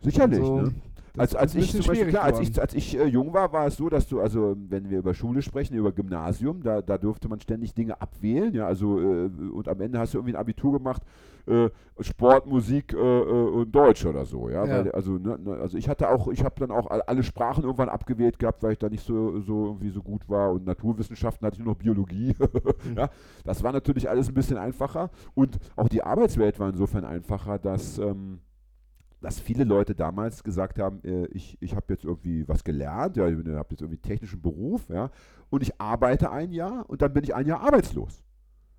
[0.00, 0.72] Sicherlich, So, ne?
[1.16, 3.88] Als, als ich Beispiel, klar, als ich, als ich äh, jung war, war es so,
[3.88, 7.74] dass du, also wenn wir über Schule sprechen, über Gymnasium, da, da durfte man ständig
[7.74, 11.02] Dinge abwählen, ja, also äh, und am Ende hast du irgendwie ein Abitur gemacht,
[11.48, 11.70] äh,
[12.00, 14.84] Sport, Musik äh, äh, und Deutsch oder so, ja, Ja.
[14.84, 17.64] Weil, also, ne, ne, also ich hatte auch, ich habe dann auch all- alle Sprachen
[17.64, 21.44] irgendwann abgewählt gehabt, weil ich da nicht so, so irgendwie so gut war und Naturwissenschaften
[21.44, 22.36] hatte ich nur noch Biologie,
[22.96, 23.08] ja,
[23.44, 27.98] das war natürlich alles ein bisschen einfacher und auch die Arbeitswelt war insofern einfacher, dass
[27.98, 28.38] ähm,
[29.20, 33.28] dass viele Leute damals gesagt haben, äh, ich, ich habe jetzt irgendwie was gelernt, ja,
[33.28, 35.10] ich habe jetzt irgendwie einen technischen Beruf, ja,
[35.50, 38.22] und ich arbeite ein Jahr und dann bin ich ein Jahr arbeitslos.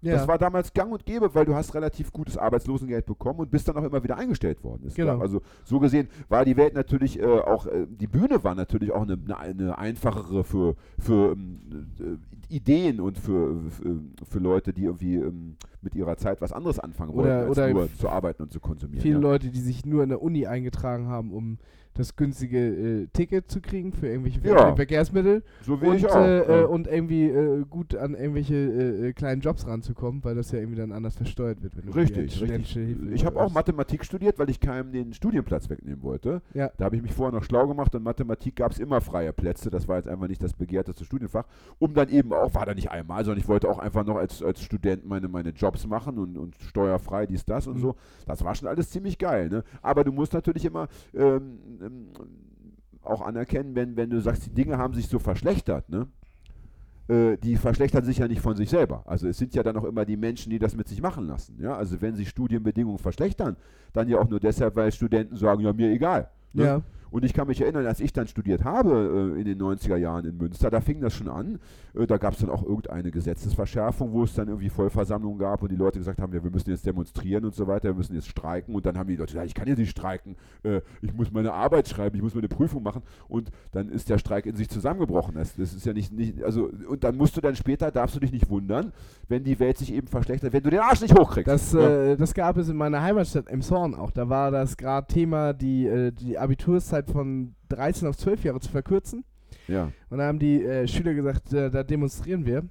[0.01, 3.51] Ja, Das war damals gang und gäbe, weil du hast relativ gutes Arbeitslosengeld bekommen und
[3.51, 4.83] bist dann auch immer wieder eingestellt worden.
[4.87, 5.13] Ist Genau.
[5.15, 5.21] klar.
[5.21, 9.01] Also so gesehen war die Welt natürlich äh, auch, äh, die Bühne war natürlich auch
[9.01, 11.59] eine, eine, einfachere für, für ähm,
[11.99, 16.79] äh, Ideen und für, für, für Leute, die irgendwie ähm, mit ihrer Zeit was anderes
[16.79, 19.01] anfangen wollten, Oder- als oder nur zu arbeiten und zu konsumieren.
[19.01, 19.21] viele ja.
[19.21, 21.57] Leute, die sich nur in der Uni eingetragen haben, um
[21.99, 22.57] das günstige
[23.03, 24.57] äh, Ticket zu kriegen für irgendwelche Ja.
[24.69, 26.15] Ver- Verkehrsmittel So wie und, ich auch.
[26.15, 26.61] äh, ja.
[26.61, 30.59] äh, und irgendwie äh, gut an irgendwelche äh, äh, kleinen Jobs ranzukommen, weil das ja
[30.59, 31.75] irgendwie dann anders versteuert wird.
[31.77, 32.73] Wenn du Richtig, richtig.
[32.73, 33.51] Hilfe Ich habe auch.
[33.51, 36.41] Mathematik studiert, weil ich keinem den Studienplatz wegnehmen wollte.
[36.53, 36.71] Ja.
[36.77, 39.69] Da habe ich mich vorher noch schlau gemacht und Mathematik gab es immer freie Plätze.
[39.69, 41.45] Das war jetzt einfach nicht das begehrteste Studienfach.
[41.79, 44.41] Um dann eben auch, war da nicht einmal, sondern ich wollte auch einfach noch als,
[44.41, 47.81] als Student meine, meine Jobs machen und, und steuerfrei dies, das und Mhm.
[47.81, 47.95] so.
[48.25, 49.49] Das war schon alles ziemlich geil.
[49.49, 49.63] Ne?
[49.81, 51.57] Aber du musst natürlich immer ähm,
[51.89, 56.07] ähm, auch anerkennen, wenn, wenn du sagst, die Dinge haben sich so verschlechtert, ne?
[57.07, 59.03] äh, die verschlechtern sich ja nicht von sich selber.
[59.05, 61.57] Also es sind ja dann auch immer die Menschen, die das mit sich machen lassen.
[61.59, 61.75] Ja?
[61.75, 63.57] Also wenn sich Studienbedingungen verschlechtern,
[63.93, 66.29] dann ja auch nur deshalb, weil Studenten sagen, ja, mir egal.
[66.53, 66.63] Ne?
[66.63, 66.81] Ja.
[67.11, 70.25] Und ich kann mich erinnern, als ich dann studiert habe äh, in den 90er Jahren
[70.25, 71.59] in Münster, da fing das schon an.
[71.93, 75.71] Äh, da gab es dann auch irgendeine Gesetzesverschärfung, wo es dann irgendwie Vollversammlungen gab und
[75.71, 78.27] die Leute gesagt haben, ja, wir müssen jetzt demonstrieren und so weiter, wir müssen jetzt
[78.27, 78.75] streiken.
[78.75, 81.53] Und dann haben die Leute gesagt, ich kann jetzt nicht streiken, äh, ich muss meine
[81.53, 83.01] Arbeit schreiben, ich muss meine Prüfung machen.
[83.27, 85.35] Und dann ist der Streik in sich zusammengebrochen.
[85.35, 88.19] Das, das ist ja nicht, nicht, also, und dann musst du dann später, darfst du
[88.19, 88.91] dich nicht wundern,
[89.27, 91.47] wenn die Welt sich eben verschlechtert, wenn du den Arsch nicht hochkriegst.
[91.47, 92.11] Das, ja.
[92.11, 94.11] äh, das gab es in meiner Heimatstadt Emshorn auch.
[94.11, 98.69] Da war das gerade Thema, die, äh, die Abiturszeit von 13 auf 12 Jahre zu
[98.69, 99.23] verkürzen.
[99.67, 99.91] ja.
[100.09, 102.63] Und da haben die äh, Schüler gesagt, äh, da demonstrieren wir.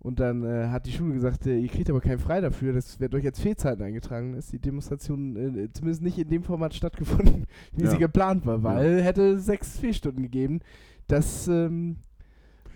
[0.00, 3.00] Und dann äh, hat die Schule gesagt, äh, ihr kriegt aber keinen Frei dafür, das
[3.00, 4.34] wird euch als Fehlzeiten eingetragen.
[4.34, 7.90] Ist die Demonstration äh, zumindest nicht in dem Format stattgefunden, wie Ja.
[7.90, 10.60] sie geplant war, weil hätte sechs Fehlstunden gegeben.
[11.08, 11.96] Das ähm,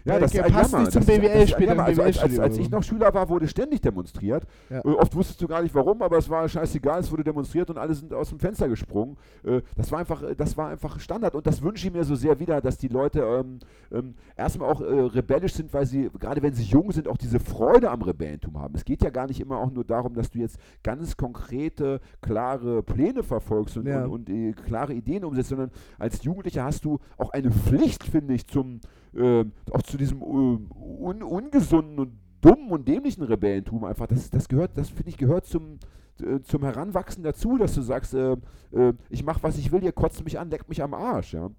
[0.09, 0.83] Ja, Äh, das ist ein passt Jammer.
[0.85, 1.83] nicht zum Das ist- das BWL ist ein später Jammer.
[1.83, 4.45] im Also als, als, als ich noch Schüler war, wurde ständig demonstriert.
[4.71, 4.79] Ja.
[4.79, 7.79] Äh, oft wusstest du gar nicht warum, aber es war scheißegal, es wurde demonstriert und
[7.79, 9.17] alle sind aus dem Fenster gesprungen.
[9.45, 12.39] Äh, das, war einfach, das war einfach Standard und das wünsche ich mir so sehr
[12.41, 13.59] wieder, dass die Leute ähm,
[13.93, 17.39] ähm, erstmal auch äh, rebellisch sind, weil sie, gerade wenn sie jung sind, auch diese
[17.41, 18.75] Freude am Rebellentum haben.
[18.75, 22.83] Es geht ja gar nicht immer auch nur darum, dass du jetzt ganz konkrete, klare
[22.83, 24.05] Pläne verfolgst und, Ja.
[24.05, 28.35] und, und äh, klare Ideen umsetzt, sondern als Jugendlicher hast du auch eine Pflicht, finde
[28.35, 28.81] ich, zum
[29.19, 34.07] äh, auch zu diesem äh, un ungesunden und dummen und dämlichen Rebellentum einfach.
[34.07, 35.79] Das, das gehört, das finde ich, gehört zum,
[36.23, 38.37] äh, zum Heranwachsen dazu, dass du sagst, äh,
[38.73, 41.51] äh, ich mache, was ich will, ihr kotzt mich an, leckt mich am Arsch, ja.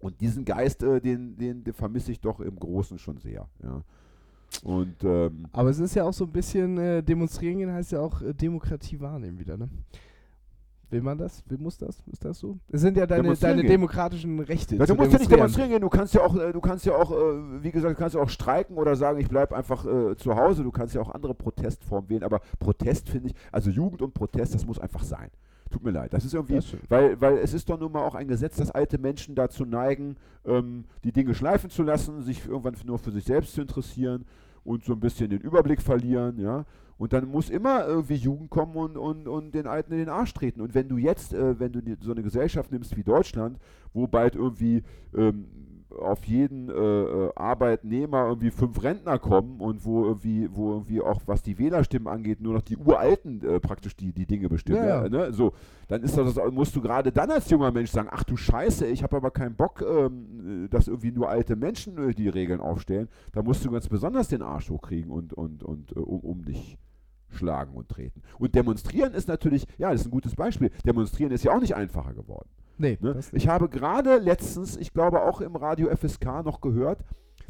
[0.00, 3.82] Und diesen Geist, äh, den, den, den vermisse ich doch im Großen schon sehr, ja.
[4.62, 8.00] Und ähm, Aber es ist ja auch so ein bisschen, äh, demonstrieren gehen heißt ja
[8.00, 9.68] auch äh, Demokratie wahrnehmen wieder, ne?
[10.90, 11.42] Will man das?
[11.46, 12.02] Will, muss das?
[12.10, 12.58] Ist das so?
[12.70, 14.76] Es sind ja deine, deine demokratischen Rechte.
[14.76, 16.94] Ja, du musst ja nicht demonstrieren gehen, du kannst ja auch, äh, du kannst ja
[16.94, 20.16] auch, äh, wie gesagt, du kannst ja auch streiken oder sagen, ich bleibe einfach äh,
[20.16, 24.00] zu Hause, du kannst ja auch andere Protestformen wählen, aber Protest finde ich, also Jugend
[24.00, 25.30] und Protest, das muss einfach sein.
[25.70, 26.14] Tut mir leid.
[26.14, 28.70] Das ist irgendwie, Das weil, weil es ist doch nun mal auch ein Gesetz, dass
[28.70, 30.16] alte Menschen dazu neigen,
[30.46, 34.24] ähm, die Dinge schleifen zu lassen, sich irgendwann nur für sich selbst zu interessieren
[34.64, 36.64] und so ein bisschen den Überblick verlieren, ja.
[36.98, 40.34] Und dann muss immer irgendwie Jugend kommen und, und, und den Alten in den Arsch
[40.34, 40.60] treten.
[40.60, 43.58] Und wenn du jetzt, äh, wenn du so eine Gesellschaft nimmst wie Deutschland,
[43.92, 44.82] wo bald irgendwie
[45.16, 45.46] ähm,
[45.96, 51.22] auf jeden äh, äh, Arbeitnehmer irgendwie fünf Rentner kommen und wo irgendwie, wo irgendwie auch
[51.26, 54.84] was die Wählerstimmen angeht, nur noch die Uralten äh, praktisch die, die Dinge bestimmen.
[54.84, 55.08] Ja, ja.
[55.08, 55.32] Ne?
[55.32, 55.52] So,
[55.88, 59.02] dann ist das, musst du gerade dann als junger Mensch sagen, ach du Scheiße, ich
[59.02, 63.08] habe aber keinen Bock, ähm, äh, dass irgendwie nur alte Menschen äh, die Regeln aufstellen.
[63.32, 66.78] Da musst du ganz besonders den Arsch hochkriegen und, und, und äh, um, um dich
[67.30, 68.22] schlagen und treten.
[68.38, 70.70] Und demonstrieren ist natürlich, ja, das ist ein gutes Beispiel.
[70.86, 72.48] Demonstrieren ist ja auch nicht einfacher geworden.
[72.78, 73.18] Nee, Ne?
[73.32, 77.00] Ich habe gerade letztens, ich glaube auch im Radio FSK noch gehört,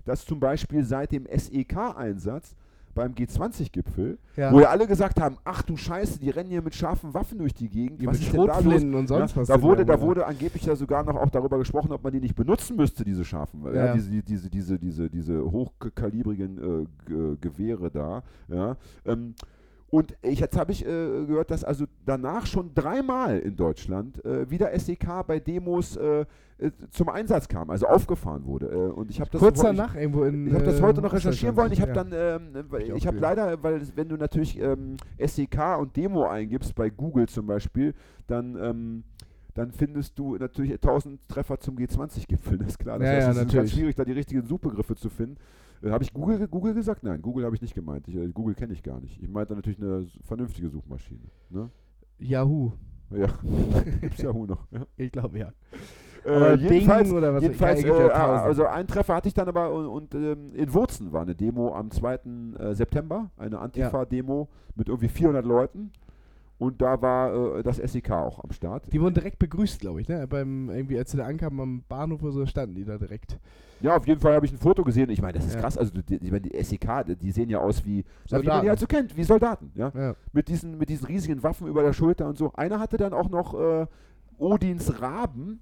[0.05, 2.55] dass zum Beispiel seit dem SEK-Einsatz
[2.95, 4.51] beim G20-Gipfel, Ja.
[4.53, 7.55] wo ja alle gesagt haben, ach du Scheiße, die rennen hier mit scharfen Waffen durch
[7.55, 8.03] die Gegend.
[8.03, 8.83] Ja, was ist denn da los?
[8.83, 11.93] Und sonst ja, was Da wurde, da wurde angeblich ja sogar noch auch darüber gesprochen,
[11.93, 13.87] ob man die nicht benutzen müsste, diese scharfen, ja.
[13.87, 13.93] Ja.
[13.95, 18.23] diese, diese, diese, diese, diese hochkalibrigen äh, Gewehre da.
[18.49, 18.77] Ja.
[19.05, 19.35] Ähm,
[19.91, 20.89] und ich, jetzt habe ich äh,
[21.27, 26.27] gehört, dass also danach schon dreimal in Deutschland äh, wieder SEK bei Demos äh,
[26.59, 28.67] äh, zum Einsatz kam, also aufgefahren wurde.
[28.67, 30.47] Äh, und ich habe das Kurz wo- ich- danach irgendwo in.
[30.47, 31.73] ich habe das äh, heute noch recherchieren wollen.
[31.73, 32.05] Ich habe ja.
[32.05, 36.75] dann, ähm, ich ich habe leider, weil wenn du natürlich ähm, SEK und Demo eingibst
[36.75, 37.95] bei Google zum Beispiel,
[38.27, 39.05] dann ähm,
[39.55, 42.59] dann findest du natürlich 1000 Treffer zum G20-Gipfel.
[42.59, 42.99] Das ist klar.
[42.99, 45.37] Das Ja, heißt, ja, es ist ganz schwierig, da die richtigen Suchbegriffe zu finden.
[45.83, 47.03] Äh, habe ich Google, Google gesagt?
[47.03, 48.07] Nein, Google habe ich nicht gemeint.
[48.09, 49.21] Ich, äh, Google kenne ich gar nicht.
[49.23, 51.31] Ich meinte natürlich eine vernünftige Suchmaschine.
[51.51, 51.71] Ne?
[52.19, 52.73] Yahoo.
[53.11, 53.29] Ja,
[54.01, 54.67] gibt's Yahoo noch.
[54.71, 54.87] Ja.
[54.97, 55.53] Ich glaube ja.
[56.25, 57.11] Äh, jedenfalls,
[57.41, 60.75] jedenfalls gibt ja äh, also einen Treffer hatte ich dann aber und, und ähm, in
[60.75, 62.15] Wurzen war eine Demo am 2.
[62.15, 65.93] Äh, September, eine Antifa-Demo mit irgendwie 400 Leuten
[66.59, 68.93] und da war äh, das SEK auch am Start.
[68.93, 70.27] Die wurden direkt begrüßt, glaube ich, ne?
[70.27, 73.39] Beim, irgendwie, als sie da ankamen am Bahnhof oder so, standen die da direkt.
[73.81, 75.09] Ja, auf jeden Fall habe ich ein Foto gesehen.
[75.11, 75.61] Ich meine, das ist Ja.
[75.61, 75.79] krass.
[75.79, 78.63] Also die, ich meine, die SEK, die- sehen ja aus wie, na, wie man Soldaten.
[78.65, 79.71] die halt so kennt, wie Soldaten.
[79.77, 79.93] Ja?
[79.95, 80.17] Ja.
[80.33, 82.53] Mit, diesen, mit diesen riesigen Waffen über der Schulter und so.
[82.55, 83.87] Einer hatte dann auch noch äh,
[84.39, 85.61] Odins Raben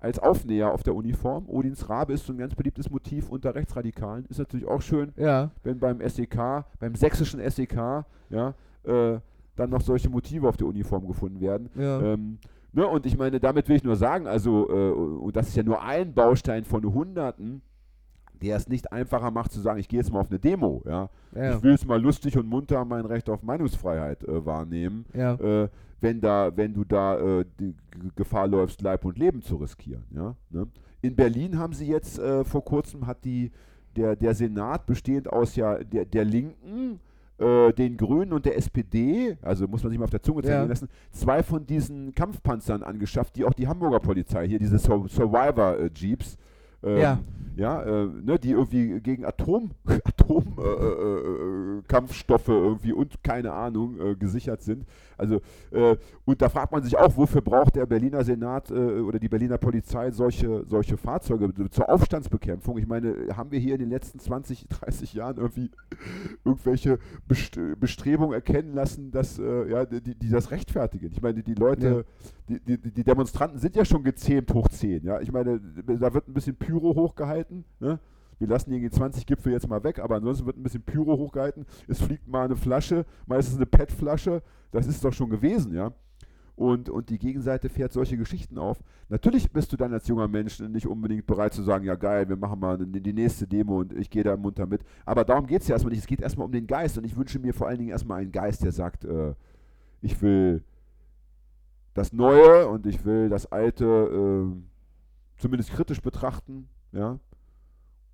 [0.00, 1.48] als Aufnäher auf der Uniform.
[1.48, 4.26] Odins Rabe ist so ein ganz beliebtes Motiv unter Rechtsradikalen.
[4.26, 5.50] Ist natürlich auch schön, Ja.
[5.62, 8.54] wenn beim SEK, beim sächsischen SEK, ja,
[8.84, 9.18] äh,
[9.56, 11.68] dann noch solche Motive auf der Uniform gefunden werden.
[11.76, 12.00] Ja.
[12.00, 12.38] Ähm,
[12.72, 15.62] ne, und ich meine, damit will ich nur sagen, also, äh, und das ist ja
[15.62, 17.62] nur ein Baustein von Hunderten,
[18.42, 21.08] der es nicht einfacher macht zu sagen, ich gehe jetzt mal auf eine Demo, ja.
[21.34, 21.56] ja.
[21.56, 25.34] Ich will jetzt mal lustig und munter mein Recht auf Meinungsfreiheit äh, wahrnehmen, ja.
[25.34, 25.68] äh,
[26.00, 27.74] wenn da, wenn du da äh, die
[28.16, 30.34] Gefahr läufst, Leib und Leben zu riskieren, ja.
[30.50, 30.66] Ne?
[31.00, 33.52] In Berlin haben sie jetzt äh, vor kurzem hat die
[33.94, 36.98] der, der Senat bestehend aus ja der, der Linken,
[37.38, 40.62] äh, den Grünen und der SPD, also muss man sich mal auf der Zunge zergehen
[40.62, 40.68] Ja.
[40.68, 46.36] lassen, zwei von diesen Kampfpanzern angeschafft, die auch die Hamburger Polizei hier, diese Sur Survivor-Jeeps,
[46.82, 47.18] ähm, Ja.
[47.56, 49.70] ja, äh, ne, die irgendwie gegen Atom,
[50.04, 51.82] Atom äh, äh, äh,
[52.48, 54.84] irgendwie und keine Ahnung äh, gesichert sind.
[55.16, 55.40] Also
[55.70, 59.28] äh, und da fragt man sich auch, wofür braucht der Berliner Senat äh, oder die
[59.28, 62.78] Berliner Polizei solche, solche Fahrzeuge zur Aufstandsbekämpfung?
[62.78, 65.70] Ich meine, haben wir hier in den letzten 20, 30 Jahren irgendwie
[66.44, 66.98] irgendwelche
[67.28, 71.10] Best Bestrebungen erkennen lassen, dass äh, ja, die, die das rechtfertigen?
[71.12, 72.04] Ich meine, die Leute,
[72.48, 75.04] die, die, die Demonstranten sind ja schon gezähmt hoch 10.
[75.04, 75.20] Ja?
[75.20, 77.64] Ich meine, da wird ein bisschen Pyro hochgehalten.
[77.80, 77.98] Ne?
[78.44, 81.64] Wir lassen die G20-Gipfel jetzt mal weg, aber ansonsten wird ein bisschen Pyro hochgehalten.
[81.88, 84.42] Es fliegt mal eine Flasche, meistens eine PET-Flasche.
[84.70, 85.92] Das ist doch schon gewesen, ja.
[86.54, 88.82] Und, und die Gegenseite fährt solche Geschichten auf.
[89.08, 92.36] Natürlich bist du dann als junger Mensch nicht unbedingt bereit zu sagen, ja geil, wir
[92.36, 94.82] machen mal die die nächste Demo und ich gehe da munter mit.
[95.06, 96.00] Aber darum geht es ja erstmal nicht.
[96.00, 96.98] Es geht erstmal um den Geist.
[96.98, 99.34] Und ich wünsche mir vor allen Dingen erstmal einen Geist, der sagt, äh,
[100.02, 100.62] ich will
[101.94, 107.18] das Neue und ich will das Alte äh, zumindest kritisch betrachten, ja,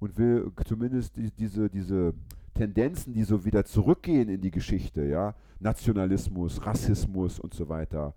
[0.01, 2.14] und will zumindest die, diese, diese
[2.55, 8.14] Tendenzen, die so wieder zurückgehen in die Geschichte, ja, Nationalismus, Rassismus und so weiter,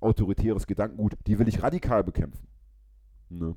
[0.00, 2.46] autoritäres Gedankengut, die will ich radikal bekämpfen.
[3.28, 3.54] Ne?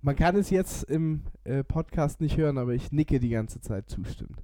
[0.00, 3.88] Man kann es jetzt im äh, Podcast nicht hören, aber ich nicke die ganze Zeit
[3.88, 4.42] zustimmend.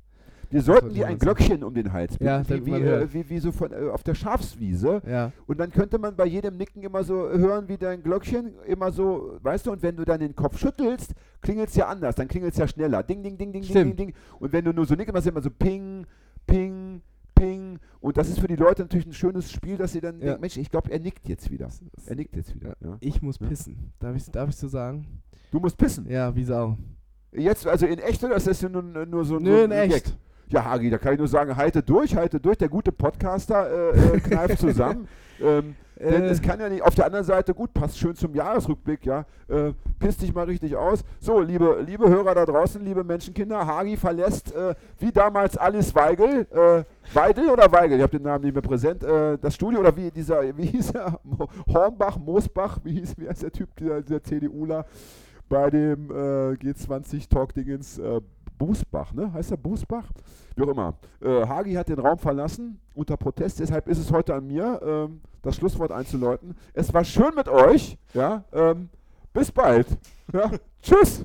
[0.51, 1.19] Wir sollten dir ein.
[1.19, 4.03] Glöckchen um den Hals binden, Ja, wie, wie, äh, wie, wie so von, äh, auf
[4.03, 5.03] der Schafswiese.
[5.07, 5.33] Ja.
[5.47, 9.39] Und dann könnte man bei jedem Nicken immer so hören, wie dein Glöckchen immer so,
[9.43, 11.13] weißt du, und wenn du dann den Kopf schüttelst,
[11.43, 13.03] klingelt es ja anders, dann klingelt es ja schneller.
[13.03, 13.99] Ding, ding, ding, ding, ding, Stimmt.
[13.99, 14.15] ding, ding.
[14.41, 16.07] Und wenn du nur so nickst, machst du immer so ping,
[16.47, 17.03] ping,
[17.35, 17.79] ping.
[18.01, 20.27] Und das ist für die Leute natürlich ein schönes Spiel, dass sie dann Ja.
[20.29, 21.69] denken, Mensch, ich glaube, er nickt jetzt wieder.
[22.07, 22.75] Er nickt jetzt wieder.
[22.81, 22.97] Ja.
[23.01, 23.93] Ich muss pissen.
[23.99, 25.07] Darf ich, darf ich so sagen?
[25.51, 26.09] Du musst pissen.
[26.09, 26.77] Ja, wie Sau.
[27.33, 30.05] Jetzt, also in echt oder ist das nur, nur so, Nö, so in ein echt.
[30.07, 30.15] Gag?
[30.51, 32.57] Ja, Hagi, da kann ich nur sagen, halte durch, halte durch.
[32.59, 35.07] Der gute Podcaster äh, äh, kneift zusammen.
[35.41, 36.29] ähm, denn Äh.
[36.29, 39.73] es kann ja nicht, auf der anderen Seite, gut, passt schön zum Jahresrückblick, ja, äh,
[39.99, 41.03] piss dich mal richtig aus.
[41.21, 46.47] So, liebe, liebe Hörer da draußen, liebe Menschenkinder, Hagi verlässt, äh, wie damals Alice Weigel,
[46.53, 46.85] äh,
[47.15, 50.11] Weidel oder Weigel, ich habe den Namen nicht mehr präsent, äh, das Studio, oder wie
[50.13, 51.19] dieser, wie hieß er,
[51.67, 54.87] Hornbach, Moosbach, wie hieß, wie heißt der Typ, dieser, dieser CDUler,
[55.49, 57.99] bei dem äh, G20-Talk-Dingens,
[58.59, 59.33] Bußbach, ne?
[59.33, 60.05] Heißt er Bußbach?
[60.57, 60.95] Wie auch immer.
[61.21, 65.21] Äh, Hagi hat den Raum verlassen unter Protest, deshalb ist es heute an mir, ähm,
[65.43, 66.57] das Schlusswort einzuläuten.
[66.75, 68.45] Es war schön mit euch, ja.
[68.53, 68.89] Ähm,
[69.33, 69.87] bis bald.
[70.33, 70.51] Ja.
[70.83, 71.25] Tschüss.